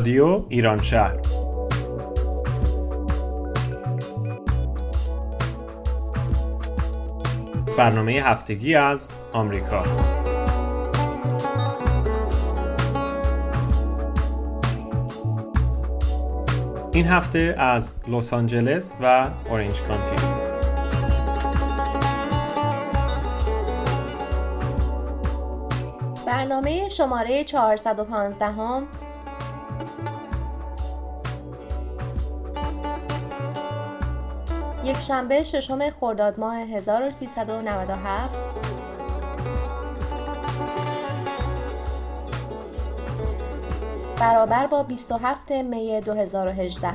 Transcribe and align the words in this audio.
رادیو 0.00 0.44
ایران 0.48 0.82
شهر. 0.82 1.16
برنامه 7.78 8.12
هفتگی 8.12 8.74
از 8.74 9.10
آمریکا. 9.32 9.84
این 16.94 17.06
هفته 17.06 17.54
از 17.58 17.90
لس 18.08 18.32
آنجلس 18.32 18.96
و 19.02 19.28
اورنج 19.50 19.80
کانتی. 19.82 20.16
برنامه 26.26 26.88
شماره 26.88 27.44
415 27.44 28.44
هم 28.46 28.86
یک 34.90 35.00
شنبه 35.00 35.44
ششم 35.44 35.90
خرداد 35.90 36.40
ماه 36.40 36.56
1397 36.56 38.34
برابر 44.20 44.66
با 44.66 44.82
27 44.82 45.50
می 45.50 46.00
2018 46.00 46.88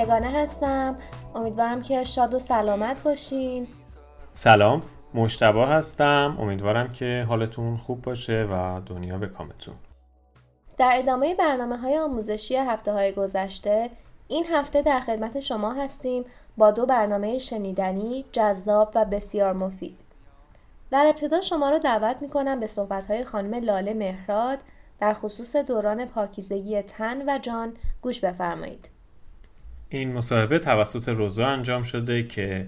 یگانه 0.00 0.30
هستم 0.30 0.96
امیدوارم 1.34 1.82
که 1.82 2.04
شاد 2.04 2.34
و 2.34 2.38
سلامت 2.38 3.02
باشین 3.02 3.66
سلام 4.32 4.82
مشتبا 5.14 5.66
هستم 5.66 6.36
امیدوارم 6.40 6.92
که 6.92 7.26
حالتون 7.28 7.76
خوب 7.76 8.02
باشه 8.02 8.48
و 8.52 8.80
دنیا 8.86 9.18
به 9.18 9.26
کامتون 9.26 9.74
در 10.78 10.92
ادامه 10.94 11.34
برنامه 11.34 11.76
های 11.76 11.98
آموزشی 11.98 12.56
هفته 12.56 12.92
های 12.92 13.12
گذشته 13.12 13.90
این 14.28 14.46
هفته 14.52 14.82
در 14.82 15.00
خدمت 15.00 15.40
شما 15.40 15.72
هستیم 15.72 16.24
با 16.56 16.70
دو 16.70 16.86
برنامه 16.86 17.38
شنیدنی، 17.38 18.24
جذاب 18.32 18.92
و 18.94 19.04
بسیار 19.04 19.52
مفید. 19.52 19.98
در 20.90 21.06
ابتدا 21.06 21.40
شما 21.40 21.70
را 21.70 21.78
دعوت 21.78 22.16
می 22.22 22.28
کنم 22.28 22.60
به 22.60 22.66
صحبت 22.66 23.06
های 23.06 23.24
خانم 23.24 23.54
لاله 23.54 23.94
مهراد 23.94 24.58
در 25.00 25.14
خصوص 25.14 25.56
دوران 25.56 26.04
پاکیزگی 26.04 26.82
تن 26.82 27.22
و 27.28 27.38
جان 27.38 27.72
گوش 28.02 28.20
بفرمایید. 28.20 28.99
این 29.92 30.12
مصاحبه 30.12 30.58
توسط 30.58 31.08
روزا 31.08 31.46
انجام 31.46 31.82
شده 31.82 32.22
که 32.22 32.66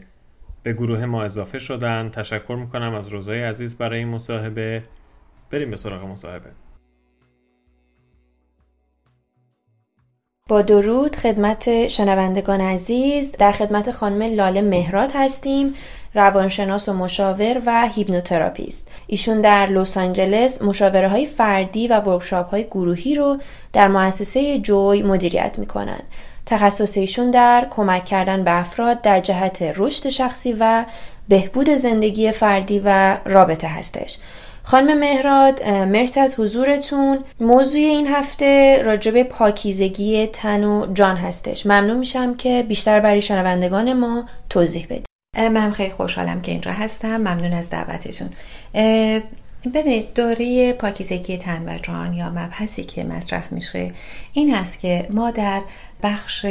به 0.62 0.72
گروه 0.72 1.06
ما 1.06 1.22
اضافه 1.22 1.58
شدن. 1.58 2.10
تشکر 2.10 2.56
می‌کنم 2.60 2.94
از 2.94 3.08
روزای 3.08 3.42
عزیز 3.42 3.78
برای 3.78 3.98
این 3.98 4.08
مصاحبه. 4.08 4.82
بریم 5.50 5.70
به 5.70 5.76
سراغ 5.76 6.04
مصاحبه. 6.04 6.50
با 10.48 10.62
درود 10.62 11.16
خدمت 11.16 11.88
شنوندگان 11.88 12.60
عزیز. 12.60 13.32
در 13.32 13.52
خدمت 13.52 13.90
خانم 13.90 14.22
لاله 14.22 14.62
مهراد 14.62 15.10
هستیم 15.14 15.74
روانشناس 16.14 16.88
و 16.88 16.92
مشاور 16.92 17.62
و 17.66 17.88
hypnotherapist. 17.88 18.90
ایشون 19.06 19.40
در 19.40 19.66
لس 19.66 19.96
آنجلس 19.96 20.62
مشاوره 20.62 21.08
های 21.08 21.26
فردی 21.26 21.88
و 21.88 22.00
workshop 22.00 22.50
های 22.50 22.64
گروهی 22.64 23.14
رو 23.14 23.38
در 23.72 23.88
مؤسسه 23.88 24.58
جوی 24.58 25.02
مدیریت 25.02 25.58
می‌کنن. 25.58 26.02
تخصص 26.46 26.96
ایشون 26.96 27.30
در 27.30 27.66
کمک 27.70 28.04
کردن 28.04 28.44
به 28.44 28.50
افراد 28.50 29.00
در 29.00 29.20
جهت 29.20 29.62
رشد 29.76 30.08
شخصی 30.08 30.56
و 30.60 30.84
بهبود 31.28 31.70
زندگی 31.70 32.32
فردی 32.32 32.82
و 32.84 33.18
رابطه 33.24 33.68
هستش. 33.68 34.18
خانم 34.62 34.98
مهراد 34.98 35.68
مرسی 35.68 36.20
از 36.20 36.40
حضورتون. 36.40 37.24
موضوع 37.40 37.80
این 37.80 38.06
هفته 38.06 38.82
راجب 38.82 39.22
پاکیزگی 39.22 40.26
تن 40.26 40.64
و 40.64 40.92
جان 40.94 41.16
هستش. 41.16 41.66
ممنون 41.66 41.98
میشم 41.98 42.34
که 42.34 42.64
بیشتر 42.68 43.00
برای 43.00 43.22
شنوندگان 43.22 43.92
ما 43.92 44.24
توضیح 44.50 44.86
بدید. 44.90 45.06
من 45.36 45.72
خیلی 45.72 45.92
خوشحالم 45.92 46.42
که 46.42 46.52
اینجا 46.52 46.70
هستم. 46.72 47.16
ممنون 47.16 47.52
از 47.52 47.70
دعوتتون. 47.70 48.28
ببینید 49.70 50.14
دوره 50.14 50.72
پاکیزگی 50.72 51.38
تن 51.38 51.68
و 51.68 51.78
جان 51.78 52.14
یا 52.14 52.30
مبحثی 52.30 52.84
که 52.84 53.04
مطرح 53.04 53.54
میشه 53.54 53.92
این 54.32 54.54
است 54.54 54.80
که 54.80 55.08
ما 55.10 55.30
در 55.30 55.62
بخش 56.02 56.46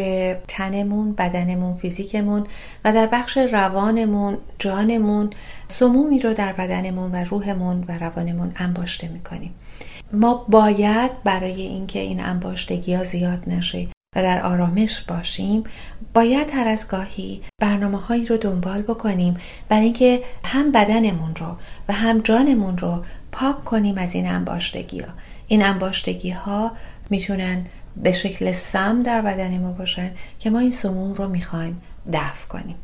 تنمون 0.47 1.13
بدنمون 1.13 1.77
فیزیکمون 1.77 2.47
و 2.85 2.93
در 2.93 3.07
بخش 3.07 3.37
روانمون 3.37 4.37
جانمون 4.59 5.29
سمومی 5.67 6.19
رو 6.19 6.33
در 6.33 6.53
بدنمون 6.53 7.11
و 7.11 7.15
روحمون 7.15 7.85
و 7.87 7.97
روانمون 7.97 8.51
انباشته 8.55 9.07
می‌کنیم. 9.07 9.53
ما 10.13 10.45
باید 10.49 11.23
برای 11.23 11.61
اینکه 11.61 11.99
این 11.99 12.23
انباشتگی 12.23 12.93
ها 12.93 13.03
زیاد 13.03 13.43
نشه 13.47 13.87
و 14.15 14.23
در 14.23 14.41
آرامش 14.41 15.01
باشیم 15.01 15.63
باید 16.13 16.49
هر 16.53 16.67
از 16.67 16.87
گاهی 16.87 17.41
برنامه 17.61 17.97
هایی 17.97 18.25
رو 18.25 18.37
دنبال 18.37 18.81
بکنیم 18.81 19.37
برای 19.69 19.83
اینکه 19.83 20.23
هم 20.45 20.71
بدنمون 20.71 21.35
رو 21.35 21.55
و 21.89 21.93
هم 21.93 22.19
جانمون 22.19 22.77
رو 22.77 23.03
پاک 23.31 23.63
کنیم 23.63 23.97
از 23.97 24.15
این 24.15 24.27
انباشتگی 24.27 24.99
ها 24.99 25.13
این 25.47 25.65
انباشتگی 25.65 26.29
ها 26.29 26.71
می‌تونن 27.09 27.65
به 27.97 28.11
شکل 28.11 28.51
سم 28.51 29.03
در 29.03 29.21
بدن 29.21 29.57
ما 29.57 29.71
باشن 29.71 30.11
که 30.39 30.49
ما 30.49 30.59
این 30.59 30.71
سموم 30.71 31.13
رو 31.13 31.27
می‌خوایم 31.27 31.81
دفع 32.13 32.47
کنیم. 32.47 32.75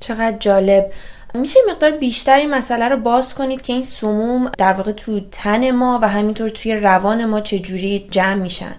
چقدر 0.00 0.38
جالب. 0.38 0.92
میشه 1.34 1.60
مقدار 1.70 1.90
بیشتر 1.90 2.36
این 2.36 2.54
مسئله 2.54 2.88
رو 2.88 2.96
باز 2.96 3.34
کنید 3.34 3.62
که 3.62 3.72
این 3.72 3.84
سموم 3.84 4.52
در 4.58 4.72
واقع 4.72 4.92
تو 4.92 5.20
تن 5.20 5.70
ما 5.70 5.98
و 6.02 6.08
همینطور 6.08 6.48
توی 6.48 6.74
روان 6.74 7.24
ما 7.24 7.40
چجوری 7.40 8.08
جمع 8.10 8.34
میشن. 8.34 8.74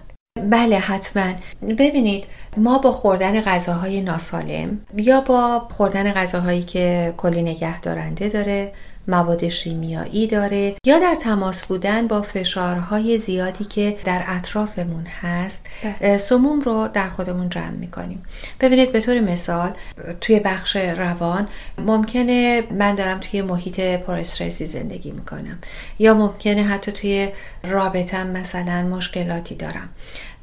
بله 0.50 0.78
حتما. 0.78 1.32
ببینید 1.78 2.24
ما 2.56 2.78
با 2.78 2.92
خوردن 2.92 3.40
غذاهای 3.40 4.00
ناسالم 4.00 4.80
یا 4.96 5.20
با 5.20 5.68
خوردن 5.70 6.12
غذاهایی 6.12 6.62
که 6.62 7.14
کلی 7.16 7.42
نگه 7.42 7.80
دارنده 7.80 8.28
داره 8.28 8.72
مواد 9.08 9.48
شیمیایی 9.48 10.26
داره 10.26 10.74
یا 10.86 10.98
در 10.98 11.14
تماس 11.14 11.66
بودن 11.66 12.06
با 12.06 12.22
فشارهای 12.22 13.18
زیادی 13.18 13.64
که 13.64 13.96
در 14.04 14.24
اطرافمون 14.26 15.06
هست 15.20 15.66
بله. 16.00 16.18
سموم 16.18 16.60
رو 16.60 16.88
در 16.88 17.08
خودمون 17.08 17.48
جمع 17.48 17.70
می‌کنیم. 17.70 18.22
ببینید 18.60 18.92
به 18.92 19.00
طور 19.00 19.20
مثال 19.20 19.70
توی 20.20 20.40
بخش 20.40 20.76
روان 20.76 21.48
ممکنه 21.78 22.62
من 22.70 22.94
دارم 22.94 23.18
توی 23.20 23.42
محیط 23.42 23.80
پرسترسی 23.80 24.66
زندگی 24.66 25.10
می‌کنم 25.10 25.58
یا 25.98 26.14
ممکنه 26.14 26.62
حتی 26.62 26.92
توی 26.92 27.28
رابطم 27.64 28.26
مثلا 28.26 28.82
مشکلاتی 28.82 29.54
دارم. 29.54 29.88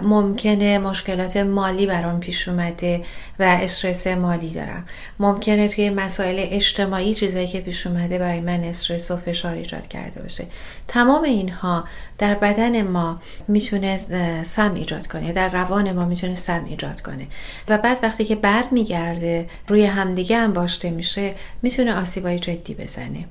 ممکنه 0.02 0.78
مشکلات 0.78 1.38
مالی 1.38 1.86
برام 1.86 2.20
پیش 2.20 2.48
اومده 2.48 3.02
و 3.40 3.44
استرس 3.44 4.08
مالی 4.08 4.50
دارم. 4.50 4.86
ممکنه 5.20 5.68
توی 5.68 5.90
مسائل 5.90 6.36
اجتماعی 6.50 7.14
چیزایی 7.14 7.48
که 7.48 7.60
پیش 7.60 7.88
اومده 7.88 8.18
برای 8.18 8.40
من 8.40 8.64
استرس 8.64 9.12
و 9.12 9.18
فشار 9.18 9.56
ایجاد 9.56 9.88
کرده 9.88 10.22
باشه. 10.22 10.46
تمام 10.88 11.24
اینها 11.24 11.84
در 12.18 12.36
بدن 12.36 12.82
ما 12.82 13.22
می‌تونه 13.48 13.98
سم 14.44 14.74
ایجاد 14.74 15.08
کنه. 15.08 15.34
در 15.34 15.50
روان 15.50 15.92
ما 15.92 16.06
می‌تونه 16.06 16.36
سم 16.36 16.66
ایجاد 16.66 17.02
کنه. 17.02 17.28
و 17.68 17.78
بعد 17.78 18.00
وقتی 18.04 18.26
که 18.26 18.36
برمیگرده 18.36 18.90
میگرده 18.90 19.50
روی 19.68 19.86
همدیگه 19.86 20.38
هم 20.38 20.54
باشته 20.54 20.90
میشه 20.90 21.34
می‌تونه 21.62 22.02
آسیبای 22.02 22.40
جدی 22.40 22.74
بزنه. 22.74 23.26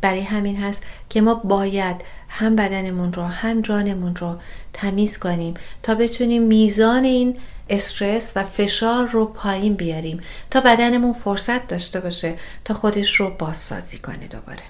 برای 0.00 0.20
همین 0.20 0.56
هست 0.56 0.82
که 1.08 1.20
ما 1.20 1.34
باید 1.34 1.96
هم 2.28 2.56
بدنمون 2.56 3.12
رو 3.12 3.22
هم 3.22 3.60
جانمون 3.60 4.16
رو 4.16 4.36
تمیز 4.72 5.18
کنیم 5.18 5.54
تا 5.82 5.94
بتونیم 5.94 6.42
میزان 6.42 7.04
این 7.04 7.36
استرس 7.70 8.32
و 8.36 8.44
فشار 8.44 9.06
رو 9.06 9.26
پایین 9.26 9.74
بیاریم 9.74 10.20
تا 10.50 10.60
بدنمون 10.60 11.12
فرصت 11.12 11.68
داشته 11.68 12.00
باشه 12.00 12.34
تا 12.64 12.74
خودش 12.74 13.14
رو 13.14 13.30
بازسازی 13.38 13.98
کنه 13.98 14.26
دوباره. 14.30 14.62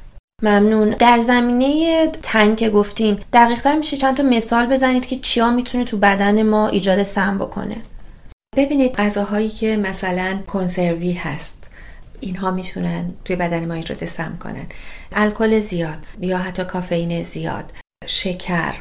ممنون. 0.43 0.91
در 0.91 1.21
زمینه 1.21 2.07
تن 2.23 2.55
که 2.55 2.71
گفتین 2.71 3.19
دقیقتر 3.33 3.77
میشه 3.77 3.97
چند 3.97 4.17
تا 4.17 4.23
مثال 4.23 4.67
بزنید 4.67 5.07
که 5.07 5.17
چیا 5.17 5.51
می‌تونه 5.51 5.85
تو 5.85 5.97
بدن 5.97 6.43
ما 6.43 6.69
ایجاد 6.69 7.03
سم 7.03 7.39
بکنه؟ 7.39 7.77
ببینید 8.57 8.95
غذاهایی 8.95 9.49
که 9.49 9.77
مثلا 9.77 10.39
کنسروی 10.47 11.13
هست 11.13 11.58
اینها 12.20 12.50
می‌تونن 12.50 13.12
توی 13.25 13.37
بدن 13.37 13.65
ما 13.65 13.75
ایجاد 13.75 14.05
سم 14.05 14.38
کنن. 14.43 14.67
الکل 15.12 15.61
زیاد 15.61 15.99
یا 16.20 16.38
حتی 16.38 16.65
کافئین 16.65 17.23
زیاد 17.23 17.73
شکر 18.06 18.75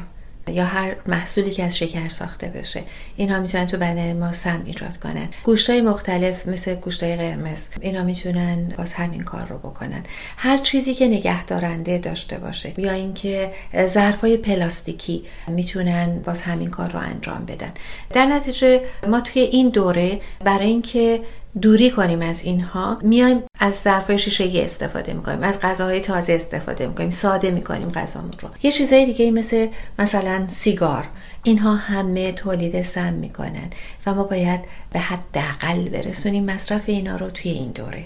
یا 0.48 0.66
هر 0.66 0.96
محصولی 1.08 1.52
که 1.52 1.64
از 1.64 1.78
شکر 1.78 2.08
ساخته 2.08 2.48
بشه 2.48 2.84
اینها 3.16 3.40
می‌تونن 3.40 3.68
تو 3.68 3.78
بدن 3.78 4.18
ما 4.18 4.32
سم 4.32 4.62
ایجاد 4.66 4.98
کنن. 4.98 5.28
گوشتای 5.44 5.82
مختلف 5.82 6.48
مثل 6.48 6.76
گوشتای 6.76 7.16
قرمز 7.16 7.68
اینا 7.82 8.04
می‌تونن 8.04 8.74
باز 8.78 8.94
همین 8.94 9.22
کار 9.22 9.48
رو 9.48 9.58
بکنن. 9.58 10.04
هر 10.38 10.58
چیزی 10.58 10.94
که 10.94 11.08
نگه 11.08 11.46
دارنده 11.46 11.98
داشته 11.98 12.38
باشه 12.38 12.80
یا 12.80 12.92
اینکه 12.92 13.52
ظرفای 13.86 14.38
پلاستیکی 14.38 15.24
می‌تونن 15.48 16.20
باز 16.20 16.42
همین 16.42 16.70
کار 16.70 16.92
رو 16.92 17.00
انجام 17.00 17.46
بدن. 17.46 17.72
در 18.10 18.26
نتیجه 18.26 18.82
ما 19.08 19.22
توی 19.22 19.42
این 19.42 19.70
دوره 19.70 20.22
برای 20.44 20.68
اینکه 20.68 21.22
دوری 21.62 21.92
کنیم 21.92 22.22
از 22.22 22.44
اینها 22.44 22.98
میایم 23.02 23.44
از 23.60 23.76
ظرف 23.76 24.12
شیشه 24.12 24.52
استفاده 24.64 25.14
می‌کنیم 25.14 25.44
از 25.44 25.62
غذاهای 25.62 26.00
تازه 26.02 26.34
استفاده 26.34 26.88
می‌کنیم 26.88 27.12
ساده 27.12 27.52
می‌کنیم 27.52 27.90
غذامون 27.90 28.32
رو. 28.40 28.50
یه 28.64 28.72
چیزای 28.72 29.06
دیگه 29.06 29.32
مثل 29.32 29.68
مثلا 30.00 30.46
سیگار 30.48 31.04
اینها 31.44 31.76
همه 31.76 32.32
تولید 32.32 32.82
سم 32.82 33.14
می‌کنن 33.14 33.70
و 34.06 34.14
ما 34.14 34.24
باید 34.24 34.60
به 34.94 35.00
حداقل 35.00 35.90
برسونیم 35.90 36.46
مصرف 36.46 36.84
اینا 36.86 37.16
رو 37.16 37.30
توی 37.30 37.52
این 37.52 37.72
دوره. 37.72 38.04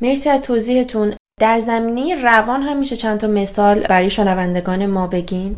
مرسی 0.00 0.30
از 0.30 0.42
توضیحتون. 0.42 1.14
در 1.40 1.58
زمینه 1.58 2.22
روان 2.22 2.62
هم 2.62 2.78
میشه 2.78 2.96
چند 2.96 3.20
تا 3.20 3.26
مثال 3.26 3.80
برای 3.80 4.10
شنوندگان 4.10 4.86
ما 4.86 5.06
بگین. 5.06 5.56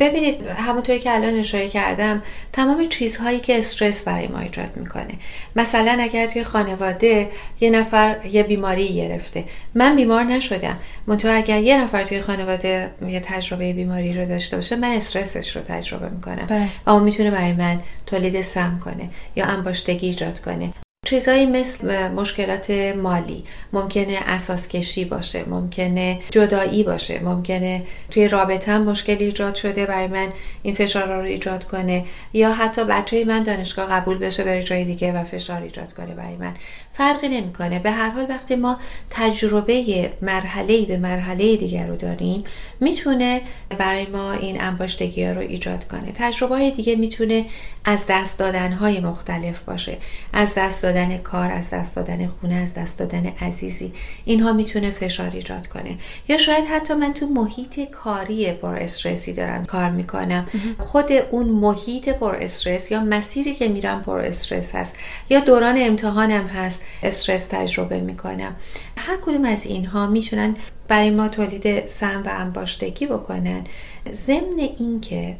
ببینید 0.00 0.46
همونطوری 0.46 0.98
که 0.98 1.14
الان 1.14 1.38
اشاره 1.38 1.68
کردم 1.68 2.22
تمام 2.52 2.88
چیزهایی 2.88 3.40
که 3.40 3.58
استرس 3.58 4.02
برای 4.02 4.28
ما 4.28 4.38
ایجاد 4.38 4.76
می‌کنه. 4.76 5.14
مثلا 5.56 5.96
اگر 6.00 6.26
توی 6.26 6.44
خانواده 6.44 7.28
یه 7.60 7.70
نفر 7.70 8.26
یه 8.26 8.42
بیماری 8.42 8.94
گرفته. 8.94 9.44
من 9.74 9.96
بیمار 9.96 10.24
نشدم. 10.24 10.78
منتها 11.06 11.32
اگر 11.32 11.60
یه 11.60 11.80
نفر 11.80 12.04
توی 12.04 12.20
خانواده 12.20 12.90
یه 13.08 13.20
تجربه 13.20 13.72
بیماری 13.72 14.14
رو 14.14 14.26
داشته 14.26 14.56
باشه 14.56 14.76
من 14.76 14.92
استرسش 14.92 15.56
رو 15.56 15.62
تجربه 15.62 16.08
می‌کنم. 16.08 16.46
بله. 16.48 16.68
و 16.86 16.90
اون 16.90 17.02
می‌تونه 17.02 17.30
برای 17.30 17.52
من 17.52 17.80
تولید 18.06 18.42
سم 18.42 18.80
کنه 18.84 19.10
یا 19.36 19.44
انباشتگی 19.44 20.06
ایجاد 20.06 20.40
کنه. 20.40 20.72
چیزایی 21.12 21.46
مثل 21.46 22.08
مشکلات 22.08 22.70
مالی 22.96 23.44
ممکنه 23.72 24.18
اساس 24.26 24.68
کشی 24.68 25.04
باشه 25.04 25.44
ممکنه 25.48 26.20
جدایی 26.30 26.82
باشه 26.82 27.20
ممکنه 27.22 27.82
توی 28.10 28.28
رابطه 28.28 28.78
مشکلی 28.78 29.24
ایجاد 29.24 29.54
شده 29.54 29.86
برای 29.86 30.06
من 30.06 30.28
این 30.62 30.74
فشار 30.74 31.16
رو 31.16 31.22
ایجاد 31.22 31.64
کنه. 31.64 32.04
یا 32.32 32.52
حتی 32.52 32.84
بچه 32.84 33.24
من 33.24 33.42
دانشگاه 33.42 33.88
قبول 33.88 34.18
بشه 34.18 34.44
بره 34.44 34.62
جای 34.62 34.84
دیگه 34.84 35.12
و 35.12 35.24
فشار 35.24 35.62
ایجاد 35.62 35.92
کنه 35.92 36.14
برای 36.14 36.36
من. 36.36 36.54
فرقی 36.94 37.28
نمی‌کنه. 37.28 37.78
به 37.78 37.90
هر 37.90 38.10
حال 38.10 38.26
وقتی 38.28 38.56
ما 38.56 38.76
تجربه 39.10 40.10
مرحله 40.22 40.86
به 40.86 40.96
مرحله 40.96 41.56
دیگر 41.56 41.86
رو 41.86 41.96
داریم 41.96 42.44
می‌تونه 42.80 43.40
برای 43.78 44.06
ما 44.06 44.32
این 44.32 44.62
انباشتگی 44.62 45.24
ها 45.24 45.32
رو 45.32 45.40
ایجاد 45.40 45.88
کنه. 45.88 46.12
تجربه 46.14 46.54
های 46.54 46.70
دیگه 46.70 46.96
می‌تونه 46.96 47.44
از 47.84 48.06
دست 48.08 48.38
دادن 48.38 48.72
های 48.72 49.00
مختلف 49.00 49.60
باشه. 49.60 49.98
از 50.32 50.54
دست 50.54 50.82
دادن 50.82 51.18
کار 51.18 51.52
از 51.52 51.70
دست 51.70 51.96
دادن 51.96 52.26
خونه 52.26 52.54
از 52.54 52.74
دست 52.74 52.98
دادن 52.98 53.26
عزیزی. 53.26 53.92
اینها 54.24 54.52
می‌تونه 54.52 54.90
فشار 54.90 55.30
ایجاد 55.34 55.66
کنه. 55.66 55.98
یا 56.28 56.38
شاید 56.38 56.64
حتی 56.64 56.94
من 56.94 57.12
تو 57.12 57.26
محیط 57.26 57.80
کاری 57.90 58.52
پر 58.52 58.76
استرسی 58.76 59.32
دارم 59.32 59.64
کار 59.64 59.90
می‌کنم. 59.90 60.46
خود 60.78 61.12
اون 61.30 61.46
محیط 61.46 62.08
پر 62.08 62.36
استرس 62.36 62.90
یا 62.90 63.00
مسیری 63.00 63.54
که 63.54 63.68
میرم 63.68 64.02
پر 64.02 64.18
استرس 64.18 64.74
هست 64.74 64.96
یا 65.30 65.40
دوران 65.40 65.74
امتحانم 65.78 66.46
هست 66.46 66.81
استرس 67.02 67.46
تجربه 67.46 68.00
می‌کنم 68.00 68.56
هر 68.96 69.16
کدوم 69.22 69.44
از 69.44 69.66
اینها 69.66 70.06
می‌تونن 70.06 70.56
برای 70.88 71.10
ما 71.10 71.28
تولید 71.28 71.86
سم 71.86 72.22
و 72.26 72.30
انباشتگی 72.32 73.06
بکنن. 73.06 73.64
ضمن 74.12 74.58
اینکه 74.78 75.36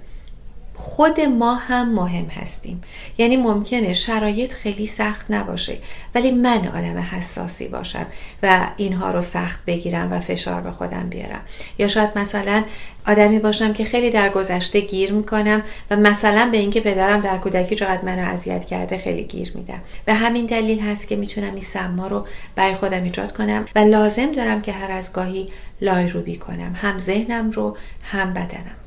خود 0.74 1.20
ما 1.20 1.54
هم 1.54 1.94
مهم 1.94 2.24
هستیم. 2.24 2.80
یعنی 3.18 3.36
ممکنه 3.36 3.92
شرایط 3.92 4.52
خیلی 4.52 4.86
سخت 4.86 5.26
نباشه 5.30 5.78
ولی 6.14 6.30
من 6.30 6.66
آدم 6.68 6.98
حساسی 6.98 7.68
باشم 7.68 8.06
و 8.42 8.66
اینها 8.76 9.10
رو 9.10 9.22
سخت 9.22 9.64
بگیرم 9.64 10.12
و 10.12 10.20
فشار 10.20 10.60
به 10.60 10.70
خودم 10.70 11.08
بیارم. 11.08 11.40
یا 11.78 11.88
شاید 11.88 12.18
مثلا 12.18 12.64
آدمی 13.06 13.38
باشم 13.38 13.72
که 13.72 13.84
خیلی 13.84 14.10
در 14.10 14.28
گذشته 14.28 14.80
گیر 14.80 15.12
می‌کنم 15.12 15.62
و 15.90 15.96
مثلا 15.96 16.48
به 16.52 16.58
اینکه 16.58 16.80
پدرم 16.80 17.20
در 17.20 17.38
کودکی 17.38 17.76
چقدر 17.76 18.04
منو 18.04 18.28
اذیت 18.28 18.64
کرده 18.64 18.98
خیلی 18.98 19.22
گیر 19.22 19.52
میدم. 19.54 19.80
به 20.04 20.14
همین 20.14 20.46
دلیل 20.46 20.80
هست 20.80 21.08
که 21.08 21.16
می‌تونم 21.16 21.54
این 21.54 21.64
سما 21.64 22.06
رو 22.06 22.26
برای 22.54 22.74
خودم 22.74 23.02
ایجاد 23.02 23.32
کنم 23.32 23.64
و 23.74 23.78
لازم 23.78 24.32
دارم 24.32 24.62
که 24.62 24.72
هر 24.72 24.90
از 24.90 25.12
گاهی 25.12 25.48
لایروبی 25.80 26.36
کنم. 26.36 26.74
هم 26.82 26.98
ذهنم 26.98 27.50
رو 27.50 27.76
هم 28.02 28.34
بدنم. 28.34 28.81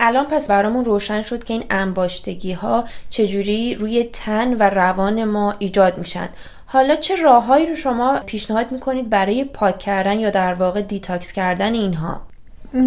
الان 0.00 0.26
پس 0.26 0.48
برامون 0.48 0.84
روشن 0.84 1.22
شد 1.22 1.44
که 1.44 1.54
این 1.54 1.64
انباشتگی 1.70 2.52
ها 2.52 2.84
چجوری 3.10 3.74
روی 3.74 4.04
تن 4.12 4.54
و 4.54 4.62
روان 4.62 5.24
ما 5.24 5.54
ایجاد 5.58 5.98
میشن. 5.98 6.28
حالا 6.66 6.96
چه 6.96 7.16
راههایی 7.16 7.66
رو 7.66 7.76
شما 7.76 8.20
پیشنهاد 8.26 8.72
می‌کنید 8.72 9.10
برای 9.10 9.44
پاک 9.44 9.78
کردن 9.78 10.20
یا 10.20 10.30
در 10.30 10.54
واقع 10.54 10.82
detox 10.82 11.32
کردن 11.32 11.74
اینها؟ 11.74 12.22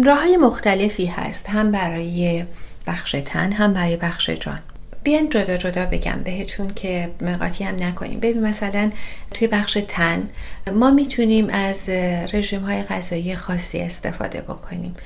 راه 0.04 0.18
های 0.20 0.36
مختلفی 0.36 1.06
هست. 1.06 1.50
هم 1.50 1.72
برای 1.72 2.44
بخش 2.86 3.16
تن 3.26 3.52
هم 3.52 3.74
برای 3.74 3.96
بخش 3.96 4.30
جان. 4.30 4.58
بیاین 5.02 5.28
جدا 5.28 5.56
جدا 5.56 5.86
بگم 5.86 6.20
بهتون 6.24 6.74
که 6.74 7.10
قاطی 7.20 7.64
هم 7.64 7.74
نکنیم. 7.80 8.20
ببین 8.20 8.46
مثلا 8.46 8.90
توی 9.34 9.48
بخش 9.48 9.78
تن 9.88 10.28
ما 10.72 10.90
می‌تونیم 10.90 11.48
از 11.50 11.88
رژیم 12.32 12.60
های 12.60 12.82
غذایی 12.82 13.36
خاصی 13.36 13.80
استفاده 13.80 14.40
بکنیم. 14.40 14.96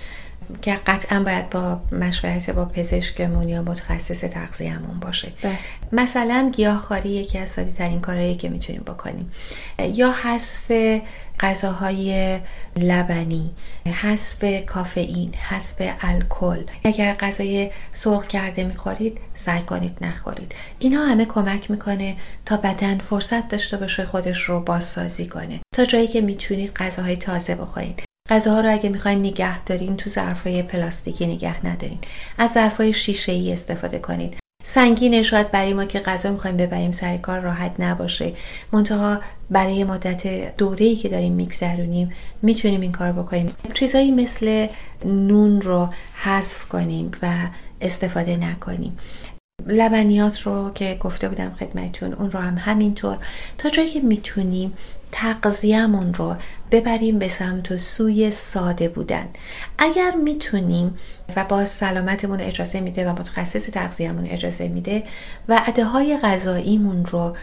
که 0.62 0.74
قطعا 0.86 1.22
باید 1.22 1.50
با 1.50 1.80
مشورت 1.92 2.50
با 2.50 2.64
پزشکمون 2.64 3.48
یا 3.48 3.62
متخصص 3.62 4.20
تغذیه‌مون 4.20 5.00
باشه. 5.00 5.32
بله. 5.42 5.58
مثلا 5.92 6.50
گیاهخواری 6.56 7.08
یکی 7.08 7.38
از 7.38 7.48
ساده 7.48 7.72
ترین 7.72 8.00
کارهایی 8.00 8.34
که 8.34 8.48
می‌تونیم 8.48 8.82
بکنیم. 8.82 9.32
یا 9.78 10.12
حذف 10.12 10.72
غذاهای 11.40 12.40
لبنی 12.76 13.50
حذف 14.02 14.44
کافئین 14.66 15.34
حذف 15.34 15.76
الکل. 16.00 16.62
اگر 16.84 17.14
غذای 17.14 17.70
سرخ 17.92 18.26
کرده 18.26 18.64
می‌خورید 18.64 19.18
سعی 19.34 19.62
کنید 19.62 19.98
نخورید. 20.00 20.54
اینا 20.78 21.04
همه 21.06 21.24
کمک 21.24 21.70
می‌کنه 21.70 22.16
تا 22.46 22.56
بدن 22.56 22.98
فرصت 22.98 23.48
داشته 23.48 23.76
باشه 23.76 24.04
خودش 24.04 24.42
رو 24.42 24.60
بازسازی 24.60 25.26
کنه. 25.26 25.60
تا 25.74 25.84
جایی 25.84 26.06
که 26.06 26.20
می‌تونید 26.20 26.72
غذاهای 26.72 27.16
تازه 27.16 27.54
بخورید. 27.54 28.02
غذاها 28.32 28.60
رو 28.60 28.72
اگه 28.72 28.88
می‌خواین 28.88 29.18
نگه 29.18 29.64
دارین 29.64 29.96
تو 29.96 30.10
ظرفای 30.10 30.62
پلاستیکی 30.62 31.26
نگه 31.26 31.66
ندارین. 31.66 31.98
از 32.38 32.50
ظرفای 32.52 32.92
شیشه 32.92 33.32
ای 33.32 33.52
استفاده 33.52 33.98
کنید. 33.98 34.36
سنگینه 34.64 35.22
شاید 35.22 35.50
برای 35.50 35.72
ما 35.72 35.84
که 35.84 35.98
غذا 35.98 36.30
می‌خوایم 36.30 36.56
ببریم 36.56 36.90
سر 36.90 37.16
کار 37.16 37.40
راحت 37.40 37.74
نباشه. 37.78 38.32
منتها 38.72 39.20
برای 39.50 39.84
مدت 39.84 40.56
دوره 40.56 40.94
که 40.94 41.08
داریم 41.08 41.32
میگذرونیم 41.32 42.12
می‌تونیم 42.42 42.80
این 42.80 42.92
کار 42.92 43.12
بکنیم. 43.12 43.52
چیزایی 43.74 44.10
مثل 44.10 44.66
نون 45.04 45.60
رو 45.60 45.88
حذف 46.14 46.68
کنیم 46.68 47.10
و 47.22 47.32
استفاده 47.80 48.36
نکنیم. 48.36 48.98
لبنیات 49.66 50.40
رو 50.40 50.70
که 50.74 50.96
گفته 51.00 51.28
بودم 51.28 51.52
خدمتون 51.60 52.12
اون 52.12 52.30
رو 52.30 52.40
هم 52.40 52.58
همینطور. 52.58 53.18
تا 53.58 53.68
جایی 53.68 53.88
که 53.88 54.00
می‌تونیم 54.00 54.72
تغذیهمون 55.12 56.14
رو 56.14 56.36
ببریم 56.70 57.18
به 57.18 57.28
سمت 57.28 57.72
و 57.72 57.78
سوی 57.78 58.30
ساده 58.30 58.88
بودن. 58.88 59.26
اگر 59.78 60.12
می‌تونیم 60.24 60.98
و 61.36 61.44
با 61.44 61.64
سلامتمون 61.64 62.40
اجازه 62.40 62.80
میده 62.80 63.10
و 63.10 63.12
متخصص 63.12 63.70
تغذیهمون 63.70 64.26
اجازه 64.26 64.68
میده 64.68 65.02
و 65.48 65.60
عده 65.66 65.84
های 65.84 66.18
غذاییمون 66.22 67.04
رو 67.04 67.36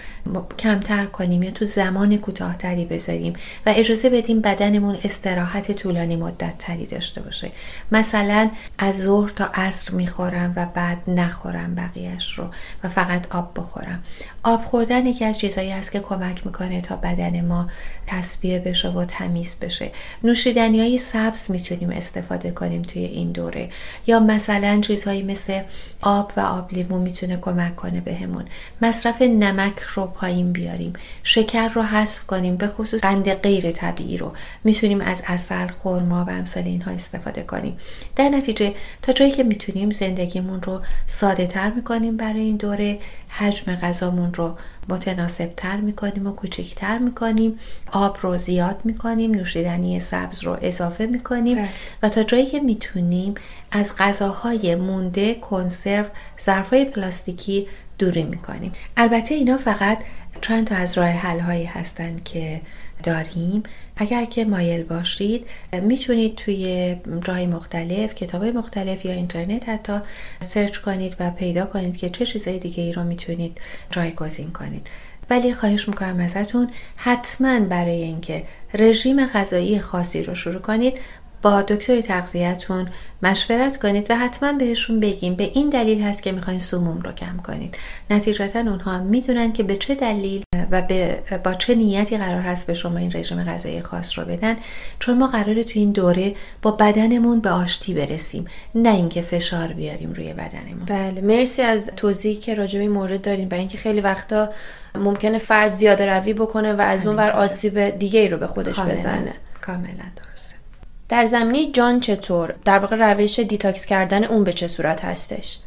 کمتر 0.60 1.06
کنیم 1.06 1.44
یا 1.44 1.52
تو 1.52 1.66
زمان 1.66 2.18
کوتاهتری 2.18 2.86
بذاریم 2.86 3.34
و 3.66 3.74
اجازه 3.76 4.10
بدیم 4.10 4.42
بدنمون 4.42 4.98
استراحت 5.04 5.72
طولانی 5.72 6.16
مدت 6.16 6.58
تری 6.58 6.86
داشته 6.86 7.22
باشه. 7.22 7.52
مثلا 7.92 8.50
از 8.78 8.98
ظهر 8.98 9.30
تا 9.30 9.46
عصر 9.54 9.94
می‌خورم 9.94 10.54
و 10.56 10.66
بعد 10.66 10.98
نخورم 11.08 11.76
بقیهش 11.76 12.34
رو 12.34 12.46
و 12.84 12.90
فقط 12.90 13.36
آب 13.36 13.52
بخورم. 13.56 14.04
آب 14.44 14.66
خوردن 14.66 15.06
یکی 15.06 15.26
از 15.26 15.40
چیزایی 15.40 15.72
هست 15.72 15.92
که 15.92 16.00
کمک 16.00 16.46
می‌کنه 16.46 16.82
تا 16.82 16.96
بدن 16.96 17.46
ما 17.46 17.59
more 17.60 17.70
تصبیه 18.10 18.60
بشه 18.60 18.90
و 18.90 19.06
تمیز 19.06 19.56
بشه. 19.62 19.92
نوشیدنی 20.24 20.80
های 20.80 20.98
سبز 20.98 21.52
می‌تونیم 21.52 21.90
استفاده 21.90 22.52
کنیم 22.52 22.82
توی 22.82 23.04
این 23.06 23.32
دوره. 23.32 23.70
یا 24.08 24.20
مثلا 24.20 24.82
چیزهایی 24.82 25.24
مثل 25.24 25.62
آب 26.02 26.34
و 26.38 26.40
آب 26.40 26.74
لیمو 26.74 27.00
می‌تونه 27.00 27.38
کمک 27.38 27.76
کنه 27.76 28.02
بهمون. 28.02 28.46
مصرف 28.82 29.22
نمک 29.22 29.80
رو 29.80 30.06
پایین 30.06 30.52
بیاریم. 30.52 30.94
شکر 31.24 31.68
رو 31.68 31.84
حذف 31.84 32.26
کنیم 32.28 32.56
به 32.58 32.68
خصوص 32.68 33.02
قند 33.02 33.34
غیر 33.34 33.72
طبیعی 33.72 34.18
رو. 34.18 34.34
می‌تونیم 34.64 35.02
از 35.02 35.24
اصل 35.28 35.68
خرما 35.84 36.26
و 36.26 36.30
امثال 36.30 36.64
اینها 36.64 36.92
استفاده 36.92 37.44
کنیم. 37.44 37.78
در 38.16 38.30
نتیجه 38.30 38.74
تا 39.02 39.14
جایی 39.14 39.32
که 39.32 39.44
می‌تونیم 39.44 39.92
زندگیمون 39.92 40.62
رو 40.62 40.82
ساده 41.08 41.48
تر 41.48 41.70
می‌کنیم 41.70 42.18
برای 42.18 42.40
این 42.40 42.56
دوره 42.56 43.00
حجم 43.30 43.76
غذامون 43.76 44.34
رو 44.34 44.58
متناسب 44.90 45.54
تر 45.58 45.78
می‌کنیم 45.78 46.28
و 46.28 46.32
کوچکتر 46.32 46.98
می‌کنیم. 46.98 47.60
آب 48.00 48.18
رو 48.22 48.38
زیاد 48.38 48.82
می‌کنیم 48.84 49.32
نوشیدنی 49.32 50.00
سبز 50.00 50.44
رو 50.44 50.58
اضافه 50.62 51.06
می‌کنیم 51.06 51.58
بله. 51.58 51.70
و 52.04 52.10
تا 52.10 52.24
جایی 52.24 52.46
که 52.46 52.60
می‌تونیم 52.60 53.36
از 53.72 53.96
غذاهای 53.98 54.76
مونده 54.76 55.34
کنسرو 55.36 56.06
ظرفای 56.42 56.86
پلاستیکی 56.86 57.68
دوری 57.98 58.24
می‌کنیم. 58.24 58.72
البته 58.98 59.36
اینا 59.36 59.58
فقط 59.58 59.98
چند 60.42 60.68
تا 60.68 60.76
از 60.76 60.98
راه 60.98 61.08
حل 61.08 61.40
هایی 61.40 61.66
هستن 61.66 62.20
که 62.26 62.62
داریم. 63.04 63.64
اگر 63.98 64.26
که 64.26 64.46
مایل 64.46 64.84
باشید 64.84 65.46
می‌تونید 65.82 66.36
توی 66.36 66.96
جای 67.24 67.48
مختلف 67.48 68.16
کتاب 68.16 68.44
مختلف 68.44 69.06
یا 69.06 69.12
اینترنت 69.12 69.70
حتی 69.70 69.94
سرچ 70.40 70.78
کنید 70.78 71.16
و 71.20 71.32
پیدا 71.32 71.66
کنید 71.66 71.98
که 71.98 72.10
چه 72.10 72.26
چیزهای 72.26 72.60
دیگه 72.60 72.84
ای 72.84 72.94
رو 72.94 73.04
می‌تونید 73.04 73.58
جایگزین 73.92 74.52
کنید. 74.52 74.88
ولی 75.30 75.54
خواهش 75.54 75.88
می‌کنم 75.90 76.20
ازتون 76.20 76.70
حتما 76.98 77.60
برای 77.60 78.04
اینکه 78.04 78.44
رژیم 78.74 79.26
غذایی 79.26 79.80
خاصی 79.80 80.24
رو 80.24 80.36
شروع 80.36 80.62
کنید 80.62 81.00
با 81.42 81.62
دکتر 81.62 82.02
تغذیهتون 82.02 82.88
مشورت 83.24 83.78
کنید 83.78 84.12
و 84.12 84.16
حتما 84.16 84.54
بهشون 84.54 85.00
بگیم 85.00 85.36
به 85.36 85.44
این 85.44 85.70
دلیل 85.70 86.02
هست 86.02 86.24
که 86.24 86.32
می‌خواین 86.32 86.60
سموم 86.60 87.02
رو 87.02 87.12
کم 87.12 87.38
کنید. 87.38 87.78
نتیجتا 88.10 88.60
اونها 88.60 89.00
می‌دونن 89.00 89.54
که 89.54 89.64
به 89.64 89.76
چه 89.76 89.96
دلیل 89.96 90.44
و 90.72 90.82
به 90.82 91.20
با 91.44 91.54
چه 91.54 91.76
نیتی 91.76 92.18
قرار 92.18 92.42
هست 92.42 92.68
به 92.68 92.74
شما 92.74 92.98
این 92.98 93.12
رژیم 93.14 93.44
غذایی 93.44 93.82
خاص 93.82 94.20
رو 94.20 94.26
بدن. 94.26 94.58
چون 95.00 95.18
ما 95.18 95.28
قراره 95.28 95.64
تو 95.64 95.80
این 95.80 95.92
دوره 95.92 96.36
با 96.62 96.72
بدنمون 96.72 97.40
به 97.40 97.50
آشتی 97.50 97.94
برسیم 97.94 98.46
نه 98.76 98.90
اینکه 98.90 99.22
فشار 99.22 99.68
بیاریم 99.68 100.14
روی 100.14 100.34
بدنمون. 100.34 100.86
بله 100.86 101.22
مرسی 101.22 101.62
از 101.62 101.92
توضیحی 101.98 102.36
که 102.36 102.54
راجع 102.54 102.80
به 102.80 102.88
مورد 102.88 103.22
دارین 103.22 103.50
برای 103.50 103.60
اینکه 103.60 103.78
خیلی 103.78 104.02
وقتا 104.02 104.50
ممکنه 104.96 105.38
فرد 105.38 105.72
زیاده 105.72 106.06
روی 106.06 106.34
بکنه 106.34 106.74
و 106.74 106.82
از 106.82 107.08
اون 107.08 107.16
ور 107.16 107.32
آسیب 107.32 107.90
دیگه 107.90 108.20
ای 108.20 108.30
رو 108.30 108.38
به 108.38 108.48
خودش 108.48 108.80
بزنه. 108.80 109.34
کاملا 109.62 110.06
درسته. 110.16 110.59
در 111.10 111.26
زمینه 111.26 111.72
جان 111.72 112.00
چطور؟ 112.00 112.56
در 112.66 112.80
واقع 112.80 112.96
روش 112.96 113.40
detox 113.40 113.86
کردن 113.86 114.24
اون 114.24 114.44
به 114.44 114.54
چه 114.54 114.68
صورت 114.68 115.06
هستش؟ 115.06 115.60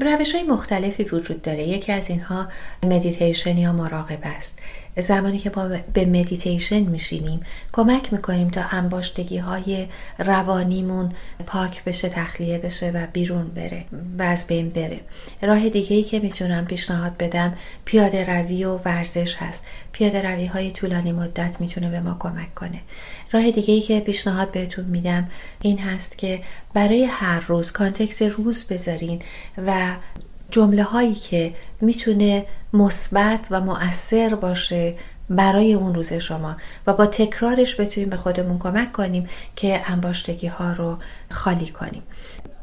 روش 0.00 0.34
های 0.34 0.44
مختلفی 0.44 1.04
وجود 1.04 1.42
داره. 1.42 1.62
یکی 1.62 1.92
از 1.92 2.10
اینها 2.10 2.48
مدیتیشن 2.82 3.58
یا 3.58 3.72
مراقبه 3.72 4.26
است. 4.26 4.58
زمانی 4.96 5.38
که 5.38 5.52
ما 5.56 5.68
به 5.94 6.04
مدیتیشن 6.04 6.80
میشینیم 6.80 7.40
کمک 7.72 8.12
می‌کنیم 8.12 8.50
تا 8.50 8.62
انباشتگی 8.70 9.38
های 9.38 9.86
روانیمون 10.18 11.12
پاک 11.46 11.84
بشه 11.84 12.08
تخلیه 12.08 12.58
بشه 12.58 12.90
و 12.90 13.06
بیرون 13.12 13.48
بره 13.48 13.84
و 14.18 14.22
از 14.22 14.46
بین 14.46 14.68
بره. 14.68 15.00
راه 15.42 15.68
دیگه 15.68 15.96
ای 15.96 16.02
که 16.02 16.20
می‌تونم 16.20 16.64
پیشنهاد 16.64 17.16
بدم 17.16 17.54
پیاده 17.84 18.30
روی 18.30 18.64
و 18.64 18.76
ورزش 18.76 19.36
هست. 19.36 19.64
پیاده 19.92 20.22
روی 20.22 20.46
های 20.46 20.70
طولانی 20.70 21.12
مدت 21.12 21.60
می‌تونه 21.60 21.90
به 21.90 22.00
ما 22.00 22.16
کمک 22.20 22.54
کنه. 22.54 22.80
راه 23.32 23.50
دیگه 23.50 23.74
ای 23.74 23.80
که 23.80 24.00
پیشنهاد 24.00 24.50
بهتون 24.50 24.84
میدم 24.84 25.28
این 25.62 25.78
هست 25.78 26.18
که 26.18 26.40
برای 26.74 27.04
هر 27.04 27.40
روز 27.40 27.72
کانتکس 27.72 28.22
روز 28.22 28.64
بذارین 28.64 29.22
و 29.66 29.96
جمله 30.52 30.82
هایی 30.82 31.14
که 31.14 31.54
می‌تونه 31.80 32.46
مثبت 32.72 33.46
و 33.50 33.60
مؤثر 33.60 34.34
باشه 34.34 34.94
برای 35.30 35.74
اون 35.74 35.94
روز 35.94 36.12
شما 36.12 36.56
و 36.86 36.92
با 36.92 37.06
تکرارش 37.06 37.80
بتونیم 37.80 38.10
به 38.10 38.16
خودمون 38.16 38.58
کمک 38.58 38.92
کنیم 38.92 39.28
که 39.56 39.80
انباشتگی 39.90 40.46
ها 40.46 40.72
رو 40.72 40.98
خالی 41.30 41.66
کنیم. 41.66 42.02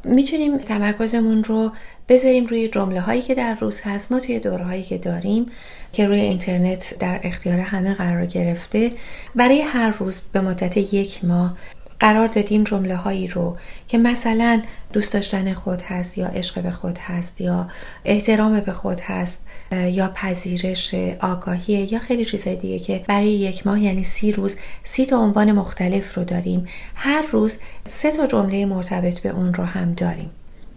می‌تونیم 0.04 0.58
تمرکزمون 0.58 1.44
رو 1.44 1.72
بذاریم 2.10 2.46
روی 2.46 2.68
جمله 2.68 3.02
هایی 3.02 3.22
که 3.22 3.36
در 3.36 3.54
روز 3.54 3.82
هست. 3.82 4.12
ما 4.12 4.20
توی 4.20 4.40
دوره 4.40 4.64
هایی 4.64 4.84
که 4.84 4.98
داریم 4.98 5.46
که 5.94 6.08
روی 6.08 6.20
اینترنت 6.20 6.96
در 7.00 7.20
اختیار 7.24 7.60
همه 7.60 7.94
قرار 7.94 8.26
گرفته 8.26 8.92
برای 9.36 9.62
هر 9.62 9.94
روز 10.00 10.22
به 10.34 10.42
مدت 10.42 10.78
یک 10.78 11.26
ماه 11.26 11.58
قرار 12.00 12.28
دادیم 12.28 12.64
جمله 12.64 12.96
هایی 12.96 13.28
رو 13.28 13.58
که 13.88 13.98
مثلا 13.98 14.62
دوست 14.94 15.14
داشتن 15.14 15.54
خود 15.54 15.82
هست 15.82 16.18
یا 16.18 16.28
عشق 16.28 16.62
به 16.64 16.72
خود 16.72 16.98
هست 16.98 17.42
یا 17.42 17.68
احترام 18.06 18.60
به 18.60 18.74
خود 18.74 19.00
هست 19.02 19.48
یا 19.72 20.12
پذیرش 20.16 20.96
آگاهی 21.22 21.74
یا 21.74 22.00
خیلی 22.00 22.26
چیزهای 22.26 22.56
دیگه 22.56 22.80
که 22.80 23.04
برای 23.08 23.30
یک 23.30 23.68
ماه 23.68 23.84
یعنی 23.84 24.04
سی 24.04 24.32
روز 24.32 24.56
سی 24.84 25.06
تا 25.06 25.18
عنوان 25.18 25.52
مختلف 25.52 26.18
رو 26.18 26.24
داریم. 26.24 26.68
هر 26.96 27.26
روز 27.32 27.58
سه 27.88 28.12
تا 28.12 28.28
جمله 28.28 28.66
مرتبط 28.66 29.20
به 29.20 29.30
اون 29.30 29.54
رو 29.54 29.64
هم 29.64 29.94
داریم. 29.94 30.30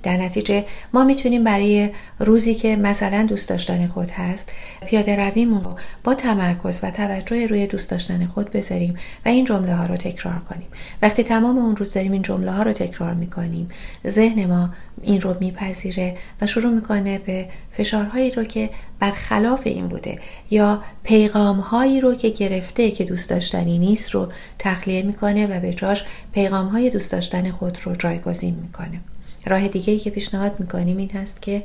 در 0.02 0.16
نتیجه 0.16 0.64
ما 0.92 1.04
می‌تونیم 1.04 1.44
برای 1.44 1.90
روزی 2.18 2.54
که 2.54 2.76
مثلا 2.76 3.26
دوست 3.28 3.48
داشتن 3.48 3.86
خود 3.86 4.10
هست 4.10 4.52
پیاده 4.86 5.16
رویمون 5.16 5.64
رو 5.64 5.76
با 6.04 6.14
تمرکز 6.14 6.80
و 6.82 6.90
توجه 6.90 7.46
روی 7.46 7.66
دوست 7.66 7.90
داشتن 7.90 8.26
خود 8.26 8.50
بذاریم 8.50 8.96
و 9.26 9.28
این 9.28 9.44
جمله 9.44 9.74
ها 9.74 9.86
رو 9.86 9.96
تکرار 9.96 10.38
کنیم. 10.50 10.68
وقتی 11.02 11.22
تمام 11.22 11.58
اون 11.58 11.76
روز 11.76 11.92
داریم 11.92 12.12
این 12.12 12.22
جمله 12.22 12.52
ها 12.52 12.62
رو 12.62 12.72
تکرار 12.72 13.14
می‌کنیم 13.14 13.68
ذهن 14.08 14.46
ما 14.46 14.70
این 15.02 15.20
رو 15.20 15.36
میپذیره 15.40 16.16
و 16.40 16.46
شروع 16.46 16.72
می‌کنه 16.74 17.18
به 17.18 17.48
فشارهایی 17.70 18.30
رو 18.30 18.44
که 18.44 18.70
برخلاف 19.00 19.60
این 19.64 19.88
بوده 19.88 20.18
یا 20.50 20.82
پیغام 21.02 21.60
هایی 21.60 22.00
رو 22.00 22.14
که 22.14 22.28
گرفته 22.28 22.90
که 22.90 23.04
دوست 23.04 23.30
داشتنی 23.30 23.78
نیست 23.78 24.10
رو 24.10 24.32
تخلیه 24.58 25.02
می‌کنه 25.02 25.46
و 25.46 25.60
به 25.60 25.74
جاش 25.74 26.04
پیغام 26.32 26.66
های 26.66 26.90
دوست 26.90 27.12
داشتن 27.12 27.50
خود 27.50 27.78
رو 27.84 27.96
جایگزین 27.96 28.54
می‌کنه. 28.62 29.00
راه 29.46 29.68
دیگه 29.68 29.92
ای 29.92 29.98
که 29.98 30.10
پیشنهاد 30.10 30.60
می‌کنیم 30.60 30.96
این 30.96 31.10
هست 31.10 31.42
که 31.42 31.62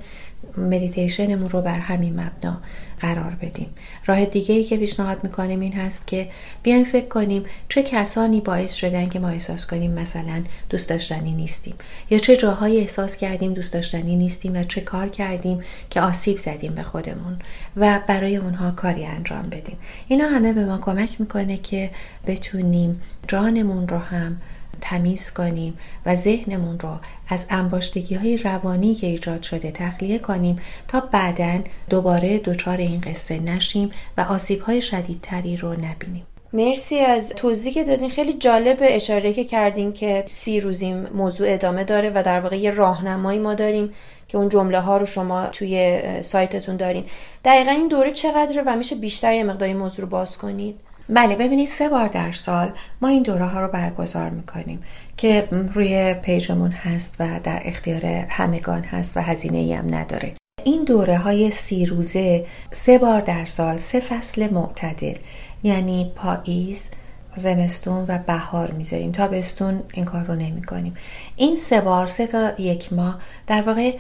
مدیتیشنمون 0.58 1.50
رو 1.50 1.62
بر 1.62 1.80
همین 1.80 2.14
مبنا 2.14 2.62
قرار 3.00 3.38
بدیم. 3.42 3.68
راه 4.06 4.26
دیگه 4.26 4.56
ای 4.56 4.64
که 4.64 4.78
پیشنهاد 4.78 5.24
می‌کنیم 5.24 5.60
این 5.60 5.74
هست 5.74 6.08
که 6.08 6.30
بیایم 6.64 6.84
فکر 6.84 7.08
کنیم 7.08 7.44
چه 7.70 7.84
کسانی 7.84 8.42
باعث 8.42 8.74
شدن 8.74 9.10
که 9.10 9.20
ما 9.20 9.30
احساس 9.30 9.68
کنیم 9.68 9.92
مثلا 9.92 10.44
دوست 10.70 10.90
داشتنی 10.90 11.32
نیستیم 11.32 11.76
یا 12.10 12.18
چه 12.18 12.38
جاهایی 12.38 12.80
احساس 12.80 13.18
کردیم 13.18 13.54
دوست 13.54 13.74
داشتنی 13.74 14.16
نیستیم 14.16 14.54
و 14.56 14.64
چه 14.64 14.82
کار 14.82 15.10
کردیم 15.10 15.64
که 15.90 16.02
آسیب 16.02 16.40
زدیم 16.40 16.76
به 16.76 16.84
خودمون 16.84 17.40
و 17.78 18.02
برای 18.08 18.38
اونها 18.38 18.72
کاری 18.72 19.06
انجام 19.06 19.50
بدیم. 19.50 19.78
اینا 20.08 20.28
همه 20.28 20.54
به 20.54 20.66
ما 20.66 20.78
کمک 20.78 21.22
می‌کنه 21.22 21.58
که 21.58 21.90
بتونیم 22.28 23.02
جانمون 23.28 23.88
رو 23.88 23.98
هم 23.98 24.38
تمیز 24.82 25.32
کنیم 25.32 25.78
و 26.06 26.16
ذهنمون 26.16 26.80
رو 26.80 27.00
از 27.30 27.46
انباشتگی 27.50 28.16
های 28.16 28.38
روانی 28.38 28.96
که 28.96 29.08
ایجاد 29.08 29.42
شده 29.42 29.72
تخلیه 29.72 30.20
کنیم 30.20 30.60
تا 30.88 31.00
بعدا 31.00 31.60
دوباره 31.90 32.38
دچار 32.38 32.78
این 32.78 33.02
قصه 33.02 33.40
نشیم 33.40 33.92
و 34.18 34.22
آسیب 34.22 34.62
های 34.62 34.82
شدیدتری 34.82 35.58
رو 35.58 35.74
نبینیم. 35.74 36.24
مرسی 36.54 37.00
از 37.00 37.30
توضیحی 37.30 37.74
که 37.74 37.84
دادین. 37.84 38.10
خیلی 38.10 38.34
جالب 38.34 38.78
اشاره 38.82 39.34
که 39.34 39.44
کردین 39.44 39.94
که 39.94 40.24
سی 40.28 40.60
روزی 40.60 40.94
موضوع 40.94 41.48
ادامه 41.54 41.84
داره 41.84 42.12
و 42.16 42.24
در 42.24 42.40
واقع 42.40 42.58
یه 42.58 42.72
راهنمایی 42.72 43.40
ما 43.40 43.54
داریم 43.54 43.94
که 44.28 44.38
اون 44.38 44.50
جمله 44.50 44.80
ها 44.80 44.98
رو 44.98 45.06
شما 45.06 45.48
توی 45.48 46.02
سایتتون 46.22 46.78
دارین. 46.78 47.04
دقیقا 47.46 47.72
این 47.72 47.88
دوره 47.88 48.12
چقدره 48.12 48.64
و 48.66 48.76
میشه 48.76 48.96
بیشتر 48.96 49.34
یه 49.34 49.44
مقداری 49.44 49.74
موضوع 49.74 50.06
رو 50.06 50.12
باز 50.12 50.38
کنید؟ 50.38 50.82
بله 51.10 51.36
ببینید 51.36 51.68
سه 51.68 51.90
بار 51.90 52.08
در 52.08 52.32
سال 52.32 52.72
ما 53.02 53.08
این 53.08 53.24
دوره 53.24 53.46
ها 53.46 53.62
رو 53.62 53.68
برگزار 53.68 54.30
می‌کنیم 54.30 54.84
که 55.18 55.48
روی 55.52 56.14
پیجمون 56.14 56.72
هست 56.72 57.16
و 57.20 57.40
در 57.44 57.62
اختیار 57.66 58.06
همگان 58.30 58.84
هست 58.84 59.18
و 59.18 59.20
هزینه 59.20 59.58
ای 59.58 59.74
هم 59.74 59.96
نداره. 59.96 60.34
این 60.64 60.84
دوره 60.84 61.18
های 61.18 61.52
سی 61.52 61.86
روزه 61.86 62.46
سه 62.72 62.98
بار 62.98 63.22
در 63.22 63.46
سال 63.46 63.78
سه 63.78 64.00
فصل 64.00 64.54
معتدل 64.54 65.16
یعنی 65.64 66.12
پاییز 66.16 66.92
زمستون 67.36 68.06
و 68.08 68.18
بهار 68.18 68.72
می‌ذاریم. 68.72 69.12
تابستون 69.12 69.84
این 69.94 70.06
کار 70.06 70.24
رو 70.24 70.36
نمی 70.36 70.62
کنیم 70.62 70.94
این 71.36 71.56
سه 71.56 71.82
بار 71.82 72.08
سه 72.08 72.28
تا 72.28 72.52
یک 72.58 72.94
ماه 72.94 73.20
در 73.48 73.62
واقع 73.62 73.98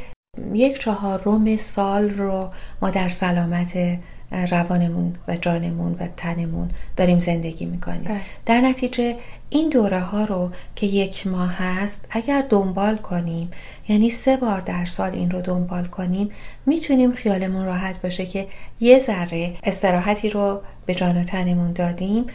یک 0.53 0.79
چهارم 0.79 1.55
سال 1.55 2.09
رو 2.09 2.49
ما 2.81 2.89
در 2.89 3.09
سلامت 3.09 3.99
روانمون 4.31 5.13
و 5.27 5.35
جانمون 5.35 5.95
و 5.99 6.07
تنمون 6.17 6.69
داریم 6.97 7.19
زندگی 7.19 7.65
می‌کنیم 7.65 8.03
بله. 8.03 8.21
در 8.45 8.61
نتیجه 8.61 9.15
این 9.49 9.69
دوره 9.69 9.99
ها 9.99 10.25
رو 10.25 10.51
که 10.75 10.87
یک 10.87 11.27
ماه 11.27 11.53
هست 11.53 12.07
اگر 12.09 12.45
دنبال 12.49 12.97
کنیم 12.97 13.51
یعنی 13.87 14.09
سه 14.09 14.37
بار 14.37 14.61
در 14.61 14.85
سال 14.85 15.11
این 15.11 15.31
رو 15.31 15.41
دنبال 15.41 15.85
کنیم 15.85 16.29
می‌تونیم 16.65 17.11
خیالمون 17.11 17.65
راحت 17.65 18.01
باشه 18.01 18.25
که 18.25 18.47
یه 18.79 18.99
ذره 18.99 19.55
استراحتی 19.63 20.29
رو 20.29 20.61
به 20.85 20.95
جان 20.95 21.23
تنمون 21.23 21.73
دادیم 21.73 22.25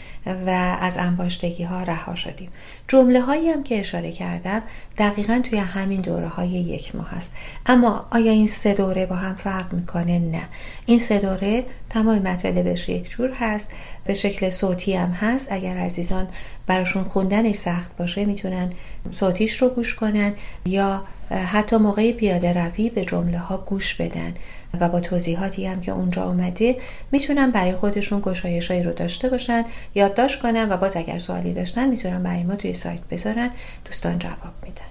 و 0.47 0.77
از 0.81 0.97
انباشتگی 0.97 1.65
ها 1.65 1.83
رها 1.83 2.15
شدیم. 2.15 2.51
جمله 2.89 3.21
هایی 3.21 3.51
هم 3.51 3.63
که 3.63 3.81
اشاره 3.81 4.13
کردم 4.13 4.63
دقیقا 4.99 5.41
توی 5.45 5.59
همین 5.59 6.01
دوره 6.01 6.29
های 6.29 6.49
یک 6.49 6.97
ماه 6.97 7.11
هست. 7.11 7.37
اما 7.67 8.07
آیا 8.11 8.33
این 8.33 8.47
سه 8.47 8.75
دوره 8.75 9.07
با 9.07 9.17
هم 9.17 9.35
فرق 9.35 9.73
می‌کنه؟ 9.73 10.19
نه. 10.19 10.43
این 10.87 10.99
سه 10.99 11.19
دوره 11.19 11.65
تمام 11.91 12.19
مطالبش 12.19 12.89
یک 12.89 13.11
جور 13.11 13.33
هست 13.41 13.73
به 14.05 14.15
شکل 14.15 14.51
صوتی 14.51 14.95
هم 14.95 15.11
هست. 15.11 15.53
اگر 15.53 15.77
عزیزان 15.77 16.29
براشون 16.67 17.03
خوندنش 17.03 17.55
سخت 17.55 17.97
باشه 17.97 18.25
می‌تونن 18.25 18.73
صوتیش 19.13 19.57
رو 19.57 19.69
گوش 19.69 19.95
کنن 19.95 20.35
یا 20.67 21.03
حتی 21.31 21.77
موقع 21.77 22.13
پیاده 22.13 22.53
روی 22.53 22.91
به 22.91 23.05
جمله 23.05 23.39
ها 23.39 23.57
گوش 23.57 23.95
بدن 23.95 24.35
و 24.81 24.89
با 24.89 25.01
توضیحاتی 25.01 25.67
هم 25.67 25.81
که 25.81 25.93
اونجا 25.93 26.25
اومده 26.25 26.77
می‌تونن 27.13 27.51
برای 27.51 27.73
خودشون 27.73 28.21
گشایشایی 28.25 28.83
رو 28.83 28.93
داشته 28.93 29.29
باشن 29.29 29.65
یادداشت 29.95 30.41
کنن 30.41 30.73
و 30.73 30.77
باز 30.77 30.97
اگر 30.97 31.19
سوالی 31.19 31.53
داشتن 31.53 31.89
می‌تونن 31.89 32.23
برای 32.23 32.43
ما 32.43 32.57
توی 32.57 32.75
سایت 32.75 33.01
بذارن 33.11 33.51
دوستان 33.85 34.19
جواب 34.19 34.55
میدن. 34.63 34.83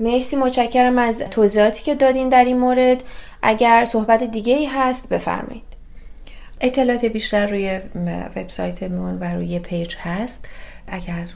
مرسی 0.00 0.36
متشکرم 0.36 0.98
از 0.98 1.18
توضیحاتی 1.18 1.82
که 1.82 1.94
دادین 1.94 2.28
در 2.28 2.44
این 2.44 2.58
مورد. 2.58 3.02
اگر 3.42 3.88
صحبت 3.92 4.22
دیگه 4.22 4.54
ای 4.56 4.66
هست 4.66 5.08
بفرمایید. 5.08 5.62
اطلاعات 6.60 7.04
بیشتر 7.04 7.46
روی 7.46 7.80
وبسایتمون 8.36 9.18
و 9.18 9.24
روی 9.24 9.58
پیج 9.58 9.94
هست. 9.96 10.44
اگر 10.90 11.26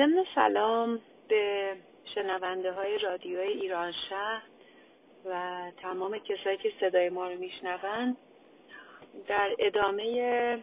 ضمن 0.00 0.24
سلام 0.34 1.00
به 1.28 1.76
شنونده 2.04 2.72
های 2.72 2.98
رادیوی 2.98 3.42
ایران 3.42 3.92
شهر 3.92 4.42
و 5.24 5.62
تمام 5.76 6.18
کسایی 6.18 6.56
که 6.56 6.72
صدای 6.80 7.08
ما 7.08 7.28
رو 7.28 7.38
میشنوند 7.38 8.16
در 9.28 9.50
ادامه 9.58 10.58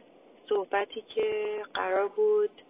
صحبتی 0.49 1.01
که 1.01 1.61
قرار 1.73 2.07
بود 2.07 2.61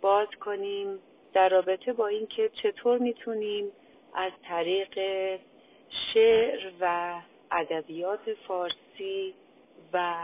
باز 0.00 0.26
کنیم 0.40 0.98
در 1.32 1.48
رابطه 1.48 1.92
با 1.92 2.06
اینکه 2.06 2.50
چطور 2.62 2.98
می‌تونیم 2.98 3.72
از 4.14 4.32
طریق 4.44 4.98
شعر 5.88 6.72
و 6.80 7.14
ادبیات 7.50 8.34
فارسی 8.46 9.34
و 9.92 10.14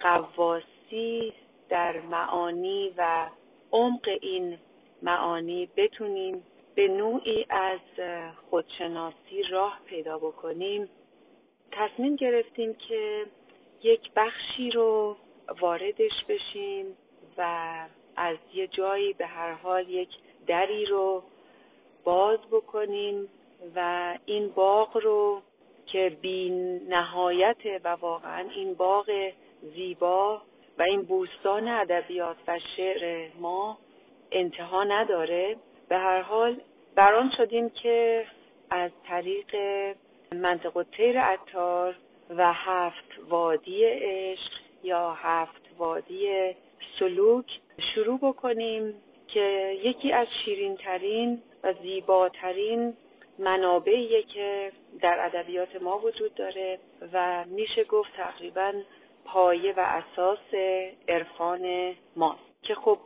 قواسی 0.00 1.32
در 1.68 2.00
معانی 2.00 2.94
و 2.96 3.26
عمق 3.72 4.08
این 4.20 4.58
معانی 5.04 5.68
بتونیم 5.76 6.46
به 6.74 6.88
نوعی 6.88 7.46
از 7.50 7.80
خودشناسی 8.50 9.42
راه 9.50 9.80
پیدا 9.86 10.18
بکنیم. 10.18 10.88
تصمیم 11.70 12.16
گرفتیم 12.16 12.74
که 12.74 13.26
یک 13.82 14.10
بخشی 14.16 14.70
رو 14.70 15.16
واردش 15.60 16.24
بشیم 16.28 16.96
و 17.38 17.70
از 18.16 18.36
یه 18.54 18.66
جایی 18.66 19.12
به 19.12 19.26
هر 19.26 19.52
حال 19.52 19.88
یک 19.88 20.08
دری 20.46 20.86
رو 20.86 21.22
باز 22.04 22.38
بکنیم 22.52 23.28
و 23.76 24.18
این 24.26 24.48
باغ 24.48 24.96
رو 24.96 25.42
که 25.86 26.18
بی 26.22 26.50
نهایت 26.88 27.56
و 27.84 27.88
واقعا 27.88 28.48
این 28.50 28.74
باغ 28.74 29.32
زیبا 29.74 30.42
و 30.78 30.82
این 30.82 31.02
بوستان 31.02 31.68
ادبیات 31.68 32.36
و 32.48 32.58
شعر 32.76 33.30
ما 33.40 33.78
انتها 34.34 34.84
نداره. 34.84 35.56
به 35.88 35.96
هر 35.98 36.22
حال 36.22 36.60
بران 36.94 37.30
شدیم 37.30 37.70
که 37.70 38.26
از 38.70 38.90
طریق 39.08 39.56
منطقه 40.34 40.84
تیر 40.84 41.18
اتار 41.18 41.94
و 42.30 42.52
هفت 42.52 43.18
وادی 43.28 43.84
عشق 43.84 44.52
یا 44.82 45.12
هفت 45.12 45.62
وادی 45.78 46.54
سلوک 46.98 47.60
شروع 47.78 48.18
بکنیم 48.18 48.94
که 49.26 49.76
یکی 49.84 50.12
از 50.12 50.26
شیرین 50.30 50.76
ترین 50.76 51.42
و 51.62 51.72
زیباترین 51.82 52.96
منابعیه 53.38 54.22
که 54.22 54.72
در 55.00 55.16
ادبیات 55.20 55.82
ما 55.82 55.98
وجود 55.98 56.34
داره 56.34 56.78
و 57.12 57.44
میشه 57.44 57.84
گفت 57.84 58.12
تقریبا 58.16 58.72
پایه 59.24 59.74
و 59.76 59.80
اساس 59.80 60.54
عرفان 61.08 61.94
ماست. 62.16 62.38
که 62.62 62.74
خب 62.74 62.98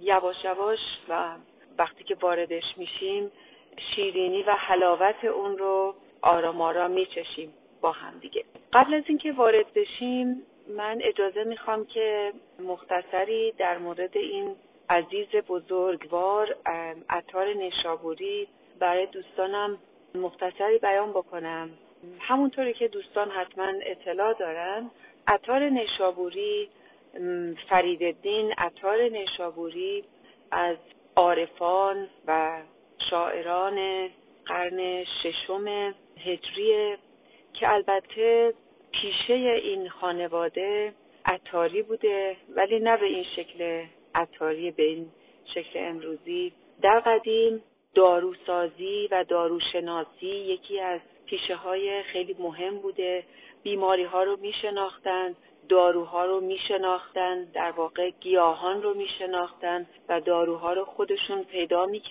یواش 0.00 0.44
یواش 0.44 0.78
و 1.08 1.36
وقتی 1.78 2.04
که 2.04 2.14
واردش 2.14 2.78
میشیم 2.78 3.32
شیرینی 3.76 4.42
و 4.42 4.50
حلاوت 4.50 5.24
اون 5.24 5.58
رو 5.58 5.94
آرام 6.22 6.60
آرام 6.60 6.90
میچشیم 6.90 7.54
با 7.80 7.92
هم 7.92 8.18
دیگه. 8.18 8.44
قبل 8.72 8.94
از 8.94 9.02
اینکه 9.06 9.32
وارد 9.32 9.72
بشیم 9.72 10.42
من 10.68 10.98
اجازه 11.00 11.44
می‌خوام 11.44 11.86
که 11.86 12.32
مختصری 12.58 13.52
در 13.52 13.78
مورد 13.78 14.16
این 14.16 14.56
عزیز 14.90 15.28
بزرگوار 15.28 16.56
اتار 17.10 17.46
نشابوری 17.46 18.48
برای 18.78 19.06
دوستانم 19.06 19.78
مختصری 20.14 20.78
بیان 20.78 21.10
بکنم. 21.10 21.70
همونطوری 22.18 22.72
که 22.72 22.88
دوستان 22.88 23.30
حتما 23.30 23.72
اطلاع 23.82 24.32
دارن 24.32 24.90
اتار 25.28 25.60
نشابوری 25.60 26.68
فریدالدین 27.68 28.52
اتار 28.58 29.02
نشابوری 29.02 30.04
از 30.50 30.76
عارفان 31.16 32.08
و 32.26 32.62
شاعران 33.10 34.08
قرن 34.46 35.04
ششم 35.04 35.94
هجری 36.18 36.96
که 37.52 37.72
البته 37.72 38.54
پیشه 38.92 39.34
این 39.34 39.88
خانواده 39.88 40.94
اتاری 41.34 41.82
بوده 41.82 42.36
ولی 42.56 42.80
نه 42.80 42.96
به 42.96 43.06
این 43.06 43.22
شکل 43.22 43.84
اتاری 44.16 44.70
به 44.70 44.82
این 44.82 45.12
شکل 45.44 45.70
امروزی. 45.74 46.52
در 46.82 47.00
قدیم 47.00 47.62
داروسازی 47.94 49.08
و 49.10 49.24
داروشناسی 49.24 50.26
یکی 50.26 50.80
از 50.80 51.00
پیشه 51.26 51.54
های 51.54 52.02
خیلی 52.02 52.36
مهم 52.38 52.78
بوده. 52.78 53.24
بیماری 53.62 54.04
ها 54.04 54.22
رو 54.22 54.36
می 54.36 54.52
شناختند 54.52 55.36
داروها 55.68 56.24
رو 56.24 56.40
می 56.40 56.58
در 57.54 57.70
واقع 57.70 58.10
گیاهان 58.10 58.82
رو 58.82 58.94
می 58.94 59.08
و 60.08 60.20
داروها 60.20 60.72
رو 60.72 60.84
خودشون 60.84 61.44
پیدا 61.44 61.86
می 61.86 62.02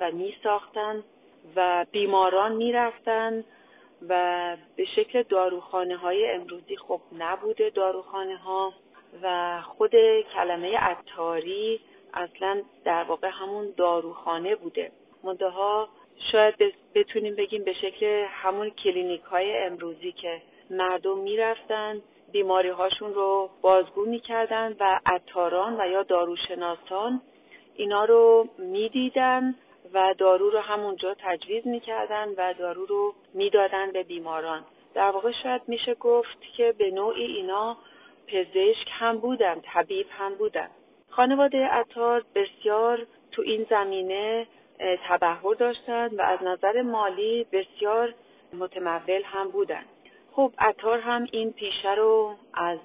و 0.00 0.10
می 0.12 0.36
و 1.56 1.86
بیماران 1.92 2.52
می 2.52 2.72
و 4.08 4.56
به 4.76 4.84
شکل 4.84 5.22
داروخانه 5.22 5.96
های 5.96 6.30
امروزی 6.30 6.76
خب 6.76 7.00
نبوده 7.12 7.70
داروخانه 7.70 8.36
ها 8.36 8.72
و 9.22 9.60
خود 9.62 9.92
کلمه 10.34 10.78
اتاری 10.90 11.80
اصلا 12.14 12.62
در 12.84 13.04
واقع 13.04 13.28
همون 13.32 13.74
داروخانه 13.76 14.56
بوده. 14.56 14.92
منتها 15.22 15.88
شاید 16.16 16.74
بتونیم 16.94 17.34
بگیم 17.34 17.64
به 17.64 17.72
شکل 17.72 18.24
همون 18.28 18.70
کلینیک 18.70 19.22
های 19.22 19.58
امروزی 19.58 20.12
که 20.12 20.42
مردم 20.70 21.18
می‌رفتن 21.18 22.02
بیماری 22.32 22.68
هاشون 22.68 23.14
رو 23.14 23.50
بازگو 23.60 24.04
می‌کردن 24.04 24.76
و 24.80 25.00
اتاران 25.14 25.80
و 25.80 25.88
یا 25.88 26.02
داروشناسان 26.02 27.22
اینا 27.74 28.04
رو 28.04 28.48
می‌دیدن 28.58 29.54
و 29.94 30.14
دارو 30.18 30.50
رو 30.50 30.58
همونجا 30.58 31.14
تجویز 31.18 31.66
می‌کردن 31.66 32.28
و 32.36 32.54
دارو 32.54 32.86
رو 32.86 33.14
می‌دادن 33.34 33.90
به 33.92 34.02
بیماران. 34.02 34.64
در 34.94 35.10
واقع 35.10 35.30
شاید 35.30 35.62
میشه 35.66 35.94
گفت 35.94 36.40
که 36.56 36.72
به 36.72 36.90
نوعی 36.90 37.24
اینا 37.24 37.76
پزشک 38.26 38.88
هم 38.90 39.18
بودن 39.18 39.60
طبیب 39.60 40.06
هم 40.10 40.34
بودن. 40.34 40.70
خانواده 41.10 41.74
اتار 41.74 42.24
بسیار 42.34 43.06
تو 43.32 43.42
این 43.42 43.66
زمینه 43.70 44.46
تبهر 45.08 45.54
داشتند 45.54 46.18
و 46.18 46.22
از 46.22 46.38
نظر 46.42 46.82
مالی 46.82 47.46
بسیار 47.52 48.14
متمول 48.52 49.22
هم 49.24 49.48
بودن. 49.50 49.84
خب 50.36 50.52
اتار 50.60 50.98
هم 50.98 51.26
این 51.32 51.52
پیشه 51.52 51.94
رو 51.94 52.34
از 52.54 52.78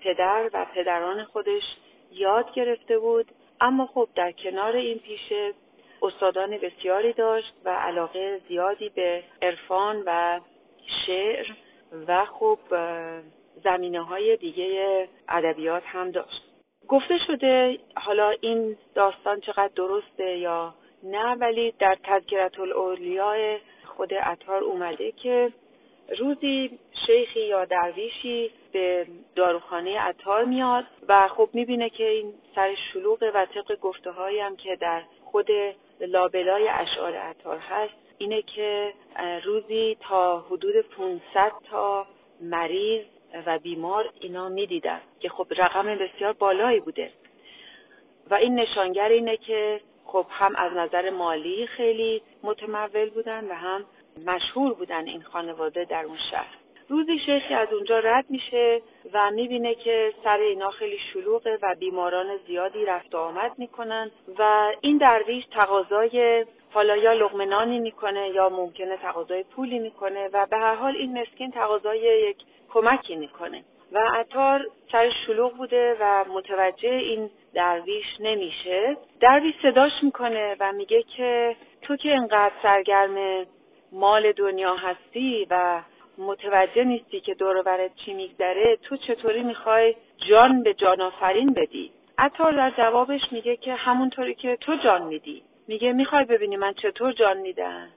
پدر 0.00 0.50
و 0.52 0.66
پدران 0.74 1.24
خودش 1.24 1.76
یاد 2.12 2.52
گرفته 2.52 2.98
بود. 2.98 3.32
اما 3.60 3.86
خب 3.86 4.08
در 4.14 4.32
کنار 4.32 4.76
این 4.76 4.98
پیشه 4.98 5.54
استادان 6.02 6.58
بسیاری 6.58 7.12
داشت 7.12 7.54
و 7.64 7.70
علاقه 7.70 8.40
زیادی 8.48 8.88
به 8.88 9.24
عرفان 9.42 10.02
و 10.06 10.40
شعر 11.06 11.46
و 12.06 12.24
خب 12.24 12.58
زمینه 13.64 14.00
های 14.00 14.36
دیگه 14.36 15.08
ادبیات 15.28 15.82
هم 15.86 16.10
داشت. 16.10 16.42
گفته 16.88 17.18
شده 17.18 17.78
حالا 17.96 18.32
این 18.40 18.76
داستان 18.94 19.40
چقدر 19.40 19.70
درسته 19.74 20.36
یا 20.36 20.74
نه 21.02 21.34
ولی 21.34 21.74
در 21.78 21.98
تذکرت 22.02 22.60
الاولیاء 22.60 23.58
خود 23.84 24.14
عطار 24.14 24.62
اومده 24.64 25.12
که 25.12 25.52
روزی 26.18 26.78
شیخی 27.06 27.40
یا 27.40 27.64
درویشی 27.64 28.50
به 28.72 29.06
داروخانه 29.34 30.00
عطار 30.00 30.44
میاد 30.44 30.84
و 31.08 31.28
خب 31.28 31.48
می‌بینه 31.52 31.90
که 31.90 32.08
این 32.08 32.34
سر 32.54 32.74
شلوغه 32.74 33.30
و 33.30 33.46
طبق 33.46 33.80
گفته 33.80 34.12
هم 34.12 34.56
که 34.56 34.76
در 34.76 35.02
خود 35.24 35.48
لابلای 36.00 36.68
اشعار 36.68 37.14
عطار 37.14 37.58
هست 37.58 37.94
اینه 38.18 38.42
که 38.42 38.94
روزی 39.44 39.96
تا 40.00 40.40
حدود 40.40 40.74
500 40.80 41.52
تا 41.70 42.06
مریض 42.40 43.04
و 43.46 43.58
بیمار 43.58 44.04
اینا 44.20 44.48
می‌دیدن 44.48 45.00
که 45.20 45.28
خب 45.28 45.46
رقم 45.56 45.96
بسیار 45.96 46.32
بالایی 46.32 46.80
بوده. 46.80 47.12
و 48.30 48.34
این 48.34 48.54
نشانگر 48.54 49.08
اینه 49.08 49.36
که 49.36 49.80
خب 50.04 50.26
هم 50.30 50.56
از 50.56 50.72
نظر 50.72 51.10
مالی 51.10 51.66
خیلی 51.66 52.22
متمول 52.42 53.10
بودن 53.10 53.44
و 53.48 53.54
هم 53.54 53.84
مشهور 54.26 54.74
بودن 54.74 55.06
این 55.06 55.22
خانواده 55.22 55.84
در 55.84 56.04
اون 56.04 56.16
شهر. 56.30 56.58
روزی 56.88 57.18
شیخی 57.18 57.54
از 57.54 57.72
اونجا 57.72 57.98
رد 57.98 58.24
میشه 58.28 58.82
و 59.12 59.30
می‌بینه 59.30 59.74
که 59.74 60.12
سر 60.24 60.38
اینا 60.38 60.70
خیلی 60.70 60.98
شلوغه 60.98 61.58
و 61.62 61.74
بیماران 61.74 62.26
زیادی 62.46 62.84
رفت 62.84 63.14
و 63.14 63.18
آمد 63.18 63.52
می‌کنن 63.58 64.10
و 64.38 64.72
این 64.80 64.98
درویش 64.98 65.44
تقاضای 65.50 66.46
حالا 66.70 66.96
یا 66.96 67.12
لغمنانی 67.12 67.80
می‌کنه 67.80 68.28
یا 68.28 68.48
ممکنه 68.48 68.96
تقاضای 68.96 69.42
پولی 69.42 69.78
می‌کنه 69.78 70.28
و 70.32 70.46
به 70.46 70.56
هر 70.56 70.74
حال 70.74 70.96
این 70.96 71.20
مسکین 71.20 71.50
تقاضای 71.50 72.00
یک 72.00 72.36
کمکی 72.70 73.16
می‌کنه. 73.16 73.64
و 73.92 73.98
عطار 74.14 74.60
سر 74.92 75.10
شلوغ 75.10 75.56
بوده 75.56 75.96
و 76.00 76.24
متوجه 76.28 76.88
این 76.88 77.30
درویش 77.54 78.16
نمیشه. 78.20 78.96
درویش 79.20 79.54
صداش 79.62 79.92
می‌کنه 80.02 80.56
و 80.60 80.72
میگه 80.72 81.02
که 81.02 81.56
تو 81.82 81.96
که 81.96 82.14
انقدر 82.14 82.52
سرگرم 82.62 83.46
مال 83.92 84.32
دنیا 84.32 84.74
هستی 84.74 85.46
و 85.50 85.82
متوجه 86.18 86.84
نیستی 86.84 87.20
که 87.20 87.34
دور 87.34 87.90
چی 87.96 88.14
میگذره 88.14 88.76
تو 88.76 88.96
چطوری 88.96 89.42
می‌خوای 89.42 89.96
جان 90.16 90.62
به 90.62 90.74
جان 90.74 91.00
آفرین 91.00 91.52
بدی؟ 91.52 91.92
عطار 92.18 92.52
در 92.52 92.70
جوابش 92.70 93.32
میگه 93.32 93.56
که 93.56 93.74
همونطوری 93.74 94.34
که 94.34 94.56
تو 94.56 94.76
جان 94.76 95.02
میدی. 95.02 95.42
میگه 95.66 95.92
می‌خوای 95.92 96.24
ببینی 96.24 96.56
من 96.56 96.72
چطور 96.72 97.12
جان 97.12 97.38
میدم. 97.38 97.88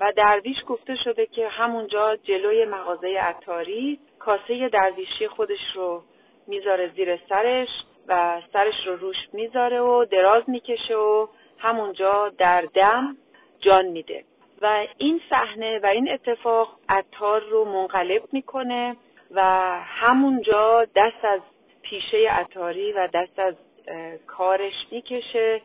و 0.00 0.12
درویش 0.16 0.64
گفته 0.66 0.96
شده 0.96 1.26
که 1.26 1.48
همونجا 1.48 2.16
جلوی 2.16 2.64
مغازه 2.64 3.18
عطاری 3.18 4.00
کاسه 4.18 4.68
درویشی 4.68 5.28
خودش 5.28 5.76
رو 5.76 6.02
می‌ذاره 6.46 6.92
زیر 6.96 7.18
سرش 7.28 7.68
و 8.08 8.42
سرش 8.52 8.86
رو 8.86 8.96
روش 8.96 9.28
می‌ذاره 9.32 9.80
و 9.80 10.04
دراز 10.04 10.42
می‌کشه 10.46 10.96
و 10.96 11.26
همونجا 11.58 12.28
در 12.28 12.62
دم 12.74 13.16
جان 13.58 13.86
میده. 13.86 14.24
و 14.62 14.86
این 14.98 15.20
صحنه 15.30 15.78
و 15.78 15.86
این 15.86 16.10
اتفاق 16.10 16.78
عطار 16.88 17.40
رو 17.40 17.64
منقلب 17.64 18.22
می‌کنه 18.32 18.96
و 19.30 19.42
همونجا 19.80 20.86
دست 20.96 21.24
از 21.24 21.40
پیشه 21.82 22.30
عطاری 22.30 22.92
و 22.92 23.08
دست 23.14 23.38
از 23.38 23.54
کارش 24.26 24.86
می‌کشه 24.90 25.62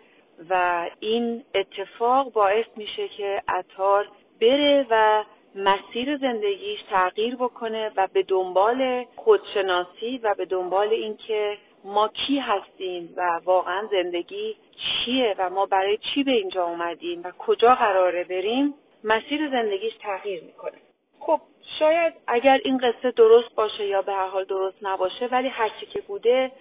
و 0.49 0.89
این 0.99 1.43
اتفاق 1.55 2.31
باعث 2.31 2.65
میشه 2.75 3.07
که 3.07 3.43
عطار 3.47 4.07
بره 4.41 4.85
و 4.89 5.23
مسیر 5.55 6.17
زندگیش 6.17 6.81
تغییر 6.89 7.35
بکنه 7.35 7.91
و 7.95 8.07
به 8.13 8.23
دنبال 8.23 9.05
خودشناسی 9.15 10.19
و 10.23 10.35
به 10.37 10.45
دنبال 10.45 10.87
اینکه 10.87 11.57
ما 11.83 12.07
کی 12.07 12.39
هستیم 12.39 13.13
و 13.17 13.41
واقعا 13.45 13.87
زندگی 13.91 14.55
چیه 14.75 15.35
و 15.37 15.49
ما 15.49 15.65
برای 15.65 15.97
چی 15.97 16.23
به 16.23 16.31
اینجا 16.31 16.65
اومدیم 16.65 17.21
و 17.23 17.31
کجا 17.31 17.75
قراره 17.75 18.23
بریم. 18.23 18.73
مسیر 19.03 19.49
زندگیش 19.51 19.93
تغییر 20.01 20.43
می‌کنه. 20.43 20.77
خب 21.19 21.41
شاید 21.79 22.13
اگر 22.27 22.59
این 22.63 22.77
قصه 22.77 23.11
درست 23.11 23.55
باشه 23.55 23.85
یا 23.85 24.01
به 24.01 24.13
هر 24.13 24.27
حال 24.27 24.43
درست 24.43 24.77
نباشه 24.81 25.25
ولی 25.25 25.47
هرچی 25.47 25.85
که 25.85 26.01
بوده 26.01 26.51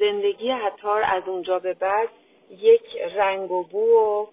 زندگی 0.00 0.50
حتار 0.50 1.02
از 1.06 1.22
اونجا 1.26 1.58
به 1.58 1.74
بعد 1.74 2.08
یک 2.50 2.96
رنگ 3.16 3.50
و 3.50 3.62
بو 3.62 3.80
و 3.80 4.26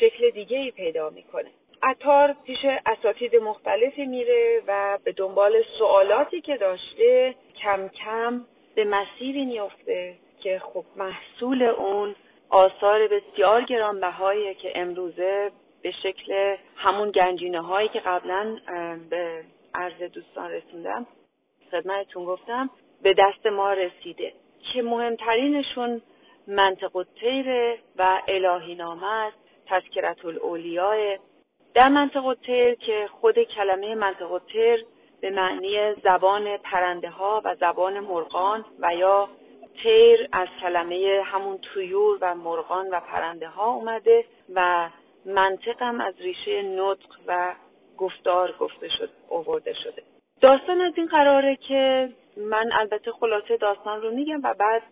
شکل 0.00 0.30
دیگه 0.30 0.58
ای 0.58 0.70
پیدا 0.70 1.10
می‌کنه. 1.10 1.50
عطار 1.82 2.36
پیش 2.44 2.64
اساتید 2.86 3.36
مختلفی 3.36 4.06
میره 4.06 4.62
و 4.66 4.98
به 5.04 5.12
دنبال 5.12 5.62
سوالاتی 5.78 6.40
که 6.40 6.56
داشته 6.56 7.34
کم 7.62 7.88
کم 7.88 8.46
به 8.74 8.84
مسیری 8.84 9.44
میفته 9.44 10.18
که 10.40 10.58
خب 10.58 10.84
محصول 10.96 11.62
اون 11.62 12.14
آثار 12.48 13.08
بسیار 13.08 13.62
گرانبهاییه 13.62 14.54
که 14.54 14.72
امروزه 14.74 15.50
به 15.84 15.90
شکل 15.90 16.56
همون 16.76 17.10
گنجینه 17.10 17.60
هایی 17.60 17.88
که 17.88 18.00
قبلا 18.00 18.56
به 19.10 19.44
عرض 19.74 20.02
دوستان 20.02 20.50
رسوندم 20.50 21.06
خدمتتون 21.70 22.24
گفتم 22.24 22.70
به 23.02 23.14
دست 23.14 23.46
ما 23.46 23.72
رسیده. 23.72 24.32
که 24.72 24.82
مهمترینشون 24.82 26.02
منطق 26.46 26.96
الطیر 26.96 27.46
و 27.96 28.22
الهی 28.28 28.74
نامه 28.74 29.12
است 29.12 29.36
تذکرت 29.66 30.24
الاولیاء 30.24 31.16
در 31.74 31.88
منطق 31.88 32.26
الطیر 32.26 32.74
که 32.74 33.08
خود 33.20 33.42
کلمه 33.42 33.94
منطق 33.94 34.32
الطیر 34.32 34.86
به 35.20 35.30
معنی 35.30 35.94
زبان 36.04 36.56
پرنده 36.56 37.10
ها 37.10 37.42
و 37.44 37.56
زبان 37.60 38.00
مرغان 38.00 38.64
و 38.80 38.94
یا 38.94 39.28
تیر 39.82 40.28
از 40.32 40.48
کلمه 40.60 41.22
همون 41.24 41.58
تویور 41.58 42.18
و 42.20 42.34
مرغان 42.34 42.90
و 42.90 43.00
پرنده 43.00 43.48
ها 43.48 43.70
اومده 43.70 44.24
و 44.54 44.88
منطقم 45.26 46.00
از 46.00 46.14
ریشه 46.18 46.62
نطق 46.62 47.16
و 47.26 47.54
گفتار 47.98 48.52
گفته 48.60 48.88
شد 48.88 49.10
آورده 49.30 49.74
شده. 49.74 50.02
داستان 50.40 50.80
از 50.80 50.92
این 50.96 51.06
قراره 51.06 51.56
که 51.56 52.12
من 52.36 52.70
البته 52.72 53.12
خلاصه 53.12 53.56
داستان 53.56 54.02
رو 54.02 54.10
میگم 54.10 54.40
و 54.42 54.54
بعد 54.54 54.82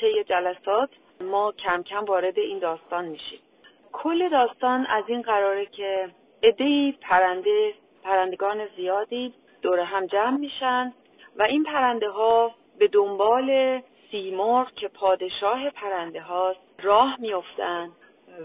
طی 0.00 0.24
جلسات 0.24 0.90
ما 1.20 1.52
کم 1.52 1.82
کم 1.82 2.04
وارد 2.04 2.38
این 2.38 2.58
داستان 2.58 3.04
میشیم. 3.04 3.40
کل 3.92 4.28
داستان 4.28 4.86
از 4.86 5.04
این 5.06 5.22
قراره 5.22 5.66
که 5.66 6.10
ادهی 6.42 6.98
پرنده 7.00 7.74
پرندگان 8.02 8.66
زیادی 8.76 9.34
دور 9.62 9.80
هم 9.80 10.06
جمع 10.06 10.38
میشن 10.38 10.92
و 11.36 11.42
این 11.42 11.64
پرنده 11.64 12.08
ها 12.08 12.54
به 12.78 12.88
دنبال 12.88 13.80
سیمرغ 14.10 14.74
که 14.74 14.88
پادشاه 14.88 15.70
پرنده 15.70 16.20
هاست 16.20 16.60
راه 16.82 17.16
میافتند 17.20 17.92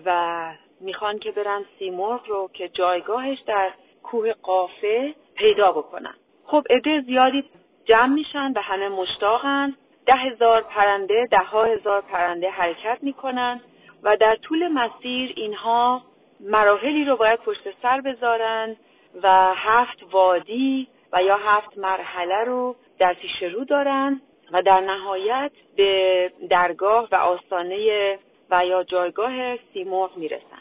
و 0.05 0.53
می‌خوان 0.81 1.19
که 1.19 1.31
برن 1.31 1.65
سیمرغ 1.79 2.27
رو 2.27 2.49
که 2.53 2.69
جایگاهش 2.69 3.39
در 3.39 3.71
کوه 4.03 4.33
قافه 4.33 5.15
پیدا 5.35 5.71
بکنن. 5.71 6.15
خب 6.45 6.63
عده 6.69 7.01
زیادی 7.07 7.43
جمع 7.85 8.13
میشن 8.13 8.53
و 8.55 8.61
همه 8.61 8.89
مشتاقن. 8.89 9.75
ده 10.05 10.13
هزار 10.13 10.61
پرنده 10.61 11.27
ده 11.31 11.39
ها 11.39 11.63
هزار 11.63 12.01
پرنده 12.01 12.49
حرکت 12.49 12.97
می‌کنن 13.01 13.61
و 14.03 14.17
در 14.17 14.35
طول 14.35 14.67
مسیر 14.67 15.33
اینها 15.35 16.01
مراحلی 16.39 17.05
رو 17.05 17.15
باید 17.15 17.39
پشت 17.39 17.61
سر 17.81 18.01
بذارن 18.01 18.75
و 19.23 19.53
هفت 19.55 19.97
وادی 20.11 20.87
و 21.13 21.23
یا 21.23 21.37
هفت 21.37 21.77
مرحله 21.77 22.43
رو 22.43 22.75
در 22.99 23.13
پیش 23.13 23.43
رو 23.43 23.65
دارن 23.65 24.21
و 24.51 24.61
در 24.61 24.81
نهایت 24.81 25.51
به 25.75 26.33
درگاه 26.49 27.07
و 27.11 27.15
آستانه 27.15 28.19
و 28.49 28.65
یا 28.65 28.83
جایگاه 28.83 29.57
سیمرغ 29.73 30.17
می‌رسن. 30.17 30.60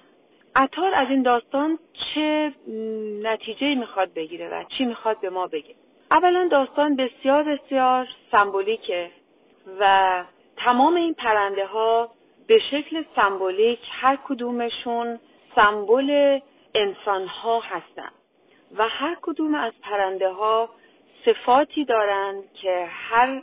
عطار 0.57 0.95
از 0.95 1.11
این 1.11 1.23
داستان 1.23 1.79
چه 1.93 2.53
نتیجه 3.23 3.75
می‌خواد 3.75 4.15
بگیره 4.15 4.49
و 4.49 4.65
چی 4.69 4.85
می‌خواد 4.85 5.21
به 5.21 5.31
ما 5.31 5.47
بگه؟ 5.47 5.75
اولا 6.11 6.49
داستان 6.51 6.97
بسیار 6.97 7.45
بسیار 7.45 8.09
سمبولیکه 8.33 9.11
و 9.81 10.25
تمام 10.57 10.95
این 10.95 11.15
پرنده 11.15 11.67
ها 11.67 12.11
به 12.47 12.59
شکل 12.59 13.05
سمبولیک 13.17 13.79
هر 13.91 14.17
کدومشون 14.17 15.21
سمبل 15.57 16.41
انسان 16.75 17.27
ها 17.27 17.61
هستن 17.61 18.11
و 18.79 18.89
هر 18.89 19.17
کدوم 19.23 19.55
از 19.55 19.73
پرنده 19.83 20.29
ها 20.29 20.71
صفاتی 21.25 21.85
دارند 21.85 22.53
که 22.55 22.87
هر 22.91 23.43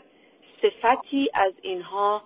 صفتی 0.61 1.29
از 1.33 1.53
اینها 1.61 2.23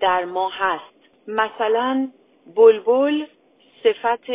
در 0.00 0.24
ما 0.24 0.48
هست. 0.48 0.94
مثلا 1.28 2.08
بلبل 2.56 3.24
صفت 3.84 4.30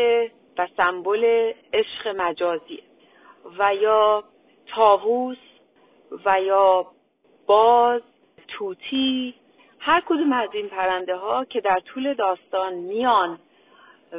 و 0.58 0.68
سمبل 0.78 1.54
عشق 1.74 2.08
مجازی 2.08 2.84
و 3.58 3.76
یا 3.76 4.24
تاووس 4.68 5.38
و 6.26 6.42
یا 6.42 6.92
باز 7.48 8.02
توتی 8.48 9.36
هر 9.80 10.02
کدوم 10.06 10.34
از 10.34 10.50
این 10.54 10.70
پرنده 10.70 11.16
ها 11.16 11.46
که 11.46 11.62
در 11.62 11.80
طول 11.80 12.14
داستان 12.14 12.74
میان 12.74 13.40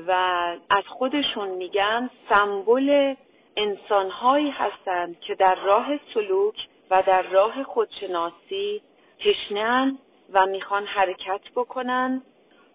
و 0.06 0.12
از 0.70 0.84
خودشون 0.86 1.48
میگن 1.48 2.10
سمبل 2.28 3.14
انسانهایی 3.56 4.50
هستند 4.50 5.20
که 5.20 5.34
در 5.34 5.54
راه 5.54 5.88
سلوک 6.14 6.68
و 6.90 7.02
در 7.02 7.22
راه 7.22 7.62
خودشناسی 7.62 8.82
تشنن 9.18 9.98
و 10.32 10.46
می‌خوان 10.46 10.84
حرکت 10.84 11.40
بکنن 11.56 12.22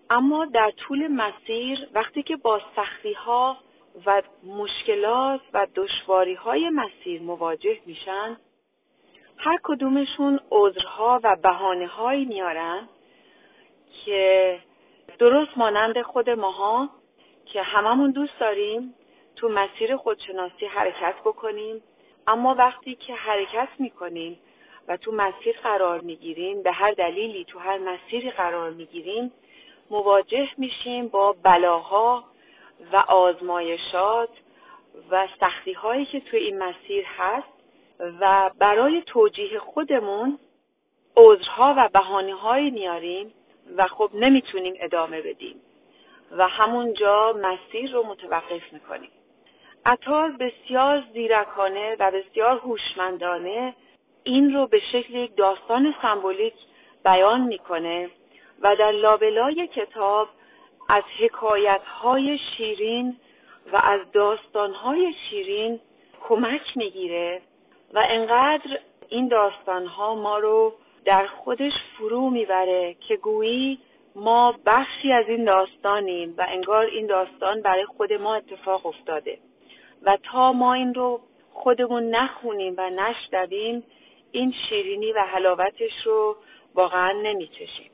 اما 0.10 0.46
در 0.46 0.72
طول 0.72 1.08
مسیر 1.08 1.90
وقتی 1.94 2.24
که 2.24 2.38
با 2.38 2.62
سختی 2.76 3.14
ها 3.14 3.58
و 4.06 4.22
مشکلات 4.44 5.42
و 5.54 5.68
دشواری 5.76 6.34
های 6.34 6.70
مسیر 6.70 7.22
مواجه 7.22 7.82
میشن 7.86 8.38
هر 9.38 9.58
کدومشون 9.64 10.40
عذرها 10.52 11.20
و 11.24 11.36
بهانه 11.36 11.88
هایی 11.88 12.26
میارن 12.26 12.90
که 14.06 14.60
درست 15.20 15.58
مانند 15.58 16.02
خود 16.02 16.30
ماها 16.30 16.90
که 17.46 17.62
هممون 17.62 18.12
دوست 18.12 18.40
داریم 18.40 18.96
تو 19.36 19.50
مسیر 19.50 19.98
خودشناسی 19.98 20.66
حرکت 20.66 21.16
بکنیم. 21.26 21.84
اما 22.28 22.56
وقتی 22.56 22.96
که 22.96 23.16
حرکت 23.16 23.70
می‌کنیم 23.80 24.40
و 24.88 24.98
تو 24.98 25.12
مسیر 25.12 25.58
قرار 25.64 26.02
می‌گیریم 26.02 26.64
به 26.64 26.72
هر 26.72 26.92
دلیلی 26.92 27.44
تو 27.46 27.60
هر 27.60 27.78
مسیری 27.78 28.32
قرار 28.32 28.72
می‌گیریم 28.72 29.32
مواجه 29.90 30.50
میشیم 30.58 31.08
با 31.08 31.36
بلاها 31.44 32.24
و 32.92 32.96
آزمایشات 32.96 34.30
و 35.12 35.28
سختی 35.40 35.74
هایی 35.74 36.06
که 36.06 36.20
تو 36.20 36.38
این 36.38 36.58
مسیر 36.58 37.06
هست 37.18 37.48
و 38.00 38.52
برای 38.60 39.02
توجیه 39.02 39.60
خودمون 39.60 40.40
عذرها 41.18 41.74
و 41.78 41.90
بهانه 41.94 42.34
هایی 42.34 42.72
میاریم 42.72 43.34
و 43.78 43.88
خب 43.88 44.10
نمی‌تونیم 44.14 44.74
ادامه 44.80 45.22
بدیم 45.22 45.62
و 46.32 46.48
همونجا 46.48 47.40
مسیر 47.42 47.92
رو 47.94 48.04
متوقف 48.04 48.74
می‌کنیم. 48.74 49.12
اتار 49.86 50.32
بسیار 50.32 51.04
زیرکانه 51.14 51.96
و 52.00 52.12
بسیار 52.12 52.58
هوشمندانه 52.58 53.76
این 54.24 54.54
رو 54.54 54.68
به 54.68 54.80
شکل 54.80 55.16
یک 55.16 55.36
داستان 55.36 55.96
سمبولیک 56.02 56.54
بیان 57.04 57.42
می‌کنه. 57.42 58.10
و 58.62 58.76
در 58.76 58.92
لابلای 58.92 59.68
کتاب 59.68 60.28
از 60.90 61.04
حکایت 61.20 61.82
های 61.82 62.38
شیرین 62.38 63.18
و 63.74 63.82
از 63.84 64.00
داستان 64.14 64.74
های 64.74 65.14
شیرین 65.14 65.80
کمک 66.28 66.78
می‌گیره 66.78 67.42
و 67.94 68.04
انقدر 68.10 68.80
این 69.10 69.28
داستان 69.28 69.86
ها 69.86 70.16
ما 70.16 70.38
رو 70.38 70.74
در 71.06 71.26
خودش 71.28 71.74
فرو 71.98 72.30
می‌بره 72.30 72.94
که 73.00 73.18
گویی 73.18 73.80
ما 74.16 74.56
بخشی 74.66 75.12
از 75.12 75.26
این 75.28 75.44
داستانیم 75.46 76.36
و 76.38 76.46
انگار 76.50 76.86
این 76.86 77.08
داستان 77.08 77.62
برای 77.62 77.86
خود 77.86 78.14
ما 78.14 78.36
اتفاق 78.36 78.86
افتاده. 78.86 79.40
و 80.02 80.18
تا 80.24 80.54
ما 80.54 80.74
این 80.74 80.94
رو 80.94 81.22
خودمون 81.54 82.10
نخونیم 82.10 82.76
و 82.78 82.90
نشنویم 82.90 83.84
این 84.32 84.52
شیرینی 84.52 85.14
و 85.14 85.20
حلاوتش 85.20 86.06
رو 86.06 86.38
واقعا 86.76 87.12
نمیچشیم. 87.12 87.92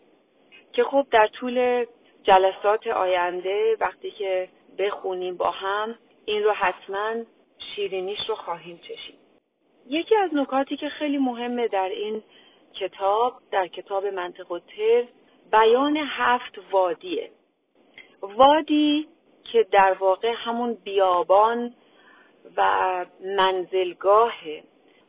که 0.72 0.84
خب 0.84 1.08
در 1.12 1.28
طول 1.28 1.86
جلسات 2.24 2.88
آینده 2.88 3.78
وقتی 3.80 4.12
که 4.12 4.50
بخونیم 4.78 5.38
با 5.38 5.52
هم 5.52 5.96
این 6.26 6.44
رو 6.44 6.52
حتما 6.52 7.14
شیرینیش 7.58 8.30
رو 8.30 8.36
خواهیم 8.36 8.78
چشید. 8.78 9.20
یکی 9.88 10.16
از 10.16 10.30
نکاتی 10.34 10.78
که 10.78 10.90
خیلی 10.90 11.18
مهمه 11.18 11.68
در 11.68 11.90
این 11.90 12.24
کتاب 12.74 13.42
در 13.52 13.68
کتاب 13.68 14.06
منطق 14.06 14.52
و 14.52 14.60
تر 14.60 15.08
بیان 15.52 15.98
هفت 15.98 16.60
وادیه. 16.72 17.32
وادی 18.22 19.08
که 19.44 19.64
در 19.64 19.94
واقع 19.94 20.34
همون 20.36 20.74
بیابان 20.74 21.76
و 22.58 23.06
منزلگاهه 23.38 24.64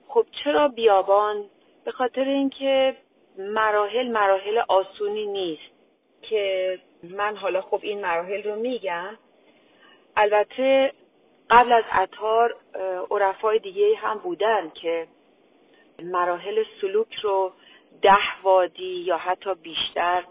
خب 0.08 0.26
چرا 0.30 0.68
بیابان؟ 0.68 1.50
به 1.84 1.92
خاطر 1.92 2.24
اینکه 2.24 2.96
مراحل 3.38 4.10
مراحل 4.10 4.58
آسونی 4.68 5.26
نیست 5.26 5.70
که 6.22 6.78
من 7.02 7.36
حالا 7.36 7.60
خب 7.60 7.80
این 7.82 8.00
مراحل 8.00 8.42
رو 8.42 8.56
میگم. 8.56 9.18
البته 10.16 10.92
قبل 11.50 11.72
از 11.72 11.84
عطار 11.92 12.56
عرفای 13.10 13.58
دیگه 13.58 13.96
هم 13.96 14.18
بودن 14.18 14.70
که 14.70 15.08
مراحل 16.02 16.64
سلوک 16.80 17.14
رو 17.14 17.52
ده 18.02 18.42
وادی 18.42 18.94
یا 18.94 19.16
حتی 19.16 19.54
بیشتر 19.54 20.24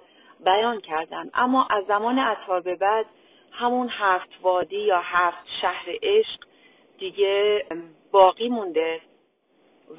بیان 0.45 0.81
کردن. 0.81 1.29
اما 1.33 1.67
از 1.69 1.83
زمان 1.87 2.19
عطار 2.19 2.61
به 2.61 2.75
بعد 2.75 3.05
همون 3.51 3.89
هفت 3.91 4.29
وادی 4.41 4.79
یا 4.79 4.99
هفت 5.03 5.47
شهر 5.61 5.85
عشق 6.03 6.39
دیگه 6.97 7.65
باقی 8.11 8.49
مونده 8.49 9.01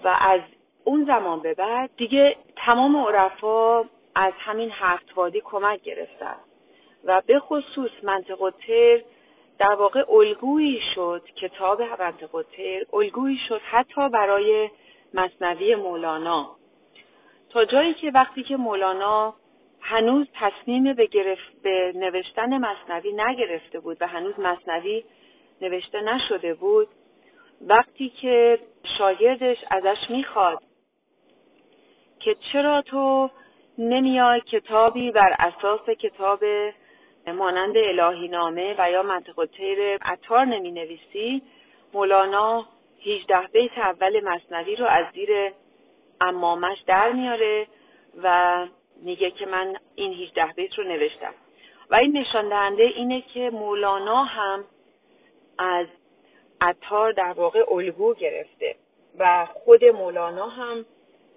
و 0.04 0.08
از 0.08 0.40
اون 0.84 1.04
زمان 1.04 1.40
به 1.40 1.54
بعد 1.54 1.90
دیگه 1.96 2.36
تمام 2.56 2.96
عرفا 2.96 3.80
از 4.14 4.32
همین 4.38 4.70
هفت 4.72 5.12
وادی 5.16 5.42
کمک 5.44 5.82
گرفتن. 5.82 6.36
و 7.04 7.22
به 7.26 7.38
خصوص 7.38 7.90
منطق 8.02 8.52
تر 8.66 9.02
در 9.58 9.74
واقع 9.74 10.04
الگویی 10.08 10.80
شد 10.94 11.22
کتاب 11.36 11.82
منطق 11.82 12.44
تر 12.56 12.84
الگویی 12.92 13.36
شد 13.36 13.60
حتی 13.64 14.08
برای 14.08 14.70
مصنوی 15.14 15.74
مولانا. 15.74 16.56
تا 17.50 17.64
جایی 17.64 17.94
که 17.94 18.10
وقتی 18.10 18.42
که 18.42 18.56
مولانا 18.56 19.34
هنوز 19.80 20.26
تصمیم 20.34 20.94
به, 20.94 21.08
به 21.62 21.92
نوشتن 21.96 22.58
مصنوی 22.58 23.12
نگرفته 23.12 23.80
بود 23.80 23.96
و 24.00 24.06
هنوز 24.06 24.34
مصنوی 24.38 25.04
نوشته 25.60 26.00
نشده 26.00 26.54
بود 26.54 26.88
وقتی 27.60 28.08
که 28.08 28.58
شاگردش 28.98 29.58
ازش 29.70 30.10
می‌خواد 30.10 30.62
که 32.24 32.34
چرا 32.34 32.82
تو 32.82 33.30
نمیای 33.78 34.40
کتابی 34.40 35.10
بر 35.10 35.36
اساس 35.38 35.80
کتاب 35.80 36.44
مانند 37.26 37.76
الهی 37.76 38.28
نامه 38.28 38.74
و 38.78 38.90
یا 38.90 39.02
منطق 39.02 39.48
تیر 39.56 39.78
عطار 40.02 40.44
نمی 40.44 40.70
نویسی 40.70 41.42
مولانا 41.92 42.66
18 43.06 43.48
بیت 43.52 43.78
اول 43.78 44.20
مصنوی 44.24 44.76
رو 44.76 44.86
از 44.86 45.06
زیر 45.14 45.52
امامش 46.20 46.78
در 46.86 47.12
میاره 47.12 47.66
و 48.22 48.66
میگه 48.96 49.30
که 49.30 49.46
من 49.46 49.76
این 49.94 50.12
18 50.12 50.46
بیت 50.46 50.78
رو 50.78 50.84
نوشتم. 50.84 51.34
و 51.90 51.94
این 51.94 52.16
نشان 52.16 52.48
دهنده 52.48 52.82
اینه 52.82 53.20
که 53.20 53.50
مولانا 53.50 54.24
هم 54.24 54.64
از 55.58 55.86
عطار 56.60 57.12
در 57.12 57.32
واقع 57.32 57.64
الگو 57.72 58.14
گرفته 58.14 58.76
و 59.18 59.46
خود 59.46 59.84
مولانا 59.84 60.46
هم 60.46 60.84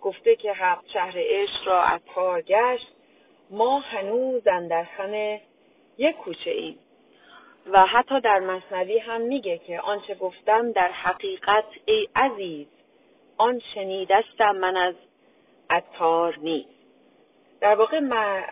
گفته 0.02 0.36
که 0.36 0.54
هفت 0.54 0.90
شهر 0.90 1.14
عشق 1.16 1.68
را 1.68 1.82
عطار 1.82 2.42
گشت. 2.42 2.88
ما 3.50 3.80
هنوز 3.80 4.44
در 4.44 4.84
خم 4.84 5.40
یک 5.98 6.16
کوچه 6.16 6.52
ایم. 6.52 6.80
و 7.66 7.86
حتی 7.86 8.22
در 8.22 8.40
مصنوی 8.40 9.00
هم 9.00 9.22
میگه 9.22 9.58
که 9.58 9.80
آنچه 9.80 10.16
گفتم 10.16 10.72
در 10.72 10.92
حقیقت 10.92 11.66
ای 11.86 12.10
عزیز 12.16 12.68
آن 13.38 13.60
شنیدستم 13.74 14.56
من 14.56 14.78
از 14.78 14.94
عطار 15.70 16.38
نیست. 16.42 16.70
در 17.62 17.76
واقع 17.76 18.00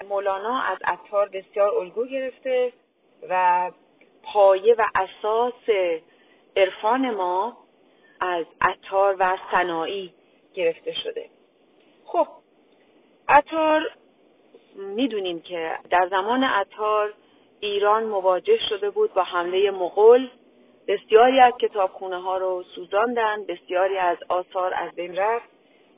مولانا 0.08 0.62
از 0.62 0.78
عطار 0.84 1.30
بسیار 1.30 1.76
الگو 1.76 2.06
گرفته 2.06 2.74
و 3.30 3.72
پایه 4.24 4.76
و 4.78 4.86
اساس 4.96 5.94
عرفان 6.58 7.12
ما 7.12 7.58
از 8.20 8.46
عطار 8.62 9.16
و 9.20 9.38
سنایی 9.52 10.14
گرفته 10.54 10.94
شده. 10.94 11.30
خب 12.14 12.28
عطار 13.28 13.82
می‌دونیم 14.76 15.42
که 15.42 15.80
در 15.90 16.08
زمان 16.12 16.44
عطار 16.44 17.14
ایران 17.60 18.04
مواجه 18.04 18.58
شده 18.58 18.90
بود 18.90 19.14
با 19.14 19.24
حمله 19.24 19.72
مغول. 19.72 20.30
بسیاری 20.88 21.40
از 21.40 21.54
کتابخونه 21.60 22.18
ها 22.18 22.38
رو 22.38 22.64
سوزاندن 22.76 23.44
بسیاری 23.44 23.98
از 23.98 24.18
آثار 24.30 24.74
از 24.76 24.92
بین 24.92 25.16
رفت 25.16 25.50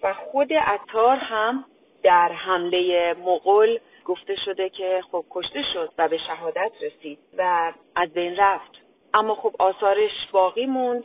و 0.03 0.13
خود 0.13 0.53
عطار 0.53 1.17
هم 1.17 1.65
در 2.03 2.31
حمله 2.31 3.13
مغول 3.13 3.79
گفته 4.05 4.35
شده 4.35 4.69
که 4.69 5.03
خب 5.11 5.25
کشته 5.29 5.63
شد 5.63 5.93
و 5.97 6.07
به 6.07 6.17
شهادت 6.17 6.71
رسید 6.81 7.19
و 7.37 7.73
از 7.95 8.09
بین 8.09 8.35
رفت. 8.35 8.71
اما 9.13 9.35
خب 9.35 9.55
آثارش 9.59 10.27
باقی 10.31 10.65
موند 10.65 11.03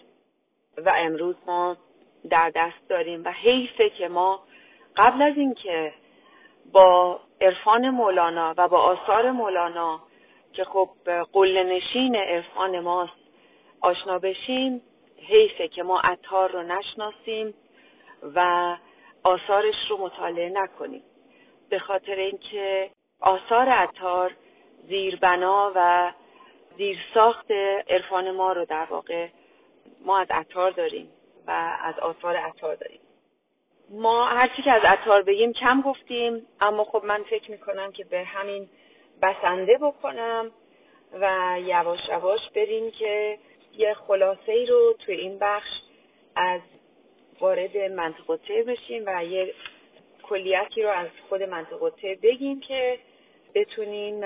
و 0.77 0.93
امروز 0.97 1.37
ما 1.47 1.77
در 2.31 2.51
دست 2.55 2.89
داریم 2.89 3.25
و 3.25 3.31
حیفه 3.31 3.91
که 3.91 4.09
ما 4.09 4.43
قبل 4.97 5.23
از 5.23 5.37
اینکه 5.37 5.93
با 6.73 7.21
عرفان 7.41 7.91
مولانا 7.91 8.55
و 8.57 8.69
با 8.69 8.79
آثار 8.79 9.31
مولانا 9.31 10.03
که 10.53 10.65
خب 10.65 10.91
قله 11.33 11.65
نشین 11.65 12.17
عرفان 12.17 12.81
ماست 12.81 13.13
آشنا 13.81 14.19
بشیم 14.19 14.83
حیفه 15.17 15.69
که 15.69 15.83
ما 15.83 16.01
عطار 16.01 16.51
رو 16.51 16.63
نشناسیم 16.63 17.55
و 18.35 18.77
آثارش 19.25 19.91
رو 19.91 19.97
مطالعه 19.97 20.49
نکنیم. 20.49 21.03
به 21.69 21.79
خاطر 21.79 22.15
اینکه 22.15 22.91
آثار 23.21 23.69
عطار 23.69 24.37
زیربنا 24.89 25.73
و 25.75 26.13
زیرساخت 26.79 27.51
عرفان 27.89 28.31
ما 28.31 28.53
رو 28.53 28.65
در 28.65 28.85
واقع 28.85 29.29
ما 30.01 30.19
از 30.19 30.27
عطار 30.31 30.71
داریم 30.71 31.13
و 31.47 31.77
از 31.81 31.99
آثار 31.99 32.37
عطار 32.37 32.75
داریم. 32.75 33.01
ما 33.93 34.25
هرچی 34.25 34.63
که 34.63 34.73
از 34.73 34.83
عطار 34.85 35.23
بگیم 35.23 35.53
کم 35.53 35.81
گفتیم 35.81 36.47
اما 36.61 36.85
خب 36.85 37.05
من 37.05 37.23
فکر 37.23 37.51
می‌کنم 37.51 37.93
که 37.93 38.05
به 38.05 38.25
همین 38.25 38.69
بسنده 39.23 39.79
بکنم 39.79 40.51
و 41.13 41.57
یواش 41.65 42.09
یواش 42.09 42.51
بریم 42.55 42.91
که 42.91 43.39
یه 43.73 43.95
خلاصه 43.95 44.53
ای 44.53 44.67
رو 44.67 44.97
توی 44.99 45.15
این 45.15 45.39
بخش 45.39 45.69
از 46.37 46.61
وارد 47.41 47.77
منطقه 47.77 48.63
بشیم 48.63 49.03
و 49.07 49.25
یه 49.25 49.55
کلیتی 50.23 50.83
رو 50.83 50.89
از 50.89 51.09
خود 51.29 51.43
منطقه 51.43 52.19
بگیم 52.23 52.61
که 52.61 52.99
بتونیم 53.55 54.21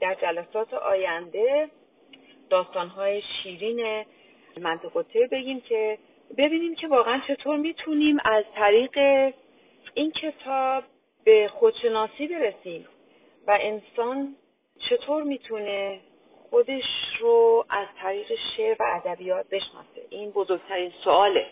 در 0.00 0.14
جلسات 0.22 0.74
آینده 0.74 1.70
داستانهای 2.50 3.22
شیرین 3.22 4.04
منطقه 4.60 5.28
بگیم 5.32 5.60
که 5.60 5.98
ببینیم 6.38 6.74
که 6.74 6.88
واقعا 6.88 7.20
چطور 7.28 7.56
می‌تونیم 7.56 8.16
از 8.24 8.44
طریق 8.54 8.98
این 9.94 10.10
کتاب 10.10 10.84
به 11.24 11.48
خودشناسی 11.48 12.28
برسیم 12.28 12.88
و 13.46 13.58
انسان 13.60 14.36
چطور 14.78 15.22
می‌تونه 15.22 16.00
خودش 16.50 17.16
رو 17.20 17.64
از 17.68 17.86
طریق 17.98 18.32
شعر 18.56 18.76
و 18.80 18.84
ادبیات 18.94 19.46
بشناسه؟ 19.48 20.06
این 20.10 20.30
بزرگترین 20.30 20.92
سواله. 21.04 21.46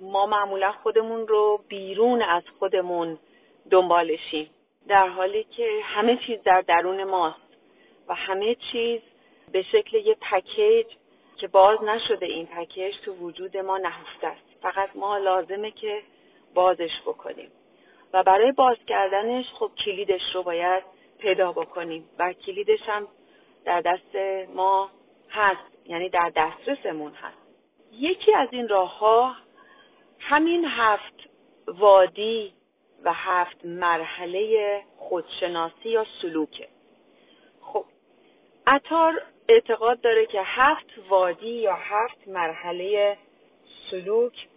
ما 0.00 0.26
معمولا 0.26 0.72
خودمون 0.72 1.28
رو 1.28 1.64
بیرون 1.68 2.22
از 2.22 2.42
خودمون 2.58 3.18
دنبالشیم 3.70 4.50
در 4.88 5.08
حالی 5.08 5.44
که 5.44 5.68
همه 5.82 6.16
چیز 6.16 6.38
در 6.44 6.60
درون 6.60 7.04
ماست 7.04 7.36
و 8.08 8.14
همه 8.14 8.54
چیز 8.54 9.00
به 9.52 9.62
شکل 9.62 9.96
یه 9.96 10.16
پکیج 10.20 10.86
که 11.38 11.48
باز 11.48 11.82
نشده 11.82 12.26
این 12.26 12.46
پکیج 12.46 12.94
تو 13.04 13.12
وجود 13.12 13.56
ما 13.56 13.78
نهفته 13.78 14.26
است. 14.26 14.42
فقط 14.62 14.90
ما 14.94 15.18
لازمه 15.18 15.70
که 15.70 16.02
بازش 16.54 17.00
بکنیم. 17.06 17.50
و 18.12 18.22
برای 18.22 18.52
باز 18.52 18.76
کردنش 18.86 19.52
خب 19.52 19.70
کلیدش 19.84 20.34
رو 20.34 20.42
باید 20.42 20.84
پیدا 21.18 21.52
بکنیم. 21.52 22.10
و 22.18 22.32
کلیدش 22.32 22.80
هم 22.86 23.08
در 23.64 23.80
دست 23.80 24.16
ما 24.54 24.90
هست. 25.30 25.64
یعنی 25.86 26.08
در 26.08 26.32
دسترسمون 26.36 27.12
هست. 27.12 27.38
یکی 27.92 28.34
از 28.34 28.48
این 28.50 28.68
راه 28.68 28.98
ها 28.98 29.34
همین 30.18 30.64
هفت 30.64 31.28
وادی 31.66 32.54
و 33.04 33.12
هفت 33.12 33.64
مرحله 33.64 34.82
خودشناسی 34.98 35.88
یا 35.88 36.06
سلوکه. 36.22 36.68
خب 37.60 37.84
اتار 38.66 39.22
اعتقاد 39.48 40.00
داره 40.00 40.26
که 40.26 40.42
هفت 40.44 40.86
وادی 41.08 41.50
یا 41.50 41.74
هفت 41.74 42.28
مرحله 42.28 43.18
سلوک 43.90 44.48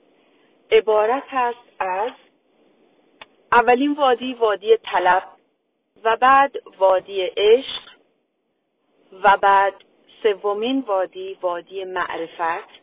عبارت 0.71 1.23
هست 1.27 1.59
از 1.79 2.11
اولین 3.51 3.93
وادی 3.93 4.33
وادی 4.33 4.77
طلب 4.77 5.23
و 6.03 6.17
بعد 6.17 6.57
وادی 6.77 7.21
عشق 7.21 7.81
و 9.23 9.37
بعد 9.37 9.73
سومین 10.23 10.79
وادی 10.79 11.37
وادی 11.41 11.85
معرفت 11.85 12.81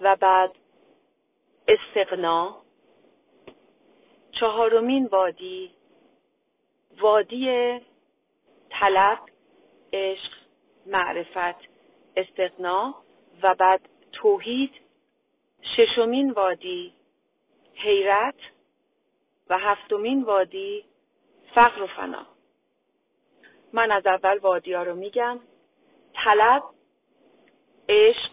و 0.00 0.16
بعد 0.16 0.54
استقنا 1.68 2.62
چهارمین 4.30 5.06
وادی 5.06 5.74
وادی 7.00 7.80
طلب 8.70 9.29
عشق 9.92 10.32
معرفت 10.86 11.68
استقنا 12.16 12.94
و 13.42 13.54
بعد 13.54 13.88
توحید 14.12 14.80
ششمین 15.62 16.30
وادی 16.30 16.94
حیرت 17.74 18.34
و 19.48 19.58
هفتمین 19.58 20.22
وادی 20.22 20.84
فقر 21.54 21.82
و 21.82 21.86
فنا. 21.86 22.26
من 23.72 23.90
از 23.90 24.06
اول 24.06 24.38
وادی 24.38 24.72
ها 24.72 24.82
رو 24.82 24.94
میگم. 24.94 25.40
طلب 26.14 26.62
عشق 27.88 28.30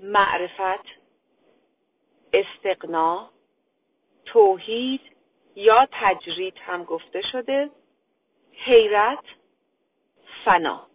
معرفت 0.00 0.84
استقنا 2.32 3.30
توحید 4.24 5.00
یا 5.56 5.88
تجرید 5.92 6.58
هم 6.58 6.84
گفته 6.84 7.22
شده. 7.22 7.70
حیرت 8.52 9.24
فنا. 10.44 10.86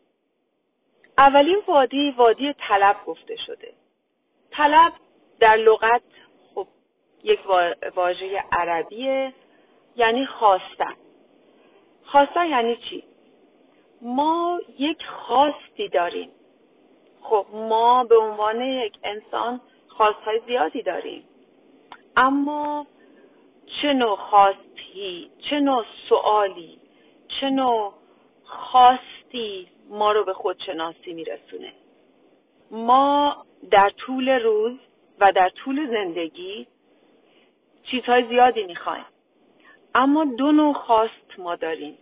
اولین 1.18 1.62
وادی 1.68 2.12
وادی 2.12 2.54
طلب 2.54 2.96
گفته 3.06 3.36
شده. 3.36 3.74
طلب 4.52 4.94
در 5.40 5.56
لغت 5.56 6.02
خب 6.56 6.68
یک 7.24 7.40
واژه 7.96 8.44
عربیه 8.52 9.34
یعنی 9.96 10.26
خواستن. 10.26 10.96
خواستن 12.04 12.48
یعنی 12.48 12.76
چی؟ 12.76 13.04
ما 14.02 14.60
یک 14.80 15.06
خواستی 15.06 15.90
داریم. 15.90 16.32
خب 17.22 17.46
ما 17.54 18.04
به 18.04 18.18
عنوان 18.18 18.62
یک 18.62 18.98
انسان 19.04 19.62
خواستهای 19.88 20.42
زیادی 20.48 20.84
داریم. 20.84 21.24
اما 22.18 22.88
چه 23.66 23.94
نوع 23.94 24.16
خواستی 24.16 25.32
چه 25.40 25.60
نوع 25.60 25.84
سوالی 26.10 26.80
چه 27.28 27.50
نوع 27.50 27.94
خواستی 28.48 29.68
ما 29.90 30.12
رو 30.12 30.24
به 30.24 30.34
خودشناسی 30.34 31.14
میرسونه. 31.14 31.74
ما 32.72 33.46
در 33.72 33.90
طول 33.90 34.30
روز 34.30 34.74
و 35.20 35.32
در 35.32 35.50
طول 35.50 35.92
زندگی 35.92 36.68
چیزهای 37.84 38.28
زیادی 38.28 38.64
می‌خوایم. 38.64 39.06
اما 39.96 40.26
دو 40.26 40.52
نوع 40.52 40.74
خواست 40.74 41.40
ما 41.40 41.56
داریم. 41.56 41.98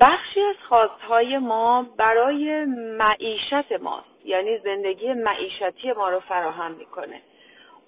بخشی 0.00 0.40
از 0.40 0.56
خواستهای 0.68 1.38
ما 1.38 1.82
برای 1.96 2.64
معیشت 2.98 3.72
ماست 3.72 4.08
یعنی 4.24 4.58
زندگی 4.58 5.14
معیشتی 5.14 5.92
ما 5.92 6.08
رو 6.08 6.20
فراهم 6.20 6.72
می‌کنه. 6.72 7.22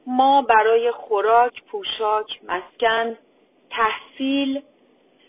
ما 0.06 0.42
برای 0.42 0.90
خوراک، 0.90 1.64
پوشاک، 1.64 2.40
مسکن، 2.42 3.16
تحصیل 3.70 4.62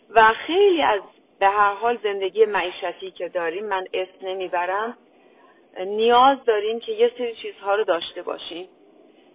و 0.10 0.22
خیلی 0.24 0.82
از 0.82 1.02
به 1.42 1.48
هر 1.48 1.74
حال 1.74 1.98
زندگی 2.04 2.46
معیشتی 2.46 3.12
که 3.12 3.30
داریم 3.30 3.66
من 3.66 3.88
اسم 3.94 4.18
نمی‌برم 4.22 4.98
نیاز 5.78 6.38
داریم 6.46 6.80
که 6.80 6.92
یه 6.92 7.12
سری 7.18 7.36
چیزها 7.36 7.76
رو 7.76 7.84
داشته 7.84 8.22
باشیم 8.22 8.70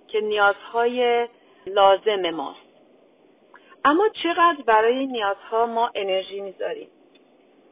که 0.08 0.20
نیازهای 0.20 1.28
لازم 1.66 2.30
ماست. 2.30 2.60
اما 3.84 4.08
چقدر 4.08 4.62
برای 4.66 5.06
نیازها 5.06 5.66
ما 5.66 5.90
انرژی 5.94 6.40
می‌ذاریم 6.40 6.88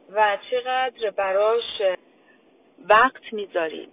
و 0.09 0.37
چقدر 0.51 1.11
براش 1.11 1.81
وقت 2.89 3.33
می‌ذاریم 3.33 3.91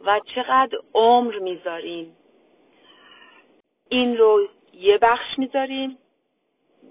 و 0.00 0.20
چقدر 0.34 0.78
عمر 0.94 1.38
می‌ذاریم 1.38 2.16
این 3.88 4.16
رو 4.16 4.48
یه 4.72 4.98
بخش 4.98 5.38
می‌ذاریم. 5.38 5.98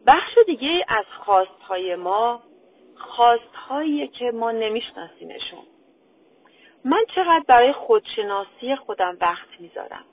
بخش 0.08 0.38
دیگه 0.48 0.86
از 0.88 1.06
خواستهای 1.26 1.96
ما 1.96 2.44
خواستهایی 3.04 4.08
که 4.08 4.32
ما 4.32 4.52
نمیشناسیمشون. 4.52 5.68
من 6.86 7.04
چقدر 7.16 7.44
برای 7.48 7.72
خودشناسی 7.72 8.76
خودم 8.76 9.18
وقت 9.22 9.60
می‌ذارم؟ 9.60 10.06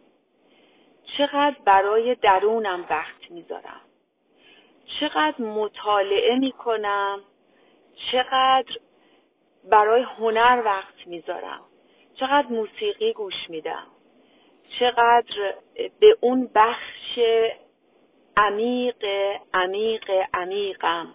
چقدر 1.04 1.56
برای 1.64 2.14
درونم 2.14 2.86
وقت 2.90 3.30
می‌ذارم؟ 3.30 3.80
چقدر 5.00 5.42
مطالعه 5.42 6.38
می‌کنم؟ 6.38 7.20
چقدر 8.12 8.76
برای 9.64 10.02
هنر 10.02 10.62
وقت 10.64 11.06
می‌ذارم؟ 11.06 11.60
چقدر 12.14 12.46
موسیقی 12.46 13.12
گوش 13.12 13.50
میدم؟ 13.50 13.86
چقدر 14.78 15.54
به 16.00 16.16
اون 16.20 16.50
بخش 16.54 17.18
عمیق 18.36 19.06
عمیق 19.54 20.10
عمیقم؟ 20.34 21.14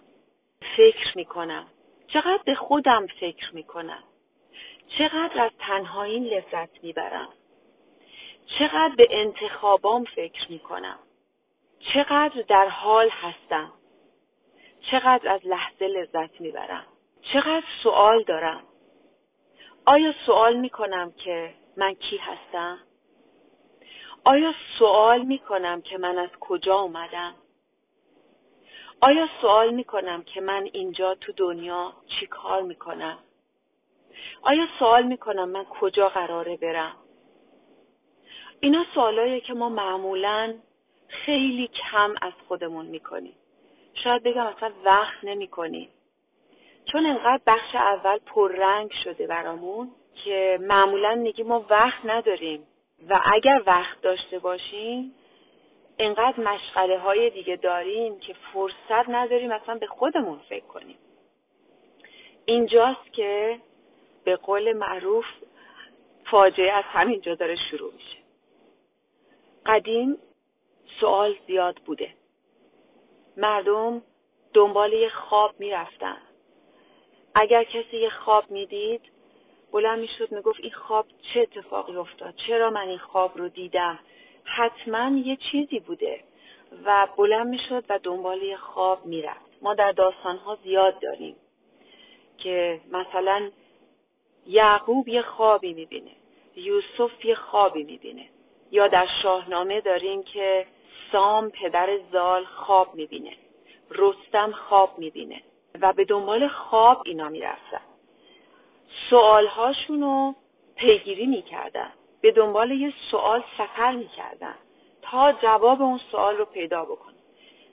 فکر 0.76 1.16
می‌کنم. 1.16 1.66
چقدر 2.06 2.42
به 2.44 2.54
خودم 2.54 3.06
فکر 3.06 3.54
می‌کنم. 3.54 4.04
چقدر 4.88 5.44
از 5.44 5.50
تنهایی 5.58 6.20
لذت 6.20 6.82
می‌برم. 6.82 7.28
چقدر 8.46 8.94
به 8.96 9.08
انتخابام 9.10 10.04
فکر 10.04 10.50
می‌کنم. 10.50 10.98
چقدر 11.78 12.42
در 12.48 12.68
حال 12.68 13.08
هستم. 13.10 13.72
چقدر 14.80 15.32
از 15.34 15.40
لحظه 15.44 15.86
لذت 15.86 16.40
می‌برم. 16.40 16.86
چقدر 17.22 17.64
سوال 17.82 18.22
دارم. 18.22 18.64
آیا 19.86 20.12
سوال 20.26 20.56
می‌کنم 20.56 21.12
که 21.12 21.54
من 21.76 21.94
کی 21.94 22.16
هستم؟ 22.16 22.78
آیا 24.24 24.54
سوال 24.78 25.22
می‌کنم 25.22 25.82
که 25.82 25.98
من 25.98 26.18
از 26.18 26.30
کجا 26.40 26.74
اومدم؟ 26.76 27.34
آیا 29.00 29.28
سوال 29.40 29.74
می‌کنم 29.74 30.22
که 30.22 30.40
من 30.40 30.68
اینجا 30.72 31.14
تو 31.14 31.32
دنیا 31.32 31.92
چی 32.06 32.26
کار 32.26 32.62
می‌کنم؟ 32.62 33.18
آیا 34.42 34.66
سوال 34.78 35.02
می‌کنم 35.02 35.48
من 35.48 35.64
کجا 35.64 36.08
قراره 36.08 36.56
برم؟ 36.56 36.96
اینا 38.60 38.84
سوالاییه 38.94 39.40
که 39.40 39.54
ما 39.54 39.68
معمولا 39.68 40.54
خیلی 41.08 41.68
کم 41.68 42.14
از 42.22 42.32
خودمون 42.48 42.86
می‌کنیم. 42.86 43.36
شاید 43.94 44.22
بگم 44.22 44.46
اصلا 44.46 44.70
وقت 44.84 45.24
نمی‌کنیم. 45.24 45.88
چون 46.84 47.06
انقدر 47.06 47.40
بخش 47.46 47.74
اول 47.74 48.18
پررنگ 48.18 48.90
شده 48.90 49.26
برامون 49.26 49.90
که 50.14 50.58
معمولا 50.62 51.14
میگیم 51.14 51.46
ما 51.46 51.66
وقت 51.70 52.00
نداریم. 52.04 52.66
و 53.08 53.20
اگر 53.32 53.62
وقت 53.66 54.00
داشته 54.00 54.38
باشیم 54.38 55.14
انقدر 55.98 56.40
مشغله 56.40 56.98
های 56.98 57.30
دیگه 57.30 57.56
داریم 57.56 58.18
که 58.18 58.34
فرصت 58.52 59.08
نداریم 59.08 59.50
اصلا 59.50 59.74
به 59.74 59.86
خودمون 59.86 60.38
فکر 60.38 60.64
کنیم. 60.66 60.98
اینجاست 62.46 63.12
که 63.12 63.60
به 64.24 64.36
قول 64.36 64.72
معروف 64.72 65.24
فاجعه 66.24 66.72
از 66.72 66.84
همینجا 66.84 67.34
داره 67.34 67.56
شروع 67.56 67.92
میشه. 67.92 68.18
قدیم 69.66 70.18
سوال 71.00 71.34
زیاد 71.46 71.76
بوده. 71.76 72.14
مردم 73.36 74.02
دنبال 74.54 74.92
یه 74.92 75.08
خواب 75.08 75.54
می‌رفتن. 75.58 76.22
اگر 77.34 77.64
کسی 77.64 77.96
یه 77.96 78.10
خواب 78.10 78.50
می‌دید 78.50 79.00
بلند 79.72 79.98
می‌شد 79.98 80.32
می‌گفت 80.32 80.60
این 80.60 80.72
خواب 80.72 81.06
چه 81.22 81.40
اتفاقی 81.40 81.96
افتاد؟ 81.96 82.34
چرا 82.36 82.70
من 82.70 82.88
این 82.88 82.98
خواب 82.98 83.38
رو 83.38 83.48
دیدم؟ 83.48 83.98
حتما 84.46 85.18
یه 85.18 85.36
چیزی 85.36 85.80
بوده 85.80 86.24
و 86.84 87.08
بلند 87.16 87.46
می‌شد 87.46 87.84
و 87.88 87.98
دنبال 87.98 88.42
یه 88.42 88.56
خواب 88.56 89.06
می‌رفت. 89.06 89.46
ما 89.62 89.74
در 89.74 89.92
داستانها 89.92 90.58
زیاد 90.64 91.00
داریم 91.00 91.36
که 92.38 92.80
مثلا 92.90 93.50
یعقوب 94.46 95.08
یه 95.08 95.22
خوابی 95.22 95.74
می‌بینه 95.74 96.10
یوسف 96.56 97.24
یه 97.24 97.34
خوابی 97.34 97.84
می‌بینه. 97.84 98.28
یا 98.70 98.88
در 98.88 99.06
شاهنامه 99.22 99.80
داریم 99.80 100.22
که 100.22 100.66
سام 101.12 101.50
پدر 101.50 101.98
زال 102.12 102.44
خواب 102.44 102.94
می‌بینه 102.94 103.32
رستم 103.90 104.52
خواب 104.52 104.98
می‌بینه 104.98 105.42
و 105.80 105.92
به 105.92 106.04
دنبال 106.04 106.48
خواب 106.48 107.02
اینا 107.04 107.28
می‌رفتن. 107.28 107.80
سوالهاشون 109.10 110.02
رو 110.02 110.34
پیگیری 110.76 111.26
می‌کردن. 111.26 111.92
به 112.20 112.32
دنبال 112.32 112.70
یه 112.70 112.92
سوال 113.10 113.42
سفر 113.58 113.96
می‌کردن 113.96 114.54
تا 115.02 115.32
جواب 115.32 115.82
اون 115.82 116.00
سوال 116.12 116.36
رو 116.36 116.44
پیدا 116.44 116.84
بکنن. 116.84 117.14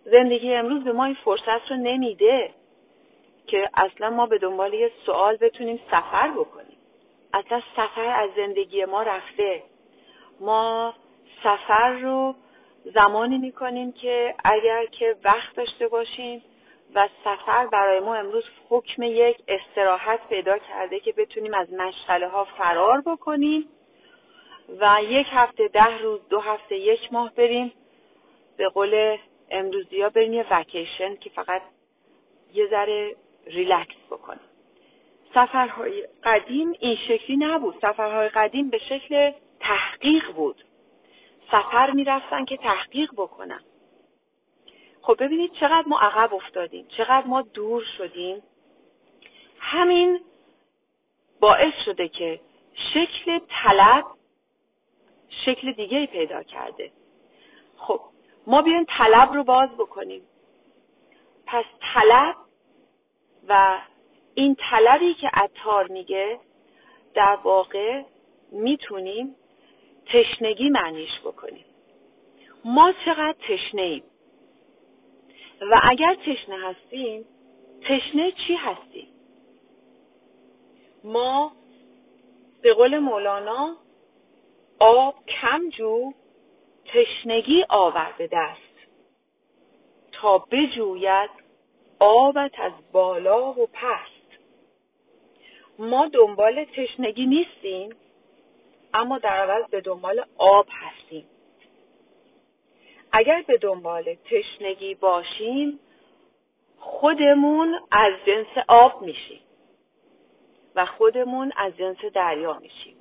زندگی 0.05 0.53
امروز 0.53 0.83
به 0.83 0.91
ما 0.91 1.05
این 1.05 1.17
فرصت 1.25 1.71
رو 1.71 1.77
نمیده 1.77 2.53
که 3.47 3.69
اصلا 3.73 4.09
ما 4.09 4.25
به 4.25 4.37
دنبال 4.37 4.73
یه 4.73 4.91
سوال 5.05 5.37
بتونیم 5.37 5.79
سفر 5.91 6.31
بکنیم. 6.31 6.77
اصلا 7.33 7.61
سفر 7.75 8.23
از 8.23 8.29
زندگی 8.35 8.85
ما 8.85 9.03
رفته. 9.03 9.63
ما 10.39 10.93
سفر 11.43 11.99
رو 11.99 12.35
زمانی 12.95 13.37
می‌کنیم 13.37 13.91
که 13.91 14.35
اگر 14.43 14.85
که 14.85 15.15
وقت 15.23 15.55
داشته 15.55 15.87
باشیم 15.87 16.43
و 16.95 17.07
سفر 17.23 17.67
برای 17.67 17.99
ما 17.99 18.15
امروز 18.15 18.43
حکم 18.69 19.03
یک 19.03 19.37
استراحت 19.47 20.27
پیدا 20.29 20.57
کرده 20.57 20.99
که 20.99 21.13
بتونیم 21.13 21.53
از 21.53 21.67
مشغله 21.73 22.27
ها 22.27 22.45
فرار 22.57 23.01
بکنیم. 23.01 23.69
و 24.79 24.99
یک 25.03 25.27
هفته 25.29 25.67
ده 25.67 25.97
روز 25.97 26.19
دو 26.29 26.39
هفته 26.39 26.75
یک 26.75 27.13
ماه 27.13 27.33
بریم 27.33 27.73
به 28.57 28.69
قول 28.69 29.17
امروزی 29.49 30.01
ها 30.01 30.09
بریم 30.09 30.33
یه 30.33 30.45
وکیشن 30.51 31.15
که 31.15 31.29
فقط 31.29 31.61
یه 32.53 32.67
ذره 32.67 33.15
ریلکس 33.45 33.95
بکنیم. 34.11 34.49
سفرهای 35.33 36.07
قدیم 36.23 36.73
این 36.79 36.95
شکلی 36.95 37.37
نبود. 37.37 37.75
سفرهای 37.81 38.29
قدیم 38.29 38.69
به 38.69 38.77
شکل 38.77 39.31
تحقیق 39.59 40.31
بود. 40.31 40.65
سفر 41.51 41.91
می‌رفتن 41.91 42.45
که 42.45 42.57
تحقیق 42.57 43.11
بکنن. 43.17 43.63
خب 45.01 45.23
ببینید 45.23 45.51
چقدر 45.51 45.87
ما 45.87 45.99
عقب 45.99 46.33
افتادیم 46.33 46.87
چقدر 46.87 47.27
ما 47.27 47.41
دور 47.41 47.83
شدیم. 47.97 48.43
همین 49.59 50.19
باعث 51.39 51.73
شده 51.85 52.07
که 52.07 52.39
شکل 52.73 53.39
طلب 53.49 54.05
شکل 55.45 55.71
دیگه 55.71 56.05
پیدا 56.05 56.43
کرده. 56.43 56.91
خب 57.77 58.01
ما 58.47 58.61
بیایم 58.61 58.85
طلب 58.87 59.33
رو 59.33 59.43
باز 59.43 59.69
بکنیم. 59.69 60.27
پس 61.45 61.65
طلب 61.93 62.35
و 63.47 63.77
این 64.35 64.55
طلبی 64.59 65.13
که 65.13 65.29
عطار 65.33 65.87
میگه 65.87 66.39
در 67.13 67.37
واقع 67.43 68.03
می‌تونیم 68.51 69.35
تشنگی 70.05 70.69
معنیش 70.69 71.19
بکنیم. 71.19 71.65
ما 72.65 72.93
چقدر 73.05 73.35
تشنه 73.39 73.81
ایم؟ 73.81 74.03
و 75.61 75.79
اگر 75.83 76.15
تشنه 76.15 76.55
هستیم 76.69 77.25
تشنه 77.81 78.31
چی 78.31 78.55
هستیم؟ 78.55 79.07
ما 81.03 81.51
به 82.61 82.73
قول 82.73 82.99
مولانا 82.99 83.77
آب 84.79 85.25
کم 85.25 85.69
جو 85.69 86.13
تشنگی 86.85 87.65
آورده 87.69 88.29
دست. 88.31 88.61
تا 90.11 90.37
بجوید 90.37 91.29
آبت 91.99 92.59
از 92.59 92.71
بالا 92.91 93.53
و 93.53 93.67
پست. 93.73 94.39
ما 95.79 96.07
دنبال 96.07 96.65
تشنگی 96.65 97.25
نیستیم 97.25 97.95
اما 98.93 99.17
در 99.17 99.49
عوض 99.49 99.69
به 99.69 99.81
دنبال 99.81 100.25
آب 100.37 100.67
هستیم. 100.71 101.29
اگر 103.11 103.43
به 103.47 103.57
دنبال 103.57 104.15
تشنگی 104.25 104.95
باشیم 104.95 105.79
خودمون 106.77 107.79
از 107.91 108.13
جنس 108.25 108.65
آب 108.67 109.01
میشیم 109.01 109.41
و 110.75 110.85
خودمون 110.85 111.51
از 111.55 111.77
جنس 111.77 112.05
دریا 112.13 112.59
میشیم. 112.59 112.97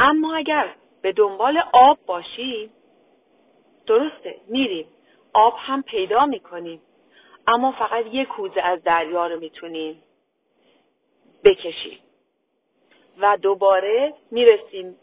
اما 0.00 0.34
اگر 0.34 0.74
به 1.04 1.12
دنبال 1.12 1.60
آب 1.72 1.98
باشیم 2.06 2.70
درسته 3.86 4.40
میریم. 4.46 4.86
آب 5.32 5.54
هم 5.58 5.82
پیدا 5.82 6.26
می‌کنیم. 6.26 6.82
اما 7.46 7.72
فقط 7.72 8.06
یک 8.12 8.28
کوزه 8.28 8.60
از 8.60 8.82
دریا 8.82 9.26
رو 9.26 9.40
می‌تونیم 9.40 10.02
بکشیم 11.44 11.98
و 13.18 13.36
دوباره 13.36 14.14
می‌رسیم 14.30 14.98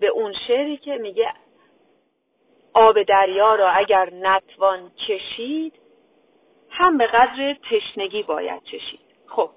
به 0.00 0.06
اون 0.06 0.32
شعری 0.32 0.76
که 0.76 0.98
میگه 0.98 1.32
آب 2.74 3.02
دریا 3.02 3.54
را 3.54 3.68
اگر 3.68 4.14
نتوان 4.14 4.90
کشید 4.90 5.72
هم 6.68 6.98
به 6.98 7.06
قدر 7.06 7.56
تشنگی 7.70 8.22
باید 8.22 8.62
چشید 8.62 9.00
خب 9.26 9.50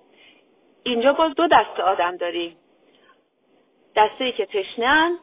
اینجا 0.84 1.13
باز 1.13 1.34
دو 1.36 1.47
دسته 1.47 1.84
آدم 1.84 2.17
داریم. 2.17 2.57
دسته 3.95 4.31
که 4.31 4.45
تشنن 4.45 5.19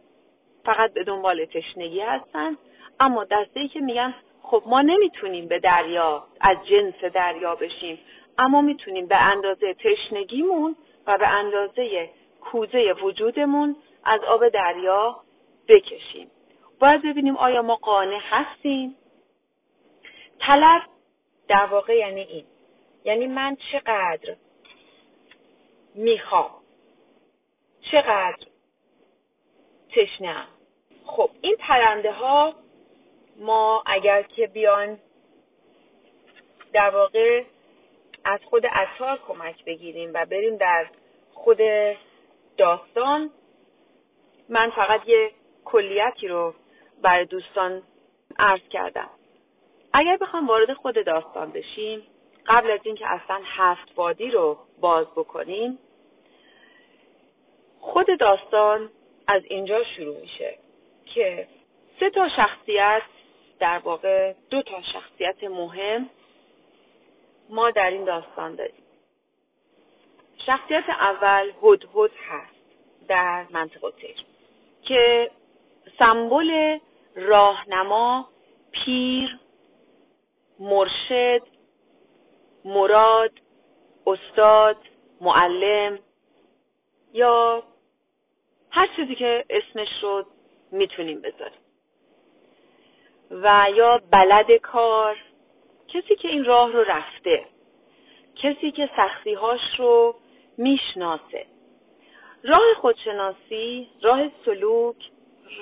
فقط 0.64 0.92
به 0.92 1.04
دنبال 1.04 1.44
تشنگی 1.44 2.00
هستن 2.00 2.56
اما 3.00 3.24
دسته 3.24 3.68
که 3.68 3.80
میگن 3.80 4.14
خب 4.42 4.62
ما 4.66 4.80
نمی‌تونیم 4.82 5.48
به 5.48 5.58
دریا 5.58 6.28
از 6.40 6.56
جنس 6.64 7.04
دریا 7.04 7.54
بشیم 7.54 7.98
اما 8.38 8.60
می‌تونیم 8.60 9.06
به 9.06 9.16
اندازه 9.16 9.74
تشنگیمون 9.74 10.76
و 11.06 11.18
به 11.18 11.28
اندازه 11.28 12.10
کوزه 12.40 12.92
وجودمون 12.92 13.76
از 14.04 14.20
آب 14.20 14.48
دریا 14.48 15.24
بکشیم. 15.68 16.30
باید 16.80 17.02
ببینیم 17.02 17.36
آیا 17.36 17.62
ما 17.62 17.76
قانع 17.76 18.20
هستیم؟ 18.22 18.96
طلب 20.38 20.82
در 21.48 21.66
واقع 21.66 21.96
یعنی 21.96 22.20
این. 22.20 22.44
یعنی 23.04 23.26
من 23.26 23.56
چقدر 23.56 24.36
می‌خوام 25.94 26.50
چقدر 27.80 28.46
تشنم 29.92 30.46
خب 31.04 31.30
این 31.40 31.56
پرنده 31.58 32.12
ها 32.12 32.54
ما 33.36 33.82
اگر 33.86 34.22
که 34.22 34.46
بیان 34.46 34.98
در 36.72 36.90
واقع 36.90 37.44
از 38.24 38.40
خود 38.50 38.66
اثار 38.66 39.18
کمک 39.28 39.64
بگیریم 39.64 40.10
و 40.14 40.26
بریم 40.26 40.56
در 40.56 40.90
خود 41.34 41.58
داستان 42.56 43.30
من 44.48 44.70
فقط 44.70 45.08
یه 45.08 45.32
کلیتی 45.64 46.28
رو 46.28 46.54
برای 47.02 47.24
دوستان 47.24 47.82
عرض 48.38 48.68
کردم. 48.70 49.10
اگر 49.92 50.16
بخوام 50.16 50.46
وارد 50.46 50.72
خود 50.72 51.04
داستان 51.04 51.50
بشیم 51.50 52.02
قبل 52.46 52.70
از 52.70 52.80
اینکه 52.82 53.04
اصلا 53.08 53.40
هفت 53.44 53.92
وادی 53.96 54.30
رو 54.30 54.58
باز 54.80 55.06
بکنیم 55.06 55.78
خود 57.80 58.18
داستان 58.18 58.90
از 59.28 59.42
اینجا 59.44 59.84
شروع 59.84 60.20
میشه 60.20 60.58
که 61.06 61.48
سه 62.00 62.10
تا 62.10 62.28
شخصیت 62.28 63.02
در 63.58 63.78
واقع 63.78 64.34
دو 64.50 64.62
تا 64.62 64.82
شخصیت 64.82 65.44
مهم 65.44 66.10
ما 67.48 67.70
در 67.70 67.90
این 67.90 68.04
داستان 68.04 68.54
داریم. 68.54 68.82
شخصیت 70.36 70.84
اول 70.88 71.52
هدهد 71.62 72.10
هست 72.28 72.54
در 73.08 73.46
منطقه 73.50 73.90
تیر 73.90 74.24
که 74.82 75.30
سمبل 75.98 76.78
راهنما 77.14 78.28
پیر 78.70 79.38
مرشد 80.58 81.42
مراد 82.64 83.32
استاد 84.06 84.76
معلم 85.20 85.98
یا 87.12 87.62
هر 88.70 88.88
چیزی 88.96 89.14
که 89.14 89.44
اسمش 89.50 90.02
رو 90.02 90.24
می‌تونیم 90.70 91.20
بذاریم. 91.20 91.60
و 93.30 93.66
یا 93.74 94.02
بلد 94.10 94.52
کار 94.52 95.16
کسی 95.88 96.16
که 96.16 96.28
این 96.28 96.44
راه 96.44 96.72
رو 96.72 96.84
رفته 96.84 97.46
کسی 98.34 98.70
که 98.70 98.90
سختیهاش 98.96 99.78
رو 99.78 100.14
می‌شناسه. 100.56 101.46
راه 102.44 102.74
خودشناسی 102.80 103.88
راه 104.02 104.28
سلوک 104.44 105.10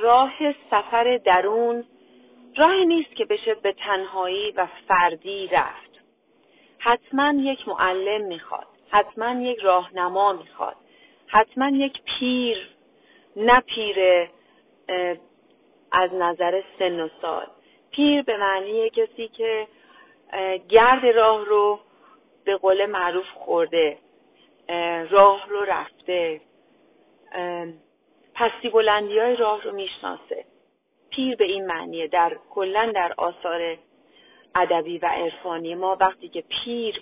راه 0.02 0.52
سفر 0.70 1.20
درون 1.24 1.84
راهی 2.56 2.86
نیست 2.86 3.16
که 3.16 3.24
بشه 3.24 3.54
به 3.54 3.72
تنهایی 3.72 4.52
و 4.52 4.66
فردی 4.88 5.48
رفت. 5.48 5.90
حتما 6.78 7.34
یک 7.40 7.68
معلم 7.68 8.26
می‌خواد 8.26 8.66
حتما 8.88 9.42
یک 9.42 9.58
راهنما 9.58 10.32
می‌خواد 10.32 10.76
حتما 11.26 11.68
یک 11.68 12.02
پیر 12.04 12.75
نه 13.36 13.60
پیر 13.60 13.96
از 15.92 16.14
نظر 16.14 16.62
سن 16.78 17.00
و 17.00 17.08
سال. 17.22 17.46
پیر 17.90 18.22
به 18.22 18.36
معنی 18.36 18.90
کسی 18.90 19.28
که 19.28 19.68
گرد 20.68 21.06
راه 21.06 21.44
رو 21.44 21.80
به 22.44 22.56
قول 22.56 22.86
معروف 22.86 23.26
خورده 23.34 23.98
راه 25.10 25.48
رو 25.48 25.64
رفته 25.64 26.40
پستی 28.34 28.70
بلندی 28.70 29.18
های 29.18 29.36
راه 29.36 29.62
رو 29.62 29.72
می‌شناسه. 29.72 30.44
پیر 31.10 31.36
به 31.36 31.44
این 31.44 31.66
معنیه. 31.66 32.08
در 32.08 32.38
کلا 32.50 32.92
در 32.94 33.12
آثار 33.16 33.76
ادبی 34.54 34.98
و 34.98 35.06
عرفانی 35.06 35.74
ما 35.74 35.96
وقتی 36.00 36.28
که 36.28 36.44
پیر 36.48 37.00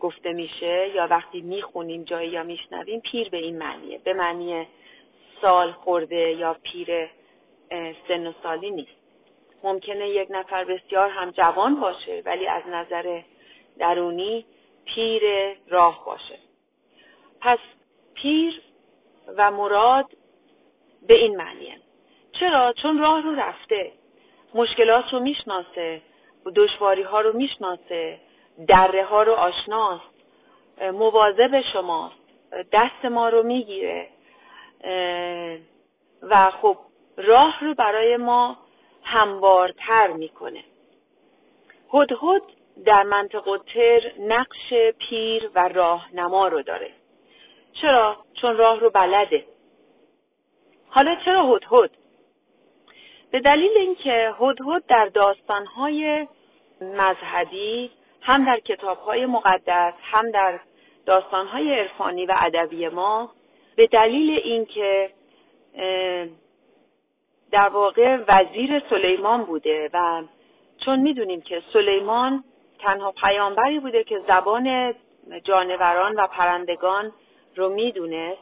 گفته 0.00 0.32
میشه 0.32 0.88
یا 0.94 1.06
وقتی 1.06 1.40
می‌خونیم 1.40 2.04
جایی 2.04 2.30
یا 2.30 2.42
میشنویم 2.42 3.00
پیر 3.00 3.30
به 3.30 3.36
این 3.36 3.58
معنیه. 3.58 3.98
به 3.98 4.14
معنی 4.14 4.66
سال 5.42 5.72
خورده 5.72 6.32
یا 6.32 6.56
پیر 6.62 6.88
سن 8.08 8.26
و 8.26 8.32
سالی 8.42 8.70
نیست. 8.70 8.96
ممکنه 9.62 10.08
یک 10.08 10.28
نفر 10.30 10.64
بسیار 10.64 11.10
هم 11.10 11.30
جوان 11.30 11.80
باشه 11.80 12.22
ولی 12.24 12.46
از 12.46 12.62
نظر 12.66 13.22
درونی 13.78 14.46
پیر 14.84 15.22
راه 15.68 16.04
باشه. 16.04 16.38
پس 17.40 17.58
پیر 18.14 18.62
و 19.36 19.50
مراد 19.50 20.16
به 21.06 21.14
این 21.14 21.36
معنیه 21.36 21.80
چرا؟ 22.32 22.72
چون 22.72 22.98
راه 22.98 23.22
رو 23.22 23.34
رفته 23.34 23.92
مشکلات 24.54 25.04
رو 25.12 25.20
می‌شناسه 25.20 26.02
دشواری 26.54 27.02
ها 27.02 27.20
رو 27.20 27.36
می‌شناسه 27.36 28.20
دره 28.68 29.04
ها 29.04 29.22
رو 29.22 29.32
آشناست 29.32 30.10
مواظب 30.92 31.60
شماست 31.60 32.16
دست 32.72 33.04
ما 33.04 33.28
رو 33.28 33.42
می‌گیره. 33.42 34.08
و 36.22 36.50
خب 36.50 36.78
راه 37.16 37.64
رو 37.64 37.74
برای 37.74 38.16
ما 38.16 38.56
هموارتر 39.02 40.12
می‌کنه 40.12 40.64
هدهد 41.92 42.42
در 42.84 43.02
منطقه 43.02 43.58
تر 43.58 44.12
نقش 44.18 44.72
پیر 44.98 45.50
و 45.54 45.68
راهنما 45.68 46.48
رو 46.48 46.62
داره 46.62 46.90
چرا؟ 47.72 48.16
چون 48.34 48.56
راه 48.56 48.80
رو 48.80 48.90
بلده 48.90 49.46
حالا 50.88 51.16
چرا 51.24 51.42
هدهد؟ 51.42 51.90
به 53.30 53.40
دلیل 53.40 53.70
اینکه 53.76 54.34
هدهد 54.40 54.86
در 54.86 55.06
داستانهای 55.06 56.28
مذهبی 56.80 57.90
هم 58.20 58.44
در 58.44 58.60
کتابهای 58.60 59.26
مقدس 59.26 59.92
هم 60.02 60.30
در 60.30 60.60
داستانهای 61.06 61.74
عرفانی 61.80 62.26
و 62.26 62.34
ادبی 62.36 62.88
ما 62.88 63.34
به 63.76 63.86
دلیل 63.86 64.30
اینکه 64.30 65.10
در 67.50 67.68
واقع 67.68 68.18
وزیر 68.28 68.82
سلیمان 68.90 69.44
بوده 69.44 69.90
و 69.92 70.22
چون 70.78 71.00
می‌دونیم 71.00 71.40
که 71.40 71.62
سلیمان 71.72 72.44
تنها 72.78 73.12
پیامبری 73.12 73.80
بوده 73.80 74.04
که 74.04 74.22
زبان 74.28 74.94
جانوران 75.44 76.14
و 76.16 76.26
پرندگان 76.26 77.12
رو 77.56 77.68
می‌دونه 77.68 78.36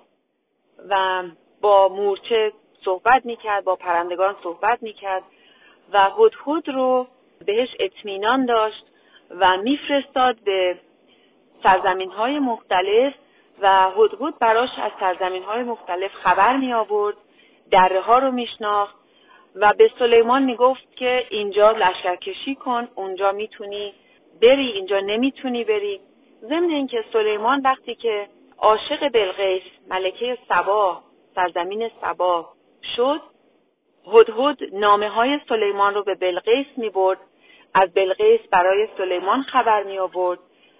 و 0.88 1.22
با 1.60 1.88
مورچه 1.88 2.52
صحبت 2.84 3.24
می‌کرد 3.26 3.64
با 3.64 3.76
پرندگان 3.76 4.36
صحبت 4.42 4.78
می‌کرد 4.82 5.22
و 5.92 6.10
هدهد 6.10 6.68
رو 6.68 7.06
بهش 7.46 7.76
اطمینان 7.80 8.46
داشت 8.46 8.84
و 9.30 9.56
میفرستاد 9.56 10.36
به 10.36 10.78
سرزمین 11.62 12.10
های 12.10 12.38
مختلف 12.38 13.14
و 13.60 13.90
هدهد 13.90 14.38
براش 14.38 14.78
از 14.78 14.92
سرزمین 15.00 15.42
های 15.42 15.62
مختلف 15.62 16.14
خبر 16.14 16.56
می 16.56 16.72
آورد 16.72 17.16
دره 17.70 18.00
ها 18.00 18.18
رو 18.18 18.30
میشناخت 18.30 18.94
و 19.54 19.72
به 19.72 19.90
سلیمان 19.98 20.42
می‌گفت 20.42 20.96
که 20.96 21.24
اینجا 21.30 21.70
لشکرکشی 21.70 22.54
کن 22.54 22.88
اونجا 22.94 23.32
می‌تونی 23.32 23.94
بری 24.42 24.66
اینجا 24.66 25.00
نمی‌تونی 25.00 25.64
بری. 25.64 26.00
ضمن 26.48 26.70
اینکه 26.70 27.04
سلیمان 27.12 27.60
وقتی 27.64 27.94
که 27.94 28.28
عاشق 28.58 29.08
بلقیس 29.08 29.62
ملکه 29.90 30.38
سبا 30.48 31.02
سرزمین 31.34 31.90
سبا 32.02 32.52
شد 32.96 33.20
هدهد 34.12 34.58
نامه 34.72 35.08
های 35.08 35.40
سلیمان 35.48 35.94
رو 35.94 36.02
به 36.02 36.14
بلقیس 36.14 36.66
می 36.76 36.90
برد 36.90 37.18
از 37.74 37.88
بلقیس 37.94 38.40
برای 38.50 38.88
سلیمان 38.98 39.42
خبر 39.42 39.82
می 39.82 39.98
آورد 39.98 40.38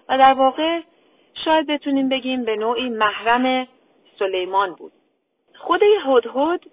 و 0.09 0.17
در 0.17 0.33
واقع 0.33 0.81
شاید 1.35 1.67
بتونیم 1.67 2.09
بگیم 2.09 2.45
به 2.45 2.55
نوعی 2.55 2.89
محرم 2.89 3.67
سلیمان 4.19 4.73
بود. 4.73 4.93
خود 5.55 5.81
هدهد 6.05 6.65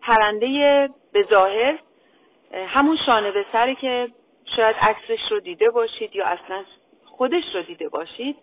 پرنده 0.00 0.88
به 1.12 1.26
ظاهر 1.30 1.78
همون 2.66 2.96
شانه 2.96 3.30
به 3.30 3.44
سری 3.52 3.74
که 3.74 4.08
شاید 4.44 4.76
عکسش 4.80 5.32
رو 5.32 5.40
دیده 5.40 5.70
باشید 5.70 6.16
یا 6.16 6.26
اصلا 6.26 6.64
خودش 7.04 7.54
رو 7.54 7.62
دیده 7.62 7.88
باشید 7.88 8.36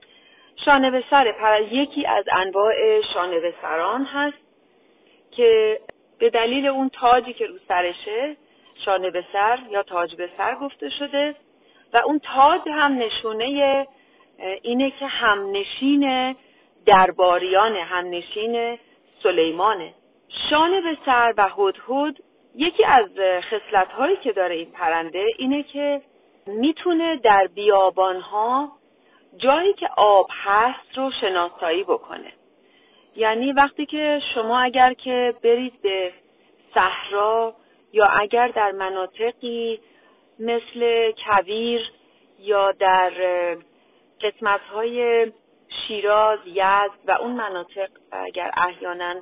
شانه 0.56 0.92
به 0.92 1.04
سر 1.10 1.62
یکی 1.72 2.06
از 2.06 2.24
انواع 2.32 3.02
شانه 3.14 3.40
به 3.40 3.54
سران 3.62 4.06
هست 4.06 4.38
که 5.32 5.82
به 6.20 6.30
دلیل 6.30 6.68
اون 6.68 6.90
تاجی 6.90 7.34
که 7.34 7.48
رو 7.48 7.56
سرشه 7.68 8.38
شانه 8.86 9.12
به 9.12 9.24
سر 9.34 9.60
یا 9.72 9.84
تاج 9.84 10.16
به 10.16 10.30
سر 10.38 10.56
گفته 10.56 10.90
شده 10.90 11.36
و 11.94 11.98
اون 11.98 12.20
تاج 12.20 12.62
هم 12.68 12.98
نشونه 12.98 13.88
اینه 14.62 14.92
که 14.92 15.08
همنشین 15.08 16.36
درباریان 16.86 17.76
همنشین 17.76 18.78
سلیمانه. 19.24 19.94
شانه 20.28 20.82
به 20.82 20.98
سر 21.06 21.34
و 21.38 21.50
هدهد 21.50 22.18
یکی 22.56 22.86
از 22.86 23.06
خصلت 23.42 23.92
هایی 23.92 24.18
که 24.18 24.32
داره 24.32 24.56
این 24.56 24.72
پرنده 24.72 25.26
اینه 25.38 25.64
که 25.64 26.02
می‌تونه 26.48 27.16
در 27.16 27.48
بیابان 27.48 28.22
ها 28.22 28.72
جایی 29.38 29.74
که 29.74 29.90
آب 29.98 30.28
هست 30.30 30.98
رو 30.98 31.12
شناسایی 31.12 31.84
بکنه. 31.84 32.34
یعنی 33.16 33.54
وقتی 33.54 33.86
که 33.86 34.22
شما 34.34 34.60
اگر 34.60 34.94
که 34.94 35.36
برید 35.44 35.82
به 35.82 36.14
صحرا 36.74 37.56
یا 37.94 38.06
اگر 38.06 38.48
در 38.48 38.72
مناطقی 38.72 39.80
مثل 40.40 41.12
کویر 41.26 41.92
یا 42.40 42.72
در 42.72 43.12
قسمت 44.22 44.62
های 44.62 45.32
شیراز، 45.68 46.40
یزد 46.46 47.00
و 47.08 47.12
اون 47.12 47.32
مناطق 47.32 47.90
اگر 48.12 48.52
احیانا 48.58 49.16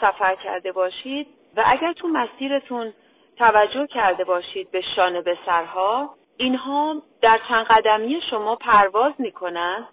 سفر 0.00 0.34
کرده 0.34 0.72
باشید 0.72 1.26
و 1.56 1.62
اگر 1.66 1.92
تو 1.92 2.08
مسیرتون 2.08 2.92
توجه 3.36 3.86
کرده 3.86 4.24
باشید 4.24 4.70
به 4.70 4.80
شانه 4.80 5.20
به 5.20 5.38
سرها 5.46 6.14
اینها 6.36 7.02
در 7.20 7.40
چند 7.48 7.66
قدمی 7.66 8.20
شما 8.30 8.56
پرواز 8.56 9.12
می‌کنن 9.18 9.88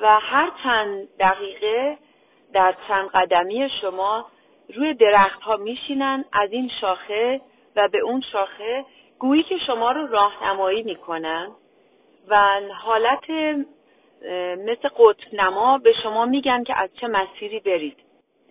و 0.00 0.20
هر 0.20 0.50
چند 0.62 1.08
دقیقه 1.18 1.98
در 2.52 2.74
چند 2.88 3.10
قدمی 3.10 3.68
شما 3.80 4.26
روی 4.74 4.94
درخت 4.94 5.40
ها 5.40 5.56
میشینن 5.56 6.24
از 6.32 6.48
این 6.50 6.68
شاخه 6.80 7.40
و 7.76 7.88
به 7.88 7.98
اون 7.98 8.20
شاخه 8.20 8.84
گویی 9.18 9.42
که 9.42 9.58
شما 9.58 9.92
رو 9.92 10.06
راهنمایی 10.06 10.82
می‌کنن. 10.82 11.56
و 12.28 12.60
حالت 12.82 13.30
مثل 14.58 14.88
قطب 14.98 15.34
نما 15.34 15.78
به 15.78 15.92
شما 15.92 16.26
میگن 16.26 16.64
که 16.64 16.74
از 16.74 16.88
چه 17.00 17.08
مسیری 17.08 17.60
برید. 17.60 17.96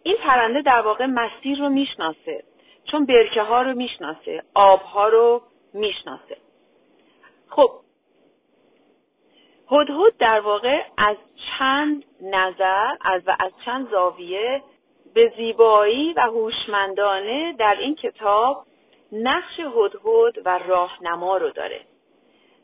این 0.03 0.15
پرنده 0.17 0.61
در 0.61 0.81
واقع 0.81 1.05
مسیر 1.05 1.59
رو 1.59 1.69
می‌شناسه 1.69 2.43
چون 2.83 3.05
برکه 3.05 3.41
ها 3.41 3.61
رو 3.61 3.73
می‌شناسه 3.73 4.43
آب 4.53 4.81
ها 4.81 5.07
رو 5.07 5.41
می‌شناسه. 5.73 6.37
خب 7.49 7.71
هدهد 9.71 10.17
در 10.19 10.39
واقع 10.39 10.81
از 10.97 11.15
چند 11.35 12.05
نظر 12.21 12.95
از 13.01 13.21
و 13.25 13.35
از 13.39 13.51
چند 13.65 13.91
زاویه 13.91 14.63
به 15.13 15.33
زیبایی 15.37 16.13
و 16.13 16.21
هوشمندانه 16.21 17.53
در 17.53 17.75
این 17.79 17.95
کتاب 17.95 18.65
نقش 19.11 19.59
هدهد 19.59 20.41
و 20.45 20.59
راهنما 20.67 21.37
رو 21.37 21.49
داره. 21.49 21.81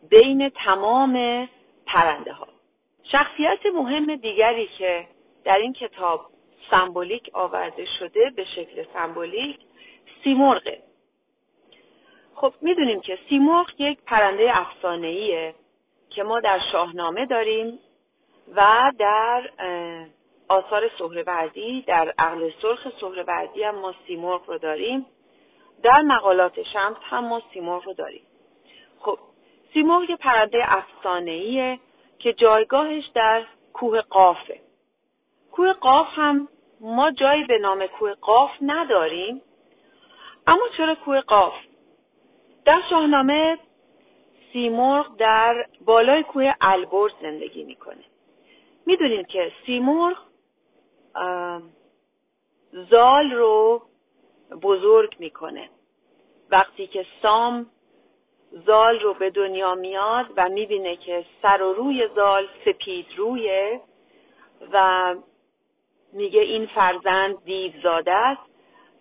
بین 0.10 0.50
تمام 0.50 1.48
پرنده 1.86 2.34
ها 2.34 2.48
شخصیت 3.04 3.66
مهم 3.66 4.16
دیگری 4.16 4.68
که 4.68 5.08
در 5.44 5.58
این 5.58 5.74
کتاب 5.74 6.32
سمبولیک 6.72 7.30
آورده 7.34 7.86
شده 7.86 8.30
به 8.36 8.46
شکل 8.46 8.86
سمبولیک 8.94 9.60
سیمرغه 10.24 10.84
خب 12.36 12.54
می‌دونیم 12.62 13.02
که 13.02 13.20
سیمرغ 13.30 13.72
یک 13.78 14.00
پرنده 14.06 14.60
افسانه‌ایه 14.60 15.56
که 16.10 16.24
ما 16.24 16.40
در 16.40 16.60
شاهنامه 16.72 17.26
داریم 17.26 17.80
و 18.56 18.92
در 19.00 19.50
آثار 20.48 20.84
سهروردی 21.00 21.82
در 21.82 22.14
عقل 22.18 22.50
سرخ 22.62 22.88
سهروردی 23.02 23.64
هم 23.64 23.76
ما 23.76 23.94
سیمرغ 24.08 24.50
رو 24.50 24.58
داریم. 24.58 25.06
در 25.84 26.02
مقالات 26.02 26.64
شمس 26.64 26.98
هم 27.02 27.28
ما 27.28 27.42
سیمرغ 27.54 27.86
رو 27.86 27.94
داریم. 27.94 28.28
سیمرغ 29.74 30.10
یه 30.10 30.16
پرنده 30.16 30.64
افسانه‌ایه 30.78 31.80
که 32.20 32.34
جایگاهش 32.34 33.06
در 33.16 33.44
کوه 33.74 34.02
قافه. 34.02 34.62
کوه 35.52 35.74
قاف 35.74 36.08
هم 36.12 36.48
ما 36.80 37.12
جایی 37.12 37.44
به 37.44 37.60
نام 37.60 37.88
کوه 37.88 38.14
قاف 38.14 38.52
نداریم 38.62 39.42
اما 40.48 40.64
چرا 40.78 40.96
کوه 40.96 41.22
قاف؟ 41.22 41.54
در 42.66 42.82
شاهنامه 42.90 43.58
سیمرغ 44.54 45.16
در 45.18 45.68
بالای 45.86 46.24
کوه 46.24 46.54
البرز 46.62 47.12
زندگی 47.22 47.64
می‌کنه. 47.64 48.04
می‌دونیم 48.86 49.24
که 49.24 49.52
سیمرغ 49.66 50.18
زال 52.72 53.32
رو 53.32 53.82
بزرگ 54.62 55.16
می‌کنه. 55.20 55.70
وقتی 56.50 56.88
که 56.88 57.06
سام 57.22 57.70
زال 58.52 59.00
رو 59.00 59.14
به 59.14 59.30
دنیا 59.30 59.76
میاد 59.76 60.26
و 60.38 60.50
می‌بینه 60.50 60.96
که 60.96 61.26
سر 61.42 61.62
و 61.62 61.74
روی 61.74 62.08
زال 62.16 62.48
سپید 62.66 63.06
رویه 63.18 63.82
و 64.74 65.16
میگه 66.14 66.42
این 66.42 66.66
فرزند 66.66 67.44
دیو 67.44 67.72
زاده 67.84 68.12
است 68.12 68.42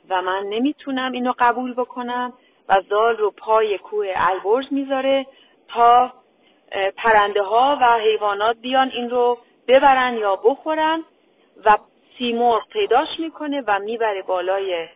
و 0.08 0.22
من 0.22 0.46
نمی‌تونم 0.46 1.12
اینو 1.12 1.32
قبول 1.38 1.74
بکنم 1.74 2.32
و 2.68 2.82
زال 2.90 3.16
رو 3.16 3.30
پای 3.30 3.78
کوه 3.78 4.12
البرز 4.16 4.66
می‌ذاره 4.70 5.26
تا 5.68 6.12
پرنده 6.96 7.42
ها 7.42 7.78
و 7.80 7.98
حیوانات 7.98 8.56
بیان 8.56 8.90
این 8.90 9.10
رو 9.10 9.38
ببرن 9.68 10.18
یا 10.18 10.36
بخورن 10.36 11.04
و 11.64 11.78
سیمرغ 12.18 12.68
پیداش 12.68 13.08
می‌کنه 13.20 13.62
و 13.66 13.78
می‌بره 13.78 14.22
بالای 14.22 14.88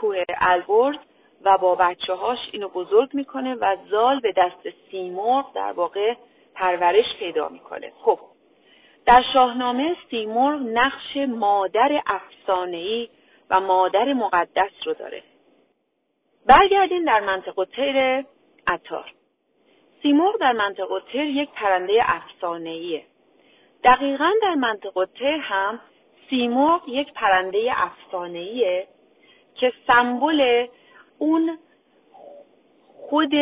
کوه 0.00 0.24
البرز. 0.40 0.96
و 1.44 1.58
با 1.58 1.74
بچه 1.74 2.14
هاش 2.14 2.48
اینو 2.52 2.68
بزرگ 2.68 3.10
می‌کنه 3.12 3.54
و 3.54 3.76
زال 3.90 4.20
به 4.20 4.32
دست 4.32 4.74
سیمرغ 4.90 5.52
در 5.54 5.72
واقع 5.72 6.14
پرورش 6.54 7.16
پیدا 7.18 7.48
می‌کنه. 7.48 7.92
خب 7.98 8.18
در 9.06 9.22
شاهنامه 9.32 9.96
سیمرغ 10.10 10.60
نقش 10.60 11.16
مادر 11.16 12.02
افسانه‌ای 12.06 13.08
و 13.50 13.60
مادر 13.60 14.12
مقدس 14.12 14.70
رو 14.86 14.94
داره. 14.94 15.22
برگردیم 16.46 17.04
در 17.04 17.20
منطقه 17.20 17.64
تیر 17.64 18.24
اتار 18.68 19.12
سیمرغ 20.02 20.36
در 20.36 20.52
منطقه 20.52 21.00
تیر 21.12 21.26
یک 21.26 21.50
پرنده 21.50 22.02
افسانه‌ایه. 22.06 23.06
دقیقا 23.84 24.30
در 24.42 24.54
منطقه 24.54 25.06
تیر 25.06 25.40
هم 25.40 25.80
سیمرغ 26.30 26.82
یک 26.88 27.12
پرنده 27.12 27.72
افسانه‌ایه 27.76 28.88
که 29.54 29.72
سمبل 29.86 30.66
اون 31.18 31.58
خود 33.08 33.32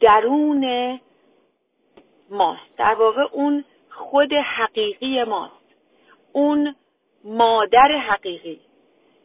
درون 0.00 1.00
ماست 2.30 2.76
در 2.76 2.94
واقع 2.94 3.22
اون 3.32 3.64
خود 3.90 4.32
حقیقی 4.32 5.24
ماست. 5.24 5.52
اون 6.32 6.74
مادر 7.24 7.88
حقیقی 7.88 8.60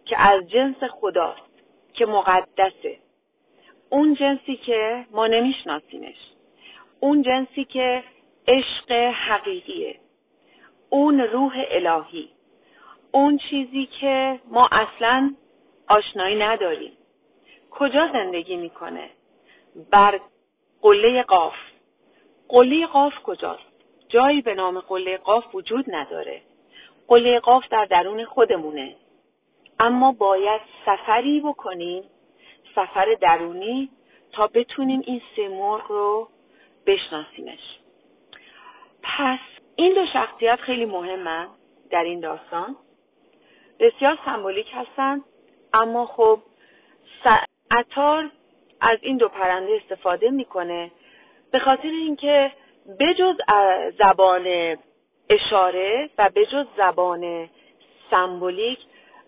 که 0.06 0.22
از 0.22 0.48
جنس 0.48 0.84
خداست 0.84 1.42
که 1.94 2.06
مقدسه. 2.06 3.00
اون 3.90 4.14
جنسی 4.14 4.56
که 4.56 5.06
ما 5.12 5.28
نمیشناسیمش. 5.28 6.18
اون 7.00 7.22
جنسی 7.22 7.64
که 7.64 8.04
عشق 8.48 8.92
حقیقیه. 9.14 10.00
اون 10.90 11.20
روح 11.20 11.64
الهی. 11.70 12.30
اون 13.12 13.38
چیزی 13.38 13.86
که 13.86 14.40
ما 14.46 14.70
اصلا 14.72 15.36
آشنایی 15.88 16.36
نداریم. 16.36 16.99
کجا 17.72 18.08
زندگی 18.14 18.58
می‌کنه؟ 18.58 19.10
بر 19.92 20.20
قله 20.82 21.24
قاف. 21.24 21.56
قله 22.48 22.88
قاف 22.88 23.14
کجاست؟ 23.24 23.66
جایی 24.08 24.42
به 24.42 24.54
نام 24.54 24.80
قله 24.80 25.18
قاف 25.18 25.56
وجود 25.56 25.86
نداره. 25.88 26.42
قله 27.08 27.40
قاف 27.40 27.68
در 27.68 27.86
درون 27.86 28.26
خودمونه. 28.26 28.96
اما 29.80 30.12
باید 30.12 30.62
سفری 30.86 31.42
بکنیم 31.42 32.04
سفر 32.76 33.06
درونی 33.22 33.90
تا 34.32 34.48
بتونیم 34.48 35.02
این 35.06 35.22
سه 35.36 35.50
مرغ 35.50 35.92
رو 35.92 36.30
بشناسیمش. 36.86 37.80
پس 39.04 39.40
این 39.76 39.94
دو 39.94 40.06
شخصیت 40.06 40.62
خیلی 40.62 40.86
مهمن 40.86 41.48
در 41.90 42.04
این 42.04 42.20
داستان. 42.20 42.76
بسیار 43.80 44.18
سمبولیک 44.26 44.68
هستن 44.74 45.24
اما 45.74 46.06
خب 46.06 46.42
اتار 47.72 48.32
از 48.82 48.98
این 49.02 49.18
دو 49.18 49.30
پرنده 49.30 49.82
استفاده 49.84 50.32
می‌کنه 50.32 50.92
به 51.52 51.60
خاطر 51.60 51.88
اینکه 51.88 52.52
بجز 53.00 53.36
زبان 54.00 54.78
اشاره 55.30 56.10
و 56.18 56.30
بجز 56.36 56.66
زبان 56.78 57.50
سمبولیک 58.12 58.80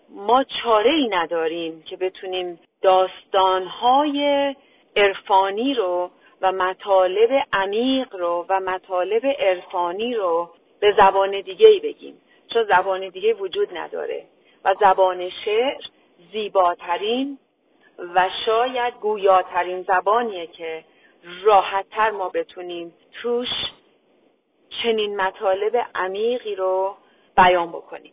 ما 0.08 0.44
چاره 0.44 0.90
ای 0.90 1.08
نداریم 1.08 1.82
که 1.82 1.96
بتونیم 1.96 2.60
داستانهای 2.82 4.56
عرفانی 4.96 5.74
رو 5.74 6.10
و 6.40 6.52
مطالب 6.52 7.46
عمیق 7.52 8.16
رو 8.16 8.46
و 8.48 8.60
مطالب 8.60 9.26
عرفانی 9.26 10.14
رو 10.14 10.50
به 10.80 10.94
زبان 10.98 11.40
دیگه 11.40 11.68
ای 11.68 11.80
بگیم. 11.80 12.20
چون 12.46 12.64
زبان 12.64 13.08
دیگه 13.08 13.34
وجود 13.34 13.78
نداره. 13.78 14.26
و 14.64 14.74
زبان 14.80 15.28
شعر 15.28 15.80
زیباترین 16.32 17.38
و 17.98 18.28
شاید 18.46 18.94
گویاترین 18.94 19.82
زبانیه 19.82 20.46
که 20.46 20.84
راحتتر 21.42 22.10
ما 22.10 22.28
بتونیم 22.28 22.94
توش 23.12 23.48
چنین 24.82 25.16
مطالب 25.16 25.86
عمیقی 25.94 26.54
رو 26.54 26.96
بیان 27.36 27.68
بکنیم. 27.72 28.12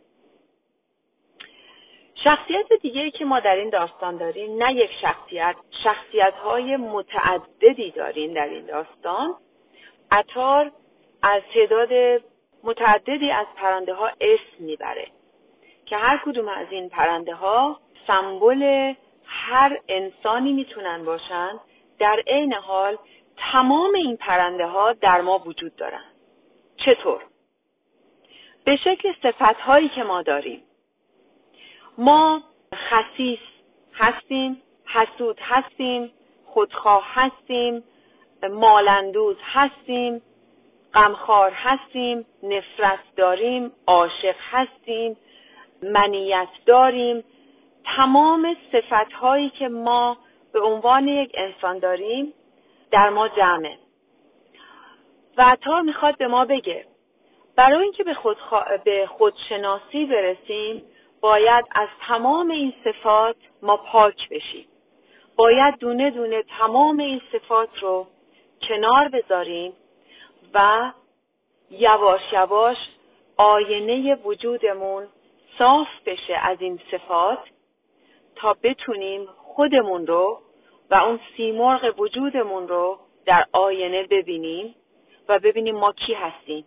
شخصیت 2.14 2.72
دیگه 2.82 3.10
که 3.10 3.24
ما 3.24 3.40
در 3.40 3.56
این 3.56 3.70
داستان 3.70 4.16
داریم 4.16 4.62
نه 4.62 4.72
یک 4.72 4.90
شخصیت 4.92 5.56
شخصیت 5.84 6.34
های 6.34 6.76
متعددی 6.76 7.90
داریم 7.90 8.34
در 8.34 8.48
این 8.48 8.66
داستان. 8.66 9.36
اتار 10.12 10.72
از 11.22 11.42
تعداد 11.54 12.22
متعددی 12.64 13.30
از 13.30 13.46
پرنده 13.56 13.94
ها 13.94 14.10
اسم 14.20 14.64
می‌بره 14.64 15.06
که 15.86 15.96
هر 15.96 16.22
کدوم 16.24 16.48
از 16.48 16.66
این 16.70 16.88
پرنده 16.88 17.34
ها 17.34 17.80
سمبل 18.06 18.94
هر 19.32 19.80
انسانی 19.88 20.52
می‌تونن 20.52 21.04
باشن 21.04 21.60
در 21.98 22.22
عین 22.26 22.52
حال 22.52 22.96
تمام 23.36 23.94
این 23.94 24.16
پرنده 24.16 24.66
ها 24.66 24.92
در 24.92 25.20
ما 25.20 25.38
وجود 25.38 25.76
دارن 25.76 26.04
چطور؟ 26.76 27.24
به 28.64 28.76
شکل 28.76 29.12
صفت 29.22 29.60
هایی 29.60 29.88
که 29.88 30.02
ما 30.02 30.22
داریم 30.22 30.62
ما 31.98 32.42
خسیس 32.74 33.38
هستیم 33.94 34.62
حسود 34.84 35.40
هستیم 35.40 36.12
خودخواه 36.46 37.04
هستیم 37.06 37.84
مالندوز 38.50 39.36
هستیم 39.42 40.22
غمخوار 40.94 41.50
هستیم 41.50 42.26
نفرت 42.42 43.00
داریم 43.16 43.72
عاشق 43.86 44.36
هستیم 44.50 45.16
منیت 45.82 46.48
داریم 46.66 47.24
تمام 47.84 48.56
صفت 48.72 49.12
هایی 49.12 49.50
که 49.50 49.68
ما 49.68 50.18
به 50.52 50.60
عنوان 50.60 51.08
یک 51.08 51.30
انسان 51.34 51.78
داریم 51.78 52.34
در 52.90 53.10
ما 53.10 53.28
جمعه. 53.28 53.78
و 55.36 55.56
تا 55.60 55.82
می‌خواد 55.82 56.18
به 56.18 56.28
ما 56.28 56.44
بگه 56.44 56.86
برای 57.56 57.82
اینکه 57.82 58.04
به, 58.04 58.14
خود 58.14 58.36
به 58.84 59.06
خودشناسی 59.06 60.06
برسیم 60.06 60.82
باید 61.20 61.64
از 61.70 61.88
تمام 62.00 62.50
این 62.50 62.74
صفات 62.84 63.36
ما 63.62 63.76
پاک 63.76 64.28
بشیم. 64.28 64.66
باید 65.36 65.78
دونه 65.78 66.10
دونه 66.10 66.42
تمام 66.42 66.98
این 66.98 67.20
صفات 67.32 67.78
رو 67.78 68.06
کنار 68.62 69.08
بذاریم 69.08 69.72
و 70.54 70.92
یواش 71.70 72.32
یواش 72.32 72.76
آینه 73.36 74.14
وجودمون 74.14 75.08
صاف 75.58 75.88
بشه 76.06 76.34
از 76.42 76.56
این 76.60 76.80
صفات. 76.90 77.38
تا 78.40 78.56
بتونیم 78.62 79.26
خودمون 79.26 80.06
رو 80.06 80.42
و 80.90 80.94
اون 80.94 81.20
سیمرغ 81.36 82.00
وجودمون 82.00 82.68
رو 82.68 82.98
در 83.24 83.46
آینه 83.52 84.06
ببینیم 84.06 84.74
و 85.28 85.38
ببینیم 85.38 85.76
ما 85.76 85.92
کی 85.92 86.14
هستیم. 86.14 86.64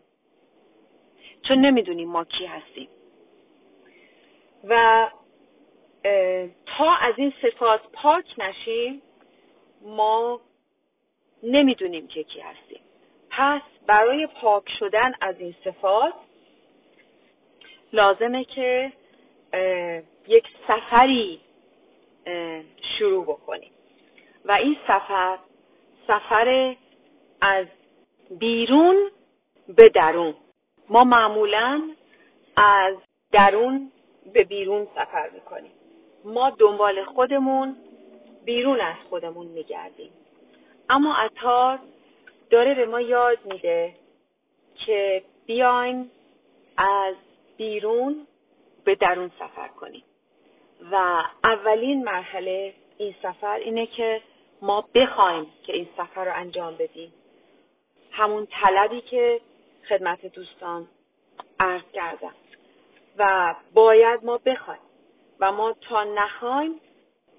چون 1.41 1.57
نمی‌دونیم 1.57 2.09
ما 2.09 2.24
کی 2.24 2.45
هستیم. 2.45 2.89
و 4.63 5.07
تا 6.65 6.91
از 7.01 7.13
این 7.17 7.34
صفات 7.41 7.82
پاک 7.93 8.36
نشیم 8.38 9.01
ما 9.82 10.41
نمی‌دونیم 11.43 12.07
که 12.07 12.24
کی 12.24 12.39
هستیم. 12.39 12.82
پس 13.30 13.61
برای 13.88 14.28
پاک 14.28 14.69
شدن 14.69 15.13
از 15.21 15.36
این 15.39 15.55
صفات 15.63 16.13
لازمه 17.93 18.43
که 18.43 18.93
یک 20.28 20.47
سفری 20.67 21.41
شروع 22.82 23.26
بکنیم. 23.26 23.71
و 24.45 24.51
این 24.51 24.78
سفر 24.88 25.38
سفر 26.07 26.76
از 27.41 27.65
بیرون 28.30 28.95
به 29.67 29.89
درون. 29.89 30.36
ما 30.89 31.03
معمولا 31.03 31.95
از 32.55 32.95
درون 33.32 33.91
به 34.34 34.43
بیرون 34.43 34.88
سفر 34.95 35.30
می‌کنیم. 35.30 35.71
ما 36.26 36.49
دنبال 36.49 37.03
خودمون 37.03 37.78
بیرون 38.45 38.80
از 38.80 38.95
خودمون 39.09 39.47
میگردیم. 39.47 40.11
اما 40.89 41.15
اتار 41.15 41.80
داره 42.49 42.76
به 42.76 42.86
ما 42.86 43.01
یاد 43.01 43.38
میده 43.45 43.95
که 44.76 45.24
بیایم 45.45 46.11
از 46.78 47.15
بیرون 47.57 48.28
به 48.84 48.95
درون 48.95 49.32
سفر 49.39 49.67
کنیم. 49.67 50.03
و 50.91 51.23
اولین 51.43 52.03
مرحله 52.03 52.73
این 52.97 53.15
سفر 53.23 53.55
اینه 53.55 53.86
که 53.86 54.21
ما 54.61 54.89
بخوایم 54.95 55.53
که 55.63 55.73
این 55.73 55.89
سفر 55.97 56.25
رو 56.25 56.31
انجام 56.36 56.75
بدیم. 56.75 57.13
همون 58.11 58.47
طلبی 58.51 59.01
که 59.01 59.41
خدمت 59.89 60.25
دوستان 60.25 60.88
عرض 61.59 61.81
کردم. 61.93 62.36
و 63.17 63.55
باید 63.73 64.25
ما 64.25 64.38
بخوایم 64.38 64.79
و 65.39 65.51
ما 65.51 65.75
تا 65.81 66.03
نخوایم 66.03 66.81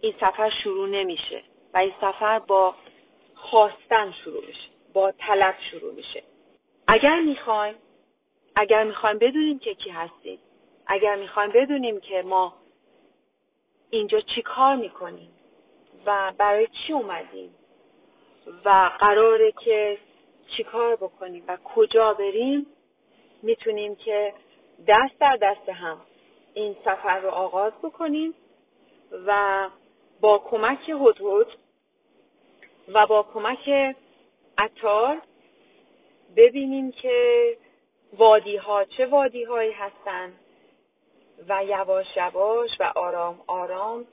این 0.00 0.14
سفر 0.20 0.50
شروع 0.50 0.88
نمیشه 0.88 1.42
و 1.74 1.78
این 1.78 1.92
سفر 2.00 2.38
با 2.38 2.74
خواستن 3.34 4.12
شروع 4.12 4.46
میشه 4.46 4.68
با 4.92 5.12
طلب 5.18 5.54
شروع 5.58 5.94
میشه. 5.94 6.22
اگر 6.86 7.20
می‌خوایم 7.20 7.74
اگر 8.56 8.84
می‌خوایم 8.84 9.18
بدونیم 9.18 9.58
که 9.58 9.74
کی 9.74 9.90
هستیم 9.90 10.38
اگر 10.86 11.16
می‌خوایم 11.16 11.50
بدونیم 11.50 12.00
که 12.00 12.22
ما 12.22 12.63
اینجا 13.94 14.20
چی 14.20 14.42
کار 14.42 14.76
می‌کنیم 14.76 15.30
و 16.06 16.32
برای 16.38 16.66
چی 16.66 16.92
اومدیم 16.92 17.54
و 18.64 18.90
قراره 18.98 19.52
که 19.52 19.98
چی 20.48 20.64
کار 20.64 20.96
بکنیم 20.96 21.44
و 21.48 21.56
کجا 21.64 22.14
بریم 22.14 22.66
می‌تونیم 23.42 23.96
که 23.96 24.34
دست 24.86 25.18
در 25.20 25.36
دست 25.36 25.68
هم 25.68 26.00
این 26.54 26.76
سفر 26.84 27.20
رو 27.20 27.28
آغاز 27.28 27.72
بکنیم 27.82 28.34
و 29.26 29.68
با 30.20 30.38
کمک 30.38 30.88
هدهد 30.88 31.46
و 32.88 33.06
با 33.06 33.22
کمک 33.22 33.96
اتار 34.58 35.22
ببینیم 36.36 36.92
که 36.92 37.58
وادی 38.12 38.56
ها 38.56 38.84
چه 38.84 39.06
وادی 39.06 39.44
هایی 39.44 39.72
هستن. 39.72 40.32
و 41.48 41.64
یواش 41.64 42.06
یواش 42.16 42.70
و 42.80 42.92
آرام 42.96 43.40
آرام 43.46 44.06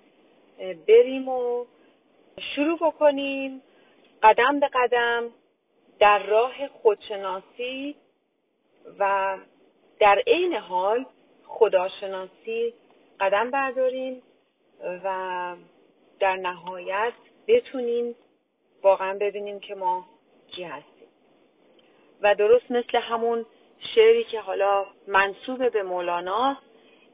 بریم 0.88 1.30
و 1.30 1.66
شروع 2.40 2.78
بکنیم 2.78 3.62
قدم 4.24 4.60
به 4.60 4.70
قدم 4.74 5.30
در 6.00 6.24
راه 6.24 6.68
خودشناسی 6.68 7.96
و 9.00 9.38
در 10.00 10.24
عین 10.28 10.54
حال 10.54 11.06
خداشناسی 11.48 12.74
قدم 13.20 13.52
برداریم 13.52 14.22
و 15.04 15.56
در 16.20 16.36
نهایت 16.36 17.14
بتونیم 17.48 18.16
واقعا 18.84 19.18
ببینیم 19.18 19.60
که 19.60 19.76
ما 19.76 20.06
کی 20.48 20.64
هستیم. 20.64 21.08
و 22.22 22.36
درست 22.36 22.72
مثل 22.72 23.00
همون 23.00 23.46
شعری 23.80 24.24
که 24.24 24.40
حالا 24.40 24.86
منصوب 25.08 25.72
به 25.72 25.84
مولانا 25.84 26.58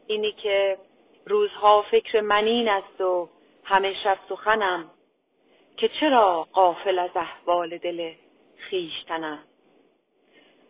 اینی 0.07 0.31
که 0.31 0.77
روزها 1.25 1.81
فکر 1.81 2.21
منین 2.21 2.69
است 2.69 3.01
و 3.01 3.29
همه 3.63 3.93
شب 3.93 4.17
سخنم 4.29 4.91
که 5.77 5.87
چرا 5.87 6.47
قافل 6.51 6.99
از 6.99 7.11
احوال 7.15 7.77
دل 7.77 8.13
خیشتنم 8.57 9.43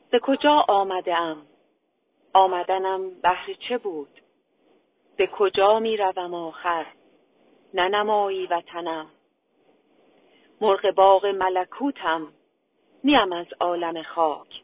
به 0.09 0.19
کجا 0.19 0.65
آمده 0.67 1.17
ام 1.17 1.47
آمدنم 2.33 3.09
بهر 3.21 3.53
چه 3.59 3.77
بود؟ 3.77 4.21
به 5.15 5.27
کجا 5.27 5.79
می 5.79 5.97
روم 5.97 6.33
آخر 6.33 6.85
ننمایی 7.73 8.47
وطنم. 8.47 9.11
مرغ 10.61 10.91
باغ 10.91 11.25
ملکوتم 11.25 12.33
نیم 13.03 13.33
از 13.33 13.45
عالم 13.59 14.01
خاک. 14.01 14.63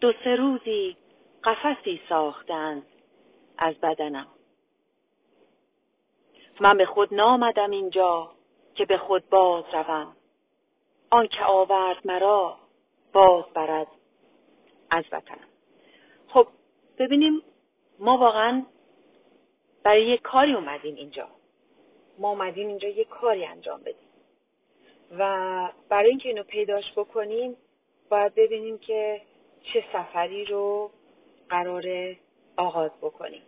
دو 0.00 0.12
سه 0.24 0.36
روزی 0.36 0.96
قفسی 1.44 2.00
ساختند. 2.08 2.86
از 3.58 3.74
بدنم. 3.74 4.26
من 6.60 6.76
به 6.76 6.84
خود 6.84 7.14
نامدم 7.14 7.70
اینجا 7.70 8.32
که 8.74 8.86
به 8.86 8.98
خود 8.98 9.28
باز 9.28 9.64
روم. 9.72 10.16
آن 11.10 11.26
که 11.26 11.44
آورد 11.44 11.96
مرا 12.04 12.58
باز 13.12 13.44
برد 13.54 13.86
از 14.90 15.04
وطنم. 15.12 15.48
خب 16.28 16.48
ببینیم 16.98 17.42
ما 17.98 18.18
واقعا 18.18 18.66
برای 19.82 20.02
یک 20.02 20.22
کاری 20.22 20.52
اومدیم 20.52 20.94
اینجا. 20.94 21.28
ما 22.18 22.30
اومدیم 22.30 22.68
اینجا 22.68 22.88
یک 22.88 23.08
کاری 23.08 23.44
انجام 23.44 23.80
بدیم. 23.80 24.08
و 25.18 25.72
برای 25.88 26.10
اینکه 26.10 26.28
اینو 26.28 26.42
پیداش 26.42 26.92
بکنیم 26.96 27.56
باید 28.08 28.34
ببینیم 28.34 28.78
که 28.78 29.22
چه 29.62 29.84
سفری 29.92 30.44
رو 30.44 30.90
قرار 31.48 31.84
آغاز 32.56 32.90
بکنیم. 33.02 33.42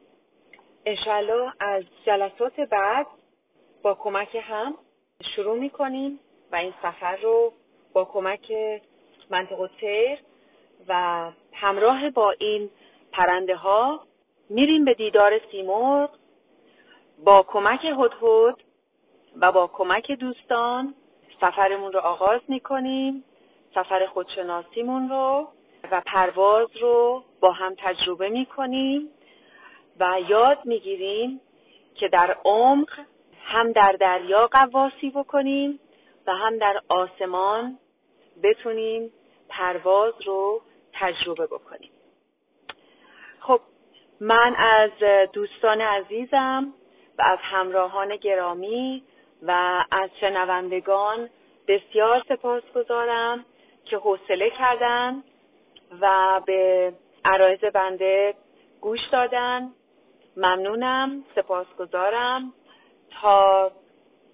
انشالله 0.84 1.52
از 1.60 1.84
جلسات 2.06 2.60
بعد 2.60 3.06
با 3.82 3.94
کمک 3.94 4.36
هم 4.42 4.74
شروع 5.22 5.58
می‌کنیم 5.58 6.20
و 6.52 6.56
این 6.56 6.74
سفر 6.82 7.16
رو 7.16 7.52
با 7.92 8.04
کمک 8.04 8.52
منطقه 9.30 9.70
تیر 9.80 10.18
و 10.88 11.32
همراه 11.52 12.10
با 12.10 12.34
این 12.38 12.70
پرنده 13.12 13.56
ها 13.56 14.06
میریم 14.48 14.84
به 14.84 14.94
دیدار 14.94 15.32
سیمرغ 15.50 16.10
با 17.24 17.42
کمک 17.42 17.84
هدهد 17.84 18.56
و 19.36 19.52
با 19.52 19.66
کمک 19.66 20.12
دوستان. 20.12 20.94
سفرمون 21.40 21.92
رو 21.92 22.00
آغاز 22.00 22.40
می‌کنیم 22.48 23.24
سفر 23.74 24.06
خودشناسیمون 24.06 25.08
رو 25.08 25.48
و 25.90 26.02
پرواز 26.06 26.66
رو 26.80 27.24
با 27.40 27.52
هم 27.52 27.74
تجربه 27.78 28.28
می‌کنیم. 28.28 29.08
و 30.00 30.16
یاد 30.28 30.58
می‌گیریم 30.64 31.40
که 31.94 32.08
در 32.08 32.36
عمق 32.44 32.88
هم 33.42 33.72
در 33.72 33.92
دریا 33.92 34.46
قواسی 34.46 35.10
بکنیم 35.10 35.80
و 36.26 36.34
هم 36.34 36.58
در 36.58 36.82
آسمان 36.88 37.78
بتونیم 38.42 39.12
پرواز 39.48 40.12
رو 40.26 40.62
تجربه 40.92 41.46
بکنیم. 41.46 41.90
خب 43.40 43.60
من 44.20 44.54
از 44.56 44.90
دوستان 45.32 45.80
عزیزم 45.80 46.74
و 47.18 47.22
از 47.22 47.38
همراهان 47.40 48.16
گرامی 48.16 49.04
و 49.42 49.84
از 49.90 50.10
شنوندگان 50.20 51.30
بسیار 51.68 52.22
سپاس 52.28 52.62
گذارم 52.74 53.44
که 53.84 53.96
حوصله 53.96 54.50
کردن 54.50 55.24
و 56.00 56.40
به 56.46 56.92
عرایز 57.24 57.58
بنده 57.58 58.34
گوش 58.80 59.08
دادن. 59.12 59.74
ممنونم 60.36 61.24
سپاسگزارم. 61.36 62.52
تا 63.10 63.70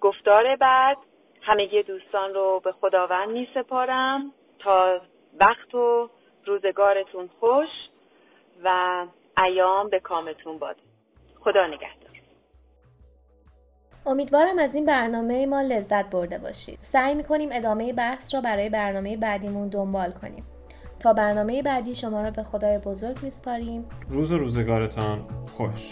گفتار 0.01 0.55
بعد 0.55 0.97
همه 1.41 1.83
دوستان 1.83 2.33
رو 2.33 2.61
به 2.63 2.71
خداوند 2.71 3.29
می 3.29 3.47
سپارم. 3.53 4.31
تا 4.59 5.01
وقت 5.39 5.75
و 5.75 6.09
روزگارتون 6.45 7.29
خوش 7.39 7.89
و 8.63 9.05
ایام 9.45 9.89
به 9.89 9.99
کامتون 9.99 10.59
باد. 10.59 10.75
خدا 11.39 11.67
نگهدار. 11.67 12.21
امیدوارم 14.05 14.59
از 14.59 14.75
این 14.75 14.85
برنامه 14.85 15.45
ما 15.45 15.61
لذت 15.61 16.05
برده 16.09 16.37
باشید. 16.37 16.79
سعی 16.81 17.15
می‌کنیم 17.15 17.49
ادامه 17.51 17.93
بحث 17.93 18.35
را 18.35 18.41
برای 18.41 18.69
برنامه 18.69 19.17
بعدیمون 19.17 19.69
دنبال 19.69 20.11
کنیم. 20.11 20.56
تا 20.99 21.13
برنامه 21.13 21.61
بعدی 21.61 21.95
شما 21.95 22.21
را 22.21 22.31
به 22.31 22.43
خدای 22.43 22.77
بزرگ 22.77 23.23
میسپاریم. 23.23 23.85
روز 24.07 24.31
و 24.31 24.37
روزگارتان 24.37 25.19
خوش. 25.57 25.91